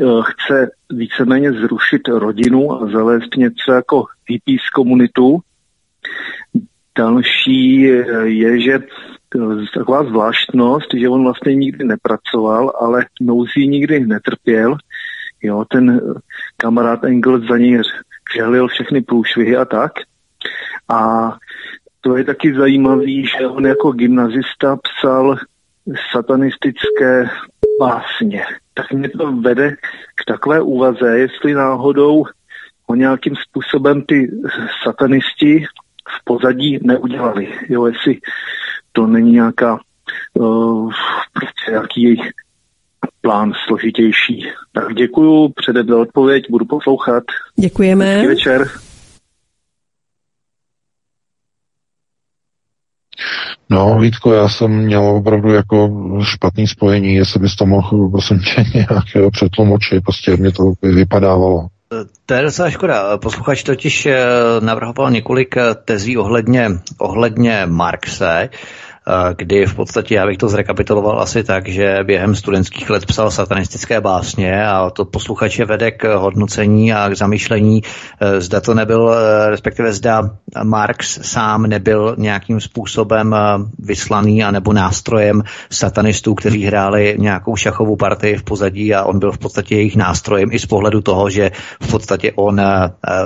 [0.01, 5.39] Eh, chce víceméně zrušit rodinu a zavést něco jako hippies komunitu.
[6.99, 8.87] Další eh, je, že eh,
[9.75, 14.77] taková zvláštnost, že on vlastně nikdy nepracoval, ale nouzí nikdy netrpěl.
[15.43, 16.01] Jo, ten
[16.57, 17.83] kamarád Engels za něj
[18.31, 19.93] přehlil všechny průšvihy a tak.
[20.89, 21.33] A
[22.01, 25.37] to je taky zajímavý, že on jako gymnazista psal
[26.13, 27.31] satanistické
[27.81, 28.45] básně
[28.79, 29.77] tak mě to vede
[30.15, 32.25] k takové úvaze, jestli náhodou
[32.87, 34.31] ho nějakým způsobem ty
[34.83, 35.65] satanisti
[36.09, 37.49] v pozadí neudělali.
[37.69, 38.19] Jo, jestli
[38.93, 39.79] to není nějaká
[40.35, 40.93] uh,
[41.33, 42.31] prostě nějaký jejich
[43.21, 44.47] plán složitější.
[44.73, 47.25] Tak děkuju, předem odpověď, budu poslouchat.
[47.57, 48.05] Děkujeme.
[48.05, 48.69] Hezký večer.
[53.71, 55.91] No, Vítko, já jsem měl opravdu jako
[56.23, 61.67] špatný spojení, jestli bys to mohl, prosím tě, nějak přetlumočit, prostě mě to vypadávalo.
[62.27, 63.17] To je docela škoda.
[63.19, 64.21] Posluchač totiž eh,
[64.61, 68.49] navrhoval několik eh, tezí ohledně, ohledně Marxe.
[69.37, 74.01] Kdy v podstatě, já bych to zrekapituloval asi tak, že během studentských let psal satanistické
[74.01, 77.83] básně a to posluchače vede k hodnocení a k zamýšlení,
[78.39, 79.15] zda to nebyl,
[79.49, 80.31] respektive zda
[80.65, 83.37] Marx sám nebyl nějakým způsobem
[83.79, 89.33] vyslaný a nebo nástrojem satanistů, kteří hráli nějakou šachovou partii v pozadí a on byl
[89.33, 91.51] v podstatě jejich nástrojem i z pohledu toho, že
[91.83, 92.61] v podstatě on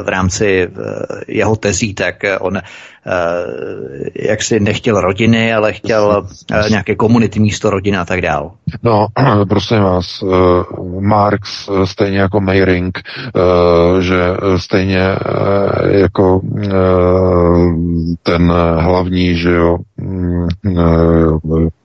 [0.05, 0.69] v rámci
[1.29, 2.59] jeho tezí, tak on
[4.15, 6.27] jak si nechtěl rodiny, ale chtěl
[6.71, 8.53] nějaké komunity místo rodiny a tak dál.
[8.83, 9.07] No,
[9.49, 10.25] prosím vás,
[11.01, 12.99] Marx stejně jako Meyring,
[14.01, 15.17] že stejně
[15.89, 16.41] jako
[18.23, 19.77] ten hlavní, že jo,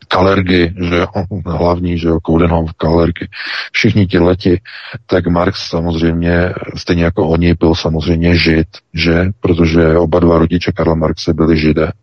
[0.08, 1.08] Kalergy, že jo,
[1.46, 3.28] hlavní, že jo, Koudenhoff, Kalergy,
[3.72, 4.62] všichni ti leti,
[5.06, 10.96] tak Marx samozřejmě, stejně jako oni, byl samozřejmě žid, že, protože oba dva rodiče Karla
[10.96, 11.88] Marxe byli židé.
[11.88, 11.94] E,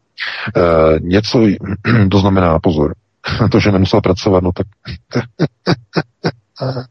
[1.01, 1.47] něco,
[2.11, 2.95] to znamená, pozor,
[3.51, 4.67] to, že nemusel pracovat, no tak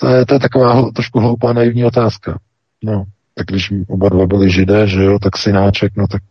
[0.00, 2.38] to je, to je taková trošku hloupá naivní otázka.
[2.84, 3.04] No,
[3.34, 6.22] tak když oba dva byli židé, že jo, tak synáček, no tak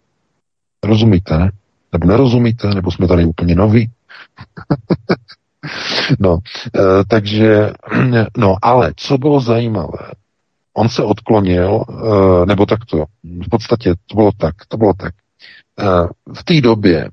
[0.83, 1.51] rozumíte, ne?
[1.93, 3.91] Nebo nerozumíte, nebo jsme tady úplně noví.
[6.19, 6.37] no,
[6.75, 7.71] e, takže,
[8.37, 10.11] no, ale co bylo zajímavé,
[10.73, 15.13] on se odklonil, e, nebo takto, v podstatě to bylo tak, to bylo tak.
[15.79, 15.83] E,
[16.33, 17.09] v té době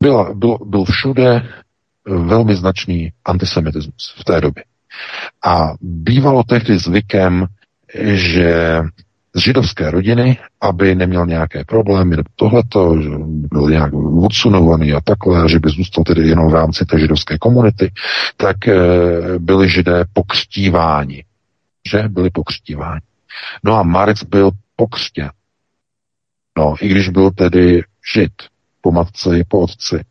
[0.00, 1.48] byla, byl, byl všude
[2.04, 4.64] velmi značný antisemitismus v té době.
[5.44, 7.46] A bývalo tehdy zvykem,
[8.14, 8.80] že
[9.38, 13.10] z židovské rodiny, aby neměl nějaké problémy nebo tohleto, že
[13.50, 13.92] byl nějak
[14.22, 17.92] odsunovaný a takhle, že by zůstal tedy jenom v rámci té židovské komunity,
[18.36, 18.74] tak e,
[19.38, 21.24] byli židé pokřtíváni.
[21.90, 22.08] Že?
[22.08, 23.00] Byli pokřtíváni.
[23.64, 25.30] No a Marx byl pokřtěn.
[26.58, 27.82] No, i když byl tedy
[28.14, 28.32] žid
[28.80, 30.04] po matce i po otci.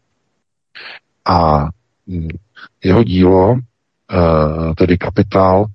[1.25, 1.67] A
[2.07, 2.27] hm,
[2.83, 5.65] jeho dílo, e, tedy kapitál,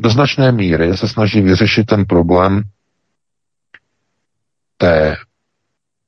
[0.00, 2.62] do značné míry se snaží vyřešit ten problém
[4.76, 5.16] té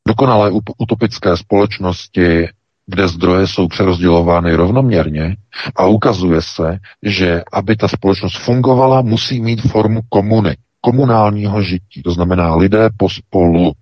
[0.08, 2.48] dokonalé utopické společnosti,
[2.86, 5.36] kde zdroje jsou přerozdělovány rovnoměrně
[5.76, 12.10] a ukazuje se, že aby ta společnost fungovala, musí mít formu komuny, komunálního žití, to
[12.10, 13.72] znamená lidé pospolu.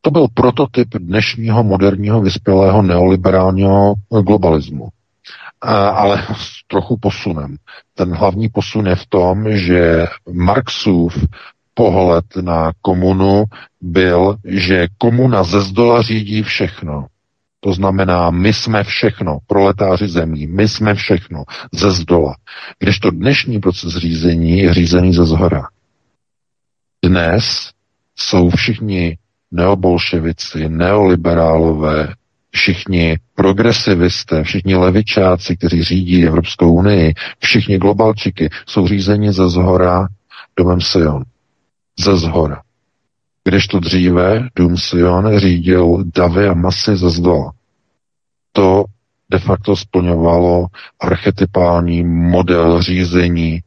[0.00, 3.94] To byl prototyp dnešního moderního vyspělého neoliberálního
[4.26, 4.88] globalismu
[5.62, 7.56] ale s trochu posunem.
[7.94, 11.24] Ten hlavní posun je v tom, že Marxův
[11.74, 13.44] pohled na komunu
[13.80, 17.06] byl, že komuna ze zdola řídí všechno.
[17.60, 22.34] To znamená, my jsme všechno, proletáři zemí, my jsme všechno ze zdola.
[22.78, 25.62] Když to dnešní proces řízení je řízený ze zhora.
[27.04, 27.70] Dnes
[28.16, 29.18] jsou všichni
[29.50, 32.14] neobolševici, neoliberálové,
[32.58, 40.08] všichni progresivisté, všichni levičáci, kteří řídí Evropskou unii, všichni globalčiky jsou řízeni ze zhora
[40.56, 41.24] domem Sion.
[41.98, 42.62] Ze zhora.
[43.44, 47.52] Když to dříve dům Sion řídil davy a masy ze zdola.
[48.52, 48.84] To
[49.30, 50.66] de facto splňovalo
[51.00, 53.60] archetypální model řízení e,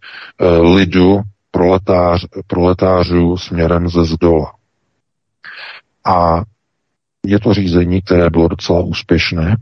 [0.48, 4.54] lidu proletář, proletářů směrem ze zdola.
[6.06, 6.42] A
[7.26, 9.56] je to řízení, které bylo docela úspěšné,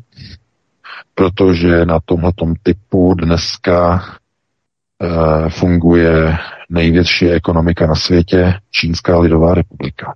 [1.16, 2.32] protože na tomhle
[2.64, 4.04] typu dneska
[5.02, 6.38] e, funguje
[6.70, 10.16] největší ekonomika na světě, Čínská lidová republika.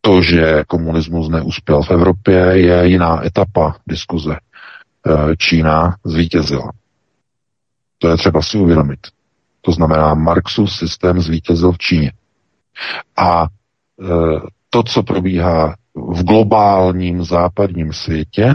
[0.00, 4.32] To, že komunismus neuspěl v Evropě, je jiná etapa diskuze.
[4.32, 6.72] E, Čína zvítězila.
[7.98, 9.00] To je třeba si uvědomit.
[9.60, 12.12] To znamená, Marxův systém zvítězil v Číně.
[13.16, 14.06] A e,
[14.72, 18.54] to, co probíhá v globálním západním světě,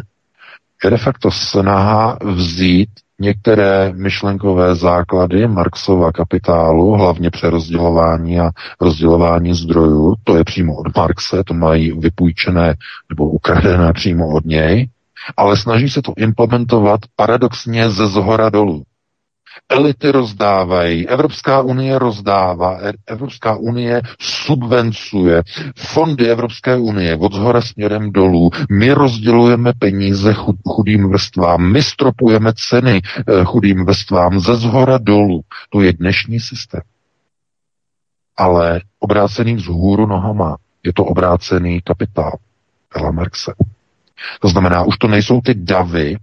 [0.84, 2.89] je de facto snaha vzít
[3.19, 8.49] některé myšlenkové základy Marxova kapitálu, hlavně přerozdělování a
[8.81, 12.76] rozdělování zdrojů, to je přímo od Marxe, to mají vypůjčené
[13.10, 14.89] nebo ukradené přímo od něj,
[15.38, 18.84] ale snaží se to implementovat paradoxně ze zhora dolů
[19.69, 25.44] elity rozdávají, Evropská unie rozdává, e- Evropská unie subvencuje
[25.77, 28.49] fondy Evropské unie od zhora směrem dolů.
[28.72, 30.35] My rozdělujeme peníze
[30.68, 35.41] chudým vrstvám, my stropujeme ceny e, chudým vrstvám ze zhora dolů.
[35.69, 36.81] To je dnešní systém.
[38.38, 40.57] Ale obrácený vzhůru nohama.
[40.84, 42.38] Je to obrácený kapitál.
[42.89, 43.53] Karla Marxe.
[44.39, 46.15] To znamená, už to nejsou ty davy,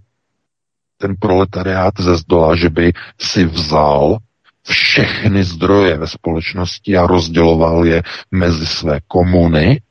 [0.97, 4.17] ten proletariát ze zdola, že by si vzal
[4.63, 9.81] všechny zdroje ve společnosti a rozděloval je mezi své komuny,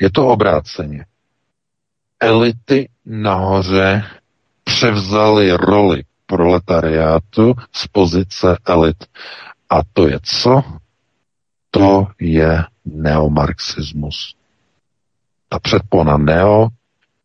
[0.00, 1.04] Je to obráceně.
[2.20, 4.04] Elity nahoře
[4.64, 9.04] převzaly roli proletariátu z pozice elit.
[9.70, 10.62] A to je co?
[11.70, 14.36] To je neomarxismus.
[15.48, 16.68] Ta předpona neo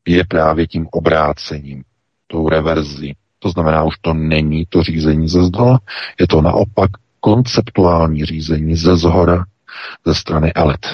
[0.07, 1.83] je právě tím obrácením,
[2.31, 3.15] tou reverzí.
[3.39, 5.79] To znamená, už to není to řízení ze zdola,
[6.19, 6.89] je to naopak
[7.19, 9.45] konceptuální řízení ze zhora,
[10.05, 10.85] ze strany elit.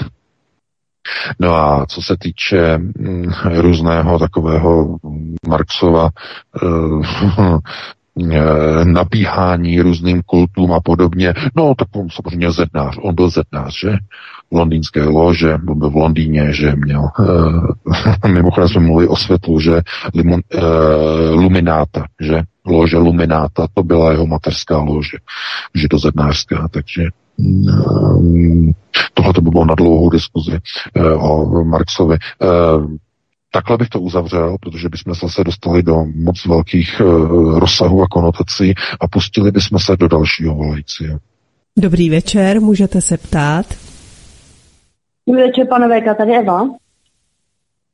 [1.38, 4.96] No a co se týče mm, různého takového
[5.48, 6.10] Marxova
[8.20, 11.34] eh, nabíhání různým kultům a podobně.
[11.56, 12.98] No, tak on samozřejmě zednář.
[13.02, 13.96] On byl zednář, že?
[14.50, 17.66] V londýnské lože, on byl v Londýně, že měl, uh,
[18.32, 19.82] mimochodem jsme mluvili o světlu, že
[20.14, 20.60] limon, uh,
[21.30, 22.42] Lumináta, že?
[22.66, 25.16] Lože Lumináta, to byla jeho mateřská lože,
[25.74, 27.02] židozednářská, takže
[27.36, 28.72] um,
[29.14, 30.58] tohle to by bylo na dlouhou diskuzi
[30.96, 32.16] uh, o Marxovi.
[32.42, 32.96] Uh,
[33.56, 38.74] Takhle bych to uzavřel, protože bychom se dostali do moc velkých uh, rozsahů a konotací
[39.00, 41.18] a pustili bychom se do dalšího volajícího.
[41.78, 43.66] Dobrý večer, můžete se ptát.
[45.28, 46.68] Dobrý večer, pane Véka, tady Eva.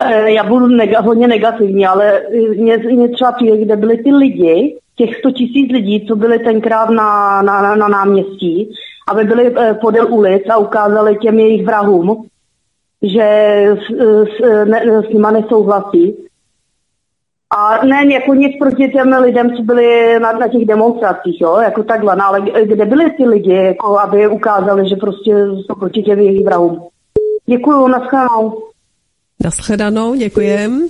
[0.04, 2.22] E, já budu neg- hodně negativní, ale
[2.56, 6.90] mě, mě třeba přijde, kde byli ty lidi, těch 100 tisíc lidí, co byli tenkrát
[6.90, 8.70] na, na, na, na náměstí,
[9.08, 12.26] aby byli e, podél ulic a ukázali těm jejich vrahům,
[13.02, 16.16] že s, s, ne, s nima nesouhlasí.
[17.56, 21.82] A ne jako nic proti těm lidem, co byli na, na těch demonstracích, jo, jako
[21.82, 26.18] takhle, no, ale kde byli ty lidi, jako aby ukázali, že prostě jsou proti těm
[26.18, 26.88] jejich vrahům.
[27.46, 28.62] Děkuju, nashledanou.
[29.44, 30.88] Nashledanou, děkujem.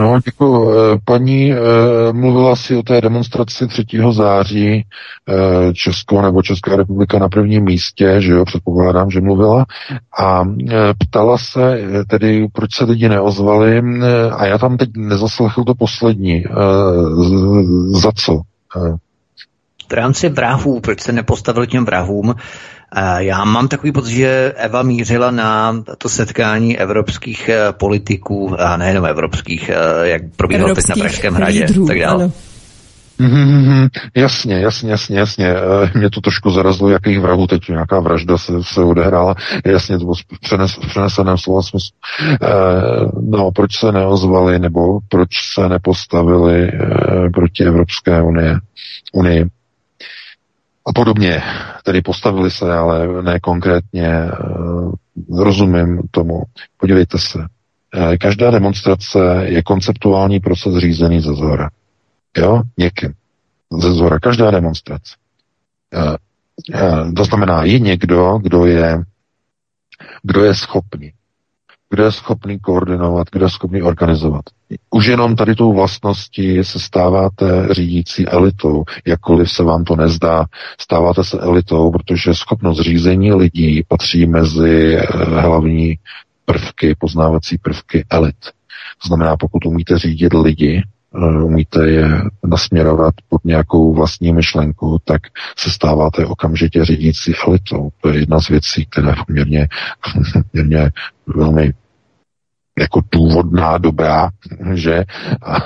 [0.00, 0.70] No, děkuji.
[0.70, 1.56] Eh, paní eh,
[2.12, 3.84] mluvila si o té demonstraci 3.
[4.10, 4.84] září
[5.28, 9.66] eh, Česko nebo Česká republika na prvním místě, že jo, předpokládám, že mluvila.
[10.18, 10.44] A
[10.98, 13.82] ptala se tedy, proč se lidi neozvali.
[14.36, 16.44] A já tam teď nezaslechl to poslední.
[17.92, 18.40] Za co?
[19.88, 22.34] V rámci vrahů, proč se nepostavil těm vrahům,
[23.18, 29.04] já mám takový pocit, že Eva mířila na to setkání evropských eh, politiků, a nejenom
[29.04, 31.64] evropských, eh, jak probíhalo teď na Pražském hradě.
[31.64, 32.30] Lídrů, tak dále.
[33.20, 35.46] Mm-hmm, jasně, jasně, jasně, jasně.
[35.48, 39.34] Eh, mě to trošku zarazilo, jakých vrahů teď nějaká vražda se, se odehrála.
[39.66, 41.96] Jasně, to bylo v, přenes, v přeneseném slova smyslu.
[42.20, 42.36] E,
[43.20, 46.70] no, proč se neozvali, nebo proč se nepostavili e,
[47.34, 48.58] proti Evropské unie,
[49.12, 49.46] unii?
[50.90, 51.42] A podobně.
[51.84, 54.08] Tedy postavili se, ale ne konkrétně.
[54.08, 54.30] Eh,
[55.38, 56.42] rozumím tomu.
[56.76, 57.38] Podívejte se.
[57.94, 61.70] Eh, každá demonstrace je konceptuální proces řízený ze zhora.
[62.36, 62.62] Jo?
[62.78, 63.12] Někým.
[63.82, 64.18] Ze zhora.
[64.18, 65.14] Každá demonstrace.
[65.94, 68.98] Eh, to znamená, je někdo, kdo je,
[70.22, 71.12] kdo je schopný
[71.90, 74.44] kdo je schopný koordinovat, kdo je schopný organizovat.
[74.90, 80.44] Už jenom tady tou vlastností se stáváte řídící elitou, jakkoliv se vám to nezdá,
[80.80, 85.94] stáváte se elitou, protože schopnost řízení lidí patří mezi eh, hlavní
[86.44, 88.36] prvky, poznávací prvky elit.
[89.02, 90.82] To znamená, pokud umíte řídit lidi,
[91.14, 92.08] eh, umíte je
[92.44, 95.20] nasměrovat pod nějakou vlastní myšlenku, tak
[95.56, 97.90] se stáváte okamžitě řídící elitou.
[98.00, 99.68] To je jedna z věcí, která poměrně,
[100.52, 100.90] poměrně
[101.26, 101.72] velmi
[102.80, 104.30] jako důvodná, dobrá,
[104.74, 105.04] že,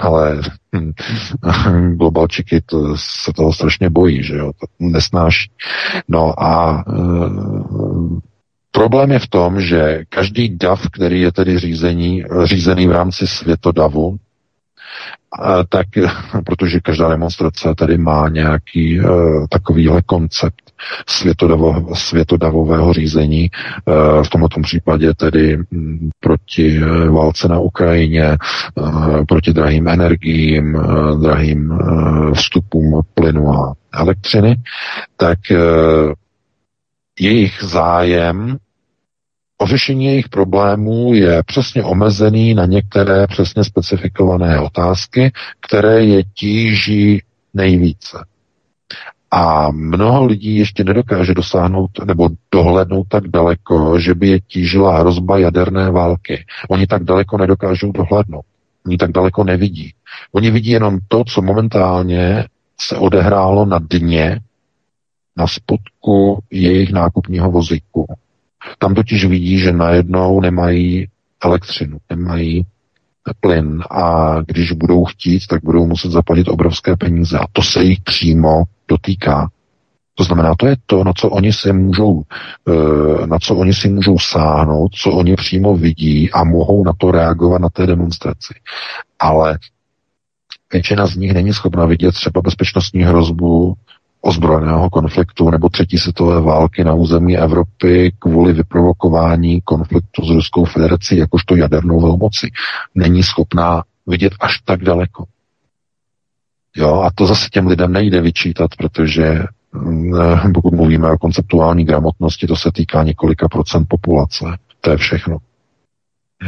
[0.00, 0.40] ale
[1.92, 5.50] globalčiky to, se toho strašně bojí, že jo, to nesnáší.
[6.08, 6.94] No a e,
[8.70, 14.18] problém je v tom, že každý DAV, který je tedy řízení, řízený v rámci světodavu,
[15.68, 15.86] tak,
[16.46, 19.06] protože každá demonstrace tady má nějaký uh,
[19.50, 20.63] takovýhle koncept
[21.08, 23.50] světodavo, světodavového řízení,
[23.84, 28.36] uh, v tomto případě tedy um, proti uh, válce na Ukrajině,
[28.74, 30.78] uh, proti drahým energiím,
[31.22, 31.78] drahým
[32.34, 34.56] vstupům plynu a elektřiny,
[35.16, 35.38] tak
[37.20, 38.58] jejich zájem
[39.58, 47.22] o řešení jejich problémů je přesně omezený na některé přesně specifikované otázky, které je tíží
[47.54, 48.24] nejvíce.
[49.36, 55.38] A mnoho lidí ještě nedokáže dosáhnout nebo dohlednout tak daleko, že by je tížila hrozba
[55.38, 56.44] jaderné války.
[56.68, 58.44] Oni tak daleko nedokážou dohlednout.
[58.86, 59.94] Oni tak daleko nevidí.
[60.32, 62.44] Oni vidí jenom to, co momentálně
[62.80, 64.40] se odehrálo na dně,
[65.36, 68.06] na spodku jejich nákupního vozíku.
[68.78, 71.08] Tam totiž vidí, že najednou nemají
[71.44, 72.66] elektřinu, nemají
[73.40, 77.38] plyn a když budou chtít, tak budou muset zaplatit obrovské peníze.
[77.38, 79.48] A to se jich přímo dotýká.
[80.14, 82.22] To znamená, to je to, na co oni si můžou,
[82.68, 87.10] eh, na co oni si můžou sáhnout, co oni přímo vidí a mohou na to
[87.10, 88.54] reagovat na té demonstraci.
[89.18, 89.58] Ale
[90.72, 93.74] většina z nich není schopna vidět třeba bezpečnostní hrozbu
[94.24, 101.16] ozbrojeného konfliktu nebo třetí světové války na území Evropy kvůli vyprovokování konfliktu s Ruskou federací
[101.16, 102.50] jakožto jadernou velmoci.
[102.94, 105.24] Není schopná vidět až tak daleko.
[106.76, 109.42] Jo, a to zase těm lidem nejde vyčítat, protože
[109.72, 114.44] mm, pokud mluvíme o konceptuální gramotnosti, to se týká několika procent populace.
[114.80, 115.38] To je všechno.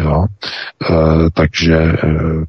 [0.02, 0.26] Jo?
[0.90, 0.94] E,
[1.30, 1.96] takže e,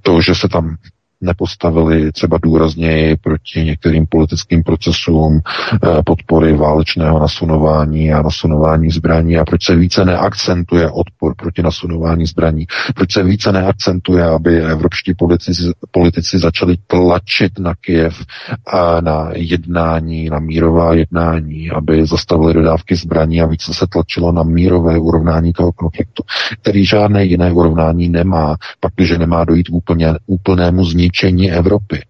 [0.01, 0.75] to, že se tam
[1.21, 9.37] nepostavili třeba důrazněji proti některým politickým procesům eh, podpory válečného nasunování a nasunování zbraní.
[9.37, 12.65] A proč se více neakcentuje odpor proti nasunování zbraní,
[12.95, 18.25] proč se více neakcentuje, aby evropští politici, politici začali tlačit na Kiev
[18.67, 24.43] a na jednání, na mírová jednání, aby zastavili dodávky zbraní a více se tlačilo na
[24.43, 26.23] mírové urovnání toho konfliktu,
[26.61, 32.05] který žádné jiné urovnání nemá, pak, nemá dojít úplně, úplnému zničení zničení Evropy.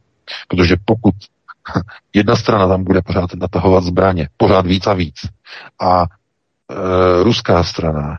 [0.48, 1.15] Protože pokud
[2.14, 5.15] jedna strana tam bude pořád natahovat zbraně, pořád víc a víc,
[5.82, 8.18] a e, ruská strana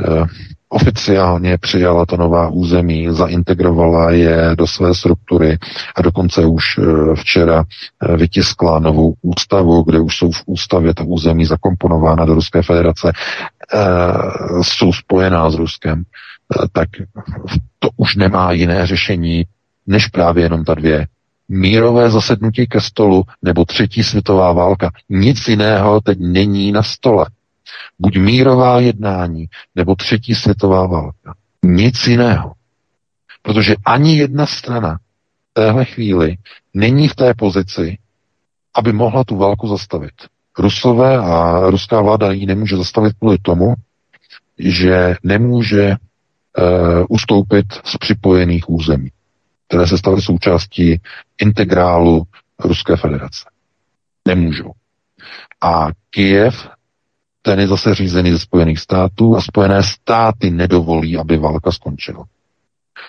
[0.00, 0.24] e,
[0.68, 5.58] oficiálně přijala to nová území, zaintegrovala je do své struktury
[5.96, 6.82] a dokonce už e,
[7.14, 12.62] včera e, vytiskla novou ústavu, kde už jsou v ústavě ta území zakomponována do Ruské
[12.62, 13.78] federace, e,
[14.62, 16.04] jsou spojená s Ruskem,
[16.72, 16.88] tak
[17.78, 19.44] to už nemá jiné řešení,
[19.90, 21.06] než právě jenom ta dvě.
[21.48, 24.90] Mírové zasednutí ke stolu nebo třetí světová válka.
[25.08, 27.26] Nic jiného teď není na stole.
[27.98, 31.34] Buď mírová jednání nebo třetí světová válka.
[31.62, 32.52] Nic jiného.
[33.42, 34.98] Protože ani jedna strana
[35.50, 36.36] v téhle chvíli
[36.74, 37.98] není v té pozici,
[38.74, 40.14] aby mohla tu válku zastavit.
[40.58, 43.74] Rusové a ruská vláda ji nemůže zastavit kvůli tomu,
[44.58, 49.10] že nemůže uh, ustoupit z připojených území
[49.70, 51.00] které se staly součástí
[51.40, 52.22] integrálu
[52.58, 53.44] Ruské federace.
[54.28, 54.70] Nemůžou.
[55.60, 56.68] A Kiev,
[57.42, 62.24] ten je zase řízený ze Spojených států a Spojené státy nedovolí, aby válka skončila.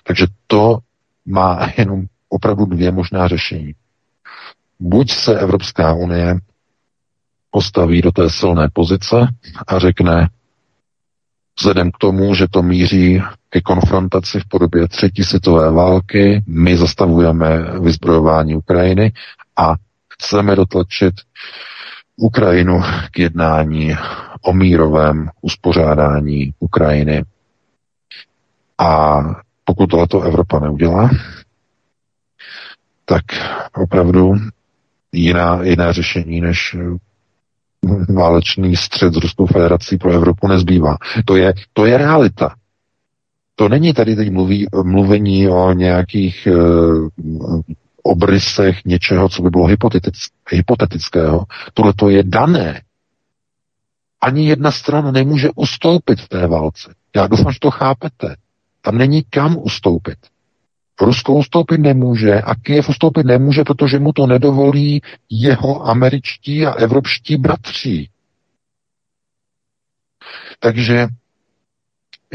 [0.03, 0.77] Takže to
[1.25, 3.73] má jenom opravdu dvě možná řešení.
[4.79, 6.39] Buď se Evropská unie
[7.51, 9.27] postaví do té silné pozice
[9.67, 10.27] a řekne,
[11.59, 17.79] Vzhledem k tomu, že to míří ke konfrontaci v podobě třetí světové války, my zastavujeme
[17.79, 19.11] vyzbrojování Ukrajiny
[19.57, 19.73] a
[20.13, 21.13] chceme dotlačit
[22.15, 23.95] Ukrajinu k jednání
[24.41, 27.23] o mírovém uspořádání Ukrajiny.
[28.77, 29.19] A
[29.65, 31.09] pokud tohleto Evropa neudělá,
[33.05, 33.23] tak
[33.75, 34.33] opravdu
[35.11, 36.75] jiná, jiné řešení než
[38.09, 40.97] válečný střed s Ruskou federací pro Evropu nezbývá.
[41.25, 42.55] To je, to je realita.
[43.55, 46.51] To není tady teď mluví, mluvení o nějakých e,
[48.03, 50.15] obrysech něčeho, co by bylo hypotetic,
[50.49, 51.45] hypotetického.
[51.73, 52.81] Tohle to je dané.
[54.21, 56.93] Ani jedna strana nemůže ustoupit v té válce.
[57.15, 58.35] Já doufám, že to chápete.
[58.81, 60.17] Tam není kam ustoupit.
[61.01, 67.37] Rusko ustoupit nemůže a Kiev ustoupit nemůže, protože mu to nedovolí jeho američtí a evropští
[67.37, 68.07] bratři.
[70.59, 71.07] Takže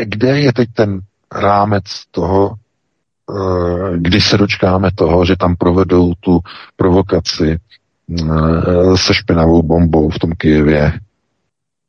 [0.05, 1.01] kde je teď ten
[1.33, 6.41] rámec toho, eh, kdy se dočkáme toho, že tam provedou tu
[6.77, 10.93] provokaci eh, se špinavou bombou v tom Kijevě,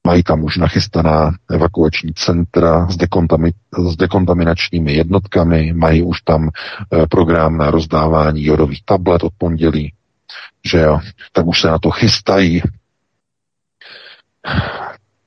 [0.07, 3.53] Mají tam už nachystaná evakuační centra s, dekontami,
[3.91, 9.93] s dekontaminačními jednotkami, mají už tam e, program na rozdávání jodových tablet od pondělí,
[10.65, 10.99] že jo,
[11.31, 12.61] tak už se na to chystají.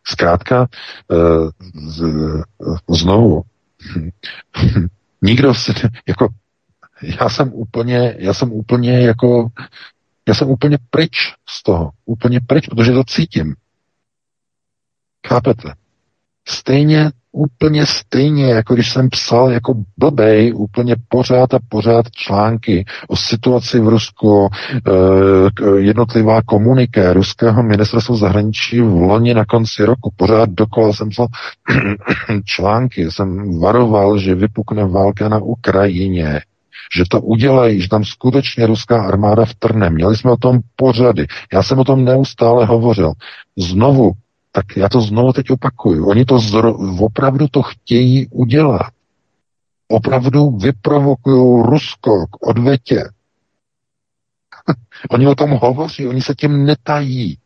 [0.05, 1.17] Zkrátka, e,
[1.91, 2.05] z,
[2.89, 3.43] znovu,
[5.23, 5.73] nikdo si,
[6.09, 6.29] jako,
[7.21, 9.49] já jsem úplně, já jsem úplně jako,
[10.29, 13.55] já jsem úplně pryč z toho, úplně pryč, protože to cítím.
[15.29, 15.73] Chápete?
[16.49, 23.17] Stejně, úplně stejně, jako když jsem psal jako blbej úplně pořád a pořád články o
[23.17, 30.13] situaci v Rusku, eh, jednotlivá komuniké ruského ministerstva zahraničí v loni na konci roku.
[30.17, 31.27] Pořád dokola jsem psal
[32.45, 36.41] články, jsem varoval, že vypukne válka na Ukrajině,
[36.97, 39.91] že to udělají, že tam skutečně ruská armáda vtrne.
[39.91, 41.27] Měli jsme o tom pořady.
[41.53, 43.13] Já jsem o tom neustále hovořil.
[43.59, 44.13] Znovu
[44.53, 46.09] tak já to znovu teď opakuju.
[46.09, 48.93] Oni to zro- opravdu to chtějí udělat.
[49.89, 53.05] Opravdu vyprovokují Rusko k odvetě.
[55.11, 57.39] oni o tom hovoří, oni se tím netají.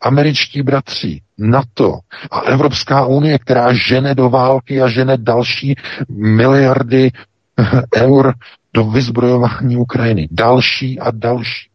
[0.00, 1.98] američtí bratři, NATO
[2.30, 5.74] a Evropská unie, která žene do války a žene další
[6.08, 7.10] miliardy
[7.96, 8.34] eur
[8.74, 10.28] do vyzbrojování Ukrajiny.
[10.30, 11.70] Další a další.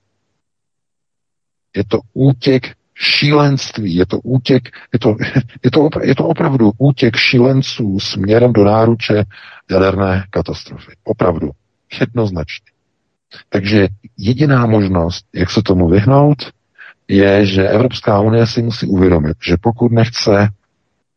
[1.75, 5.15] Je to útěk šílenství, je to útěk, je to,
[5.63, 9.23] je to, je to opravdu útěk šílenců směrem do náruče
[9.71, 10.91] jaderné katastrofy.
[11.03, 11.49] Opravdu.
[11.99, 12.65] Jednoznačně.
[13.49, 13.87] Takže
[14.17, 16.51] jediná možnost, jak se tomu vyhnout,
[17.07, 20.49] je, že Evropská unie si musí uvědomit, že pokud nechce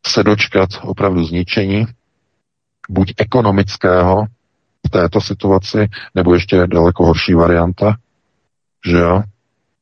[0.07, 1.87] se dočkat opravdu zničení,
[2.89, 4.27] buď ekonomického
[4.87, 7.97] v této situaci, nebo ještě daleko horší varianta,
[8.87, 9.23] že jo,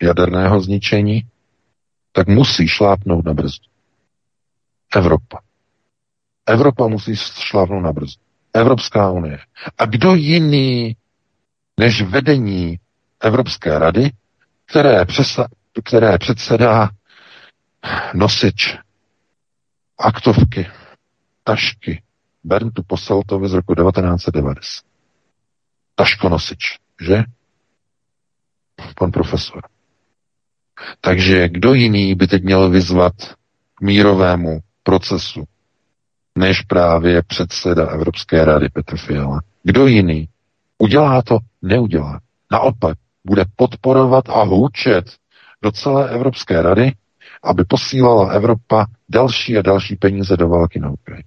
[0.03, 1.23] jaderného zničení,
[2.17, 3.67] tak musí šlápnout na brzdu.
[4.97, 5.39] Evropa.
[6.47, 8.23] Evropa musí šlápnout na brzdu.
[8.55, 9.39] Evropská unie.
[9.79, 10.97] A kdo jiný
[11.81, 12.79] než vedení
[13.21, 14.11] Evropské rady,
[14.67, 15.49] které, přesa,
[15.85, 16.91] které předsedá
[18.15, 18.79] nosič
[19.99, 20.67] aktovky,
[21.45, 22.03] tašky
[22.45, 24.85] Berntu Poseltovi z roku 1990.
[25.95, 27.25] Taškonosič, že?
[28.99, 29.63] Pan profesor.
[31.01, 33.13] Takže kdo jiný by teď měl vyzvat
[33.75, 35.45] k mírovému procesu,
[36.39, 39.41] než právě předseda Evropské rady Petr Fiala?
[39.63, 40.29] Kdo jiný?
[40.79, 41.39] Udělá to?
[41.63, 42.21] Neudělá.
[42.53, 45.05] Naopak, bude podporovat a hůčet
[45.63, 46.93] do celé Evropské rady,
[47.43, 51.25] aby posílala Evropa další a další peníze do války na Ukrajině.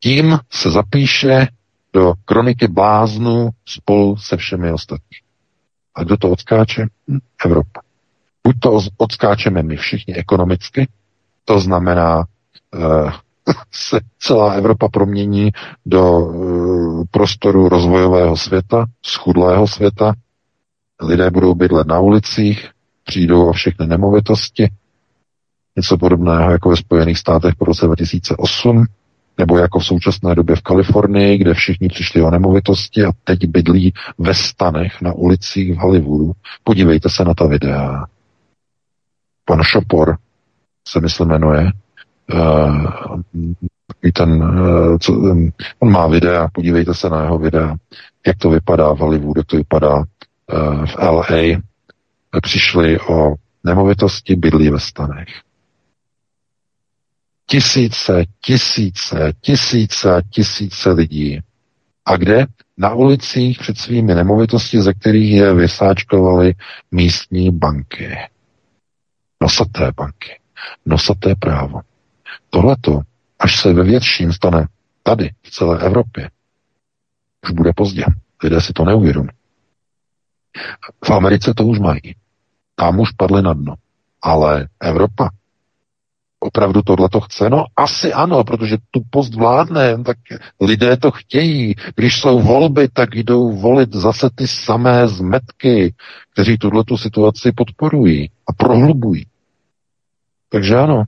[0.00, 1.46] Tím se zapíše
[1.92, 5.20] do kroniky bláznů spolu se všemi ostatními.
[5.94, 6.86] A kdo to odskáče?
[7.08, 7.80] Hm, Evropa.
[8.48, 10.88] Buď to odskáčeme my všichni ekonomicky,
[11.44, 12.24] to znamená,
[12.74, 13.12] uh,
[13.70, 15.50] se celá Evropa promění
[15.86, 20.14] do uh, prostoru rozvojového světa, schudlého světa,
[21.02, 22.68] lidé budou bydlet na ulicích,
[23.04, 24.70] přijdou o všechny nemovitosti,
[25.76, 28.84] něco podobného jako ve Spojených státech po roce 2008,
[29.38, 33.92] nebo jako v současné době v Kalifornii, kde všichni přišli o nemovitosti a teď bydlí
[34.18, 36.32] ve stanech na ulicích v Hollywoodu.
[36.64, 38.04] Podívejte se na ta videa
[39.48, 40.16] pan Šopor
[40.88, 41.72] se myslím jmenuje,
[42.34, 43.20] uh,
[44.14, 47.74] ten, uh, co, um, on má videa, podívejte se na jeho videa,
[48.26, 51.60] jak to vypadá v Hollywoodu, jak to vypadá uh, v LA.
[52.42, 53.34] Přišli o
[53.64, 55.28] nemovitosti, bydlí ve stanech.
[57.46, 61.40] Tisíce, tisíce, tisíce, tisíce lidí.
[62.04, 62.46] A kde?
[62.78, 66.54] Na ulicích před svými nemovitosti, ze kterých je vysáčkovaly
[66.90, 68.18] místní banky
[69.42, 70.40] nosaté banky,
[70.86, 71.80] nosaté právo.
[72.50, 73.00] Tohleto,
[73.38, 74.66] až se ve větším stane
[75.02, 76.30] tady, v celé Evropě,
[77.44, 78.04] už bude pozdě.
[78.42, 79.28] Lidé si to neuvědomí.
[81.04, 82.16] V Americe to už mají.
[82.74, 83.74] Tam už padly na dno.
[84.22, 85.30] Ale Evropa
[86.40, 87.50] opravdu tohle to chce?
[87.50, 90.16] No asi ano, protože tu post vládne, tak
[90.60, 91.74] lidé to chtějí.
[91.96, 95.94] Když jsou volby, tak jdou volit zase ty samé zmetky,
[96.32, 99.26] kteří tuhle situaci podporují a prohlubují.
[100.48, 101.04] Takže ano,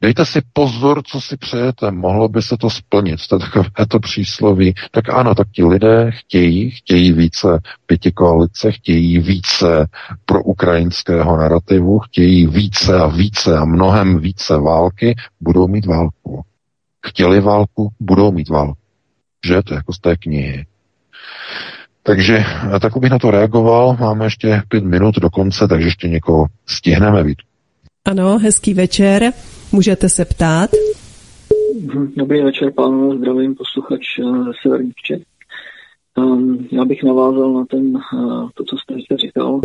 [0.00, 4.74] dejte si pozor, co si přejete, mohlo by se to splnit, to takové to přísloví.
[4.90, 7.48] Tak ano, tak ti lidé chtějí, chtějí více
[7.86, 9.88] pěti koalice, chtějí více
[10.24, 16.42] pro ukrajinského narrativu, chtějí více a více a mnohem více války, budou mít válku.
[17.06, 18.78] Chtěli válku, budou mít válku.
[19.46, 19.62] Že?
[19.62, 20.66] To je jako z té knihy.
[22.02, 22.44] Takže
[22.80, 23.96] tak bych na to reagoval.
[24.00, 27.47] Máme ještě pět minut do konce, takže ještě někoho stihneme, Vít.
[28.04, 29.32] Ano, hezký večer.
[29.72, 30.70] Můžete se ptát.
[32.16, 34.22] Dobrý večer, pánové, zdravím posluchač eh,
[34.62, 35.22] Severní Čech.
[36.16, 39.60] Um, já bych navázal na ten, uh, to, co jste říkal.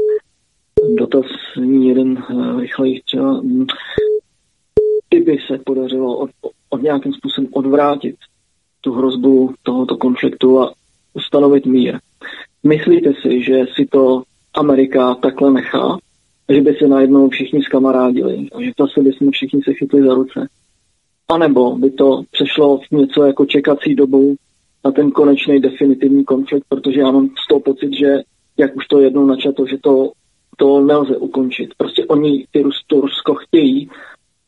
[0.97, 1.25] Dotaz
[1.59, 3.39] není jeden uh, rychlejší třeba.
[3.39, 3.67] Um,
[5.09, 6.29] kdyby se podařilo od,
[6.69, 8.15] od nějakým způsobem odvrátit
[8.81, 10.73] tu hrozbu tohoto konfliktu a
[11.13, 11.99] ustanovit mír,
[12.63, 14.23] myslíte si, že si to
[14.53, 15.97] Amerika takhle nechá
[16.49, 20.47] že by se najednou všichni zkamarádili a že zase bychom všichni se chytli za ruce.
[21.31, 24.35] A nebo by to přešlo v něco jako čekací dobu
[24.85, 28.17] na ten konečný definitivní konflikt, protože já mám z toho pocit, že
[28.57, 30.11] jak už to jednou načato, že to,
[30.57, 31.69] to nelze ukončit.
[31.77, 33.89] Prostě oni ty Rus, to Rusko chtějí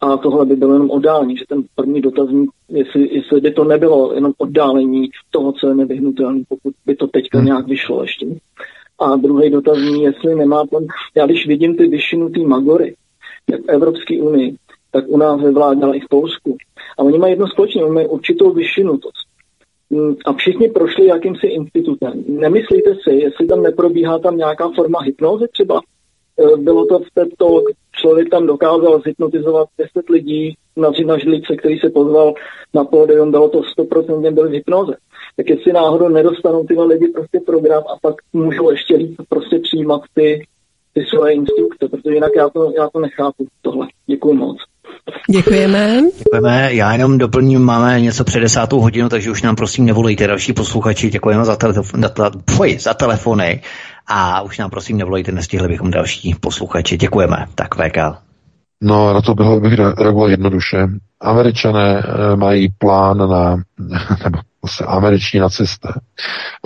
[0.01, 4.13] a tohle by bylo jenom oddálení, že ten první dotazník, jestli, jestli by to nebylo
[4.13, 7.45] jenom oddálení toho, co je nevyhnutelné, pokud by to teďka hmm.
[7.45, 8.25] nějak vyšlo ještě.
[8.99, 10.83] A druhý dotaz zní, jestli nemá pan,
[11.15, 12.95] já když vidím ty vyšinutý magory,
[13.51, 14.55] v Evropské unii,
[14.91, 16.57] tak u nás vyvládala i v Polsku.
[16.97, 19.27] A oni mají jedno společně, oni mají určitou vyšinutost.
[19.89, 22.23] Mm, a všichni prošli jakýmsi institutem.
[22.27, 25.81] Nemyslíte si, jestli tam neprobíhá tam nějaká forma hypnozy třeba?
[26.39, 27.61] E, bylo to v této
[27.91, 32.33] člověk tam dokázal zhypnotizovat 10 lidí na, na žlice, který se pozval
[32.73, 34.95] na pódium, bylo to 100% byl v hypnoze.
[35.37, 40.01] Tak jestli náhodou nedostanou tyhle lidi prostě program a pak můžou ještě líp prostě přijímat
[40.13, 40.45] ty,
[40.93, 43.87] ty svoje instrukce, protože jinak já to, já to nechápu tohle.
[44.07, 44.57] Děkuji moc.
[45.31, 46.01] Děkujeme.
[46.17, 46.73] Děkujeme.
[46.73, 51.09] Já jenom doplním, máme něco před desátou hodinu, takže už nám prosím nevolejte další posluchači.
[51.09, 52.01] Děkujeme za, telefon,
[52.79, 53.61] za telefony
[54.07, 56.97] a už nám prosím nevolejte, nestihli bychom další posluchači.
[56.97, 57.45] Děkujeme.
[57.55, 58.24] Tak VK.
[58.81, 60.87] No, na to bych reagoval jednoduše.
[61.21, 63.55] Američané eh, mají plán na,
[64.23, 65.89] nebo se američní nacisté.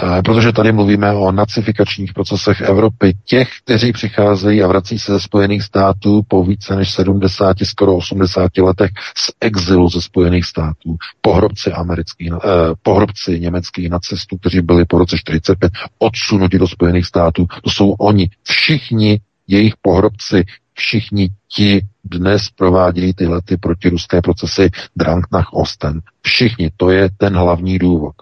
[0.04, 5.20] Eh, protože tady mluvíme o nacifikačních procesech Evropy, těch, kteří přicházejí a vrací se ze
[5.20, 11.72] Spojených států po více než 70, skoro 80 letech z exilu ze Spojených států, pohrobci
[11.72, 12.48] amerických, eh,
[12.84, 17.48] pohrobci německých nacistů, kteří byli po roce 45 odsunuti do Spojených států.
[17.64, 19.20] To jsou oni, všichni
[19.50, 20.44] jejich pohrobci,
[20.74, 26.02] všichni ti dnes provádějí tyhle ty protiruské procesy Dranknach Osten.
[26.22, 28.16] Všichni, to je ten hlavní důvod.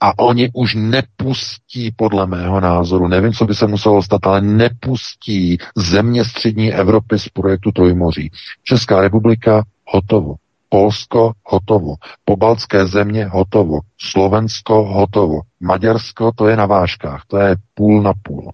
[0.00, 5.58] A oni už nepustí, podle mého názoru, nevím, co by se muselo stát, ale nepustí
[5.76, 8.30] země střední Evropy z projektu Trojmoří.
[8.64, 10.34] Česká republika hotovo.
[10.70, 11.94] Polsko hotovo,
[12.24, 18.52] pobaltské země hotovo, Slovensko hotovo, Maďarsko to je na vážkách, to je půl na půl.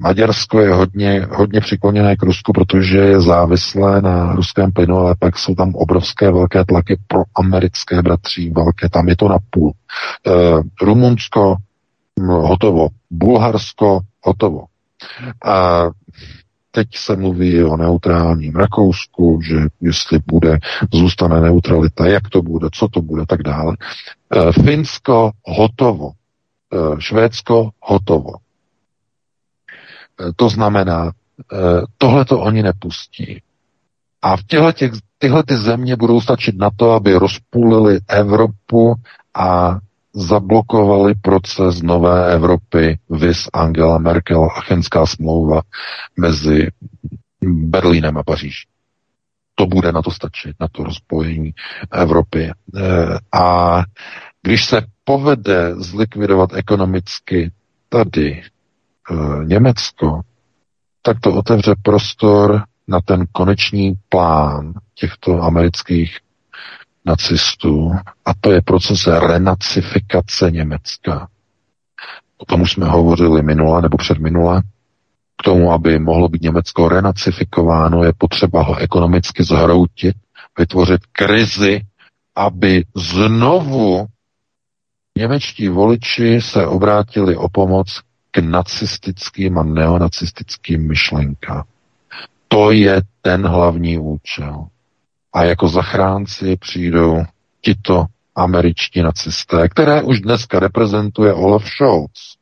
[0.00, 5.38] Maďarsko je hodně, hodně přikloněné k Rusku, protože je závislé na ruském plynu, ale pak
[5.38, 9.72] jsou tam obrovské velké tlaky pro americké bratří, velké, tam je to na půl.
[10.26, 10.30] E,
[10.84, 11.56] Rumunsko
[12.20, 14.64] hm, hotovo, Bulharsko hotovo.
[15.44, 15.86] A
[16.70, 20.58] teď se mluví o neutrálním Rakousku, že jestli bude,
[20.94, 23.76] zůstane neutralita, jak to bude, co to bude, tak dále.
[24.36, 26.10] E, Finsko hotovo,
[26.72, 28.32] e, Švédsko hotovo.
[30.36, 31.10] To znamená,
[31.52, 31.56] eh,
[31.98, 33.42] tohle to oni nepustí.
[34.22, 38.94] A v těchto těch, tyhle ty země budou stačit na to, aby rozpůlili Evropu
[39.34, 39.78] a
[40.14, 45.62] zablokovali proces nové Evropy, vis Angela Merkel a Chenská smlouva
[46.16, 46.68] mezi
[47.42, 48.66] Berlínem a Paříží.
[49.54, 51.54] To bude na to stačit, na to rozpojení
[51.92, 52.50] Evropy.
[52.50, 52.82] Eh,
[53.32, 53.82] a
[54.42, 57.50] když se povede zlikvidovat ekonomicky
[57.88, 58.57] tady Eh,
[59.44, 60.20] Německo,
[61.02, 66.18] tak to otevře prostor na ten konečný plán těchto amerických
[67.04, 67.92] nacistů
[68.24, 71.28] a to je proces renacifikace Německa.
[72.38, 74.62] O tom už jsme hovořili minule nebo předminule.
[75.36, 80.16] K tomu, aby mohlo být Německo renacifikováno, je potřeba ho ekonomicky zhroutit,
[80.58, 81.80] vytvořit krizi,
[82.36, 84.06] aby znovu
[85.18, 88.00] němečtí voliči se obrátili o pomoc
[88.40, 91.64] k nacistickým a neonacistickým myšlenkám.
[92.48, 94.66] To je ten hlavní účel.
[95.32, 97.22] A jako zachránci přijdou
[97.60, 98.04] tito
[98.34, 102.38] američtí nacisté, které už dneska reprezentuje Olaf Scholz.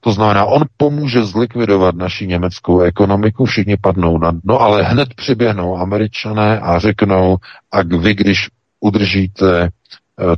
[0.00, 5.76] To znamená, on pomůže zlikvidovat naši německou ekonomiku, všichni padnou na dno, ale hned přiběhnou
[5.76, 7.36] američané a řeknou,
[7.72, 8.48] a vy, když
[8.80, 9.68] udržíte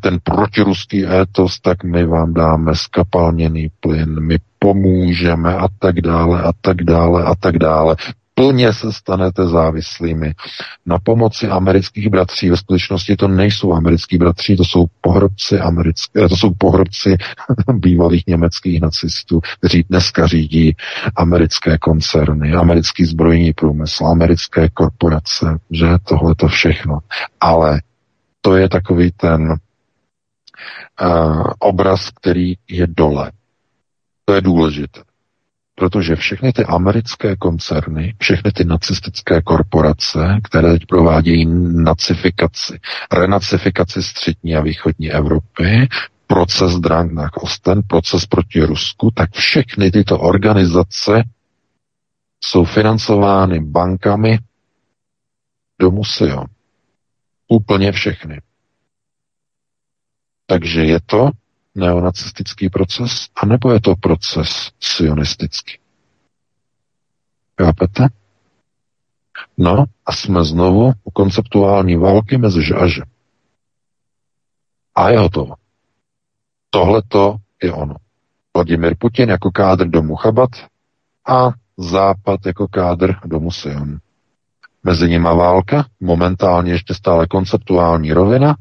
[0.00, 6.52] ten protiruský étos, tak my vám dáme skapalněný plyn, my pomůžeme a tak dále a
[6.60, 7.96] tak dále a tak dále.
[8.34, 10.34] Plně se stanete závislými
[10.86, 12.50] na pomoci amerických bratří.
[12.50, 17.16] Ve skutečnosti to nejsou americký bratří, to jsou pohrobci americké, to jsou pohrobci
[17.72, 20.76] bývalých německých nacistů, kteří dneska řídí
[21.16, 26.98] americké koncerny, americký zbrojní průmysl, americké korporace, že tohle to všechno.
[27.40, 27.80] Ale
[28.40, 29.56] to je takový ten
[31.58, 33.32] obraz, který je dole.
[34.24, 35.00] To je důležité.
[35.74, 41.46] Protože všechny ty americké koncerny, všechny ty nacistické korporace, které teď provádějí
[41.84, 42.80] nacifikaci,
[43.12, 45.88] renacifikaci střední a východní Evropy,
[46.26, 51.22] proces Drang na Osten, proces proti Rusku, tak všechny tyto organizace
[52.44, 54.38] jsou financovány bankami
[55.80, 56.44] do Musion.
[57.48, 58.40] Úplně všechny.
[60.50, 61.30] Takže je to
[61.74, 65.78] neonacistický proces, anebo je to proces sionistický.
[67.62, 68.08] Chápete?
[69.58, 73.02] No a jsme znovu u konceptuální války mezi že
[74.94, 75.54] a je hotovo.
[76.70, 77.94] Tohle to je ono.
[78.54, 80.50] Vladimir Putin jako kádr domu Chabat
[81.28, 83.98] a Západ jako kádr domu Sion.
[84.84, 88.56] Mezi nima válka, momentálně ještě stále konceptuální rovina,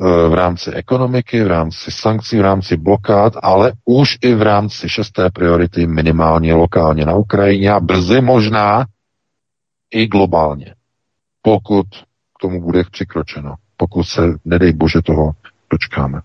[0.00, 5.30] v rámci ekonomiky, v rámci sankcí, v rámci blokád, ale už i v rámci šesté
[5.30, 8.86] priority minimálně lokálně na Ukrajině a brzy možná
[9.90, 10.74] i globálně,
[11.42, 11.86] pokud
[12.38, 15.32] k tomu bude přikročeno, pokud se, nedej bože, toho
[15.70, 16.20] dočkáme.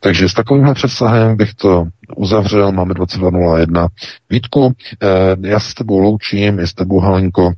[0.00, 3.88] Takže s takovýmhle přesahem bych to uzavřel, máme 22.01.
[4.30, 4.72] Vítku,
[5.02, 7.52] eh, já se s tebou loučím, i s tebou Halenko,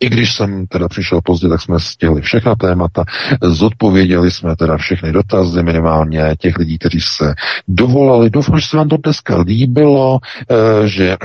[0.00, 3.04] i když jsem teda přišel pozdě, tak jsme stihli všechna témata,
[3.42, 7.34] zodpověděli jsme teda všechny dotazy minimálně těch lidí, kteří se
[7.68, 8.30] dovolali.
[8.30, 10.18] Doufám, že se vám to dneska líbilo,
[10.50, 11.16] eh, že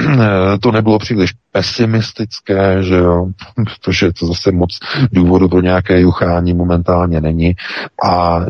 [0.61, 4.80] to nebylo příliš pesimistické, že jo, protože to zase moc
[5.12, 7.56] důvodu pro nějaké juchání momentálně není.
[8.04, 8.46] A e,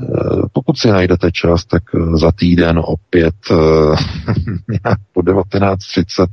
[0.54, 3.56] pokud si najdete čas, tak e, za týden opět e,
[5.14, 6.28] po 19.30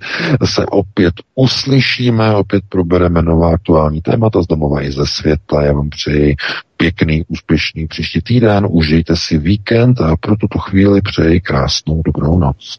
[0.44, 5.62] se opět uslyšíme, opět probereme nová aktuální témata z domova i ze světla.
[5.62, 6.36] Já vám přeji
[6.80, 12.78] pěkný, úspěšný příští týden, užijte si víkend a pro tuto chvíli přeji krásnou dobrou noc.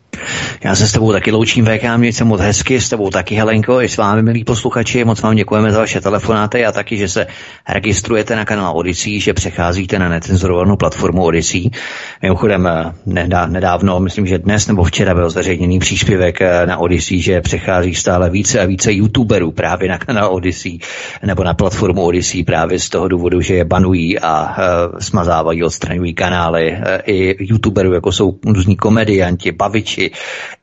[0.63, 3.81] Já se s tebou taky loučím, VK, mějte se moc hezky, s tebou taky Helenko,
[3.81, 7.27] i s vámi, milí posluchači, moc vám děkujeme za vaše telefonáty a taky, že se
[7.69, 11.69] registrujete na kanál Odyssey, že přecházíte na necenzurovanou platformu Odyssey.
[12.21, 17.21] Mimochodem, eh, nedá, nedávno, myslím, že dnes nebo včera byl zveřejněný příspěvek eh, na Odyssey,
[17.21, 20.79] že přechází stále více a více youtuberů právě na kanál Odyssey
[21.25, 26.13] nebo na platformu Odyssey právě z toho důvodu, že je banují a uh, smazávají, odstraňují
[26.13, 30.11] kanály uh, i youtuberů, jako jsou různí komedianti, baviči,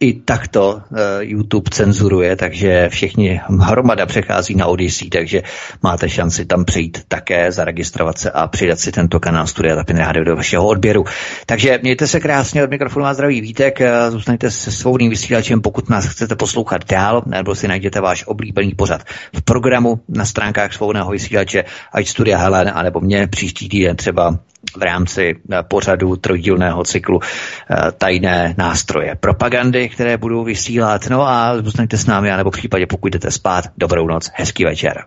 [0.01, 5.43] i takto uh, YouTube cenzuruje, takže všichni hromada přechází na Odyssey, takže
[5.83, 10.25] máte šanci tam přijít také, zaregistrovat se a přidat si tento kanál Studia Tapin Radio
[10.25, 11.05] do vašeho odběru.
[11.47, 13.79] Takže mějte se krásně od mikrofonu a zdraví Vítek,
[14.09, 19.03] zůstaňte se svobodným vysílačem, pokud nás chcete poslouchat dál, nebo si najděte váš oblíbený pořad
[19.33, 24.39] v programu na stránkách svobodného vysílače, ať Studia Helen, anebo mě příští týden třeba
[24.77, 31.07] v rámci eh, pořadu trojdílného cyklu eh, tajné nástroje propagandy, které budou vysílat.
[31.11, 35.05] No a zůstaňte s námi, anebo v případě, pokud jdete spát, dobrou noc, hezký večer.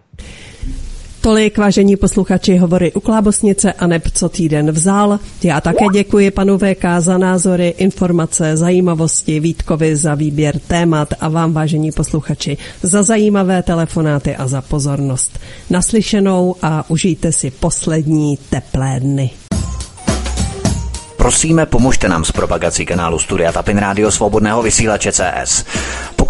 [1.22, 5.20] Tolik, vážení posluchači, hovory u Klábosnice a neb co týden vzal.
[5.44, 11.54] Já také děkuji panu VK za názory, informace, zajímavosti, Vítkovi za výběr témat a vám,
[11.54, 15.40] vážení posluchači, za zajímavé telefonáty a za pozornost.
[15.70, 19.30] Naslyšenou a užijte si poslední teplé dny.
[21.18, 25.66] Prosíme, pomožte nám s propagací kanálu Studia Tapin Rádio Svobodného vysílače CS.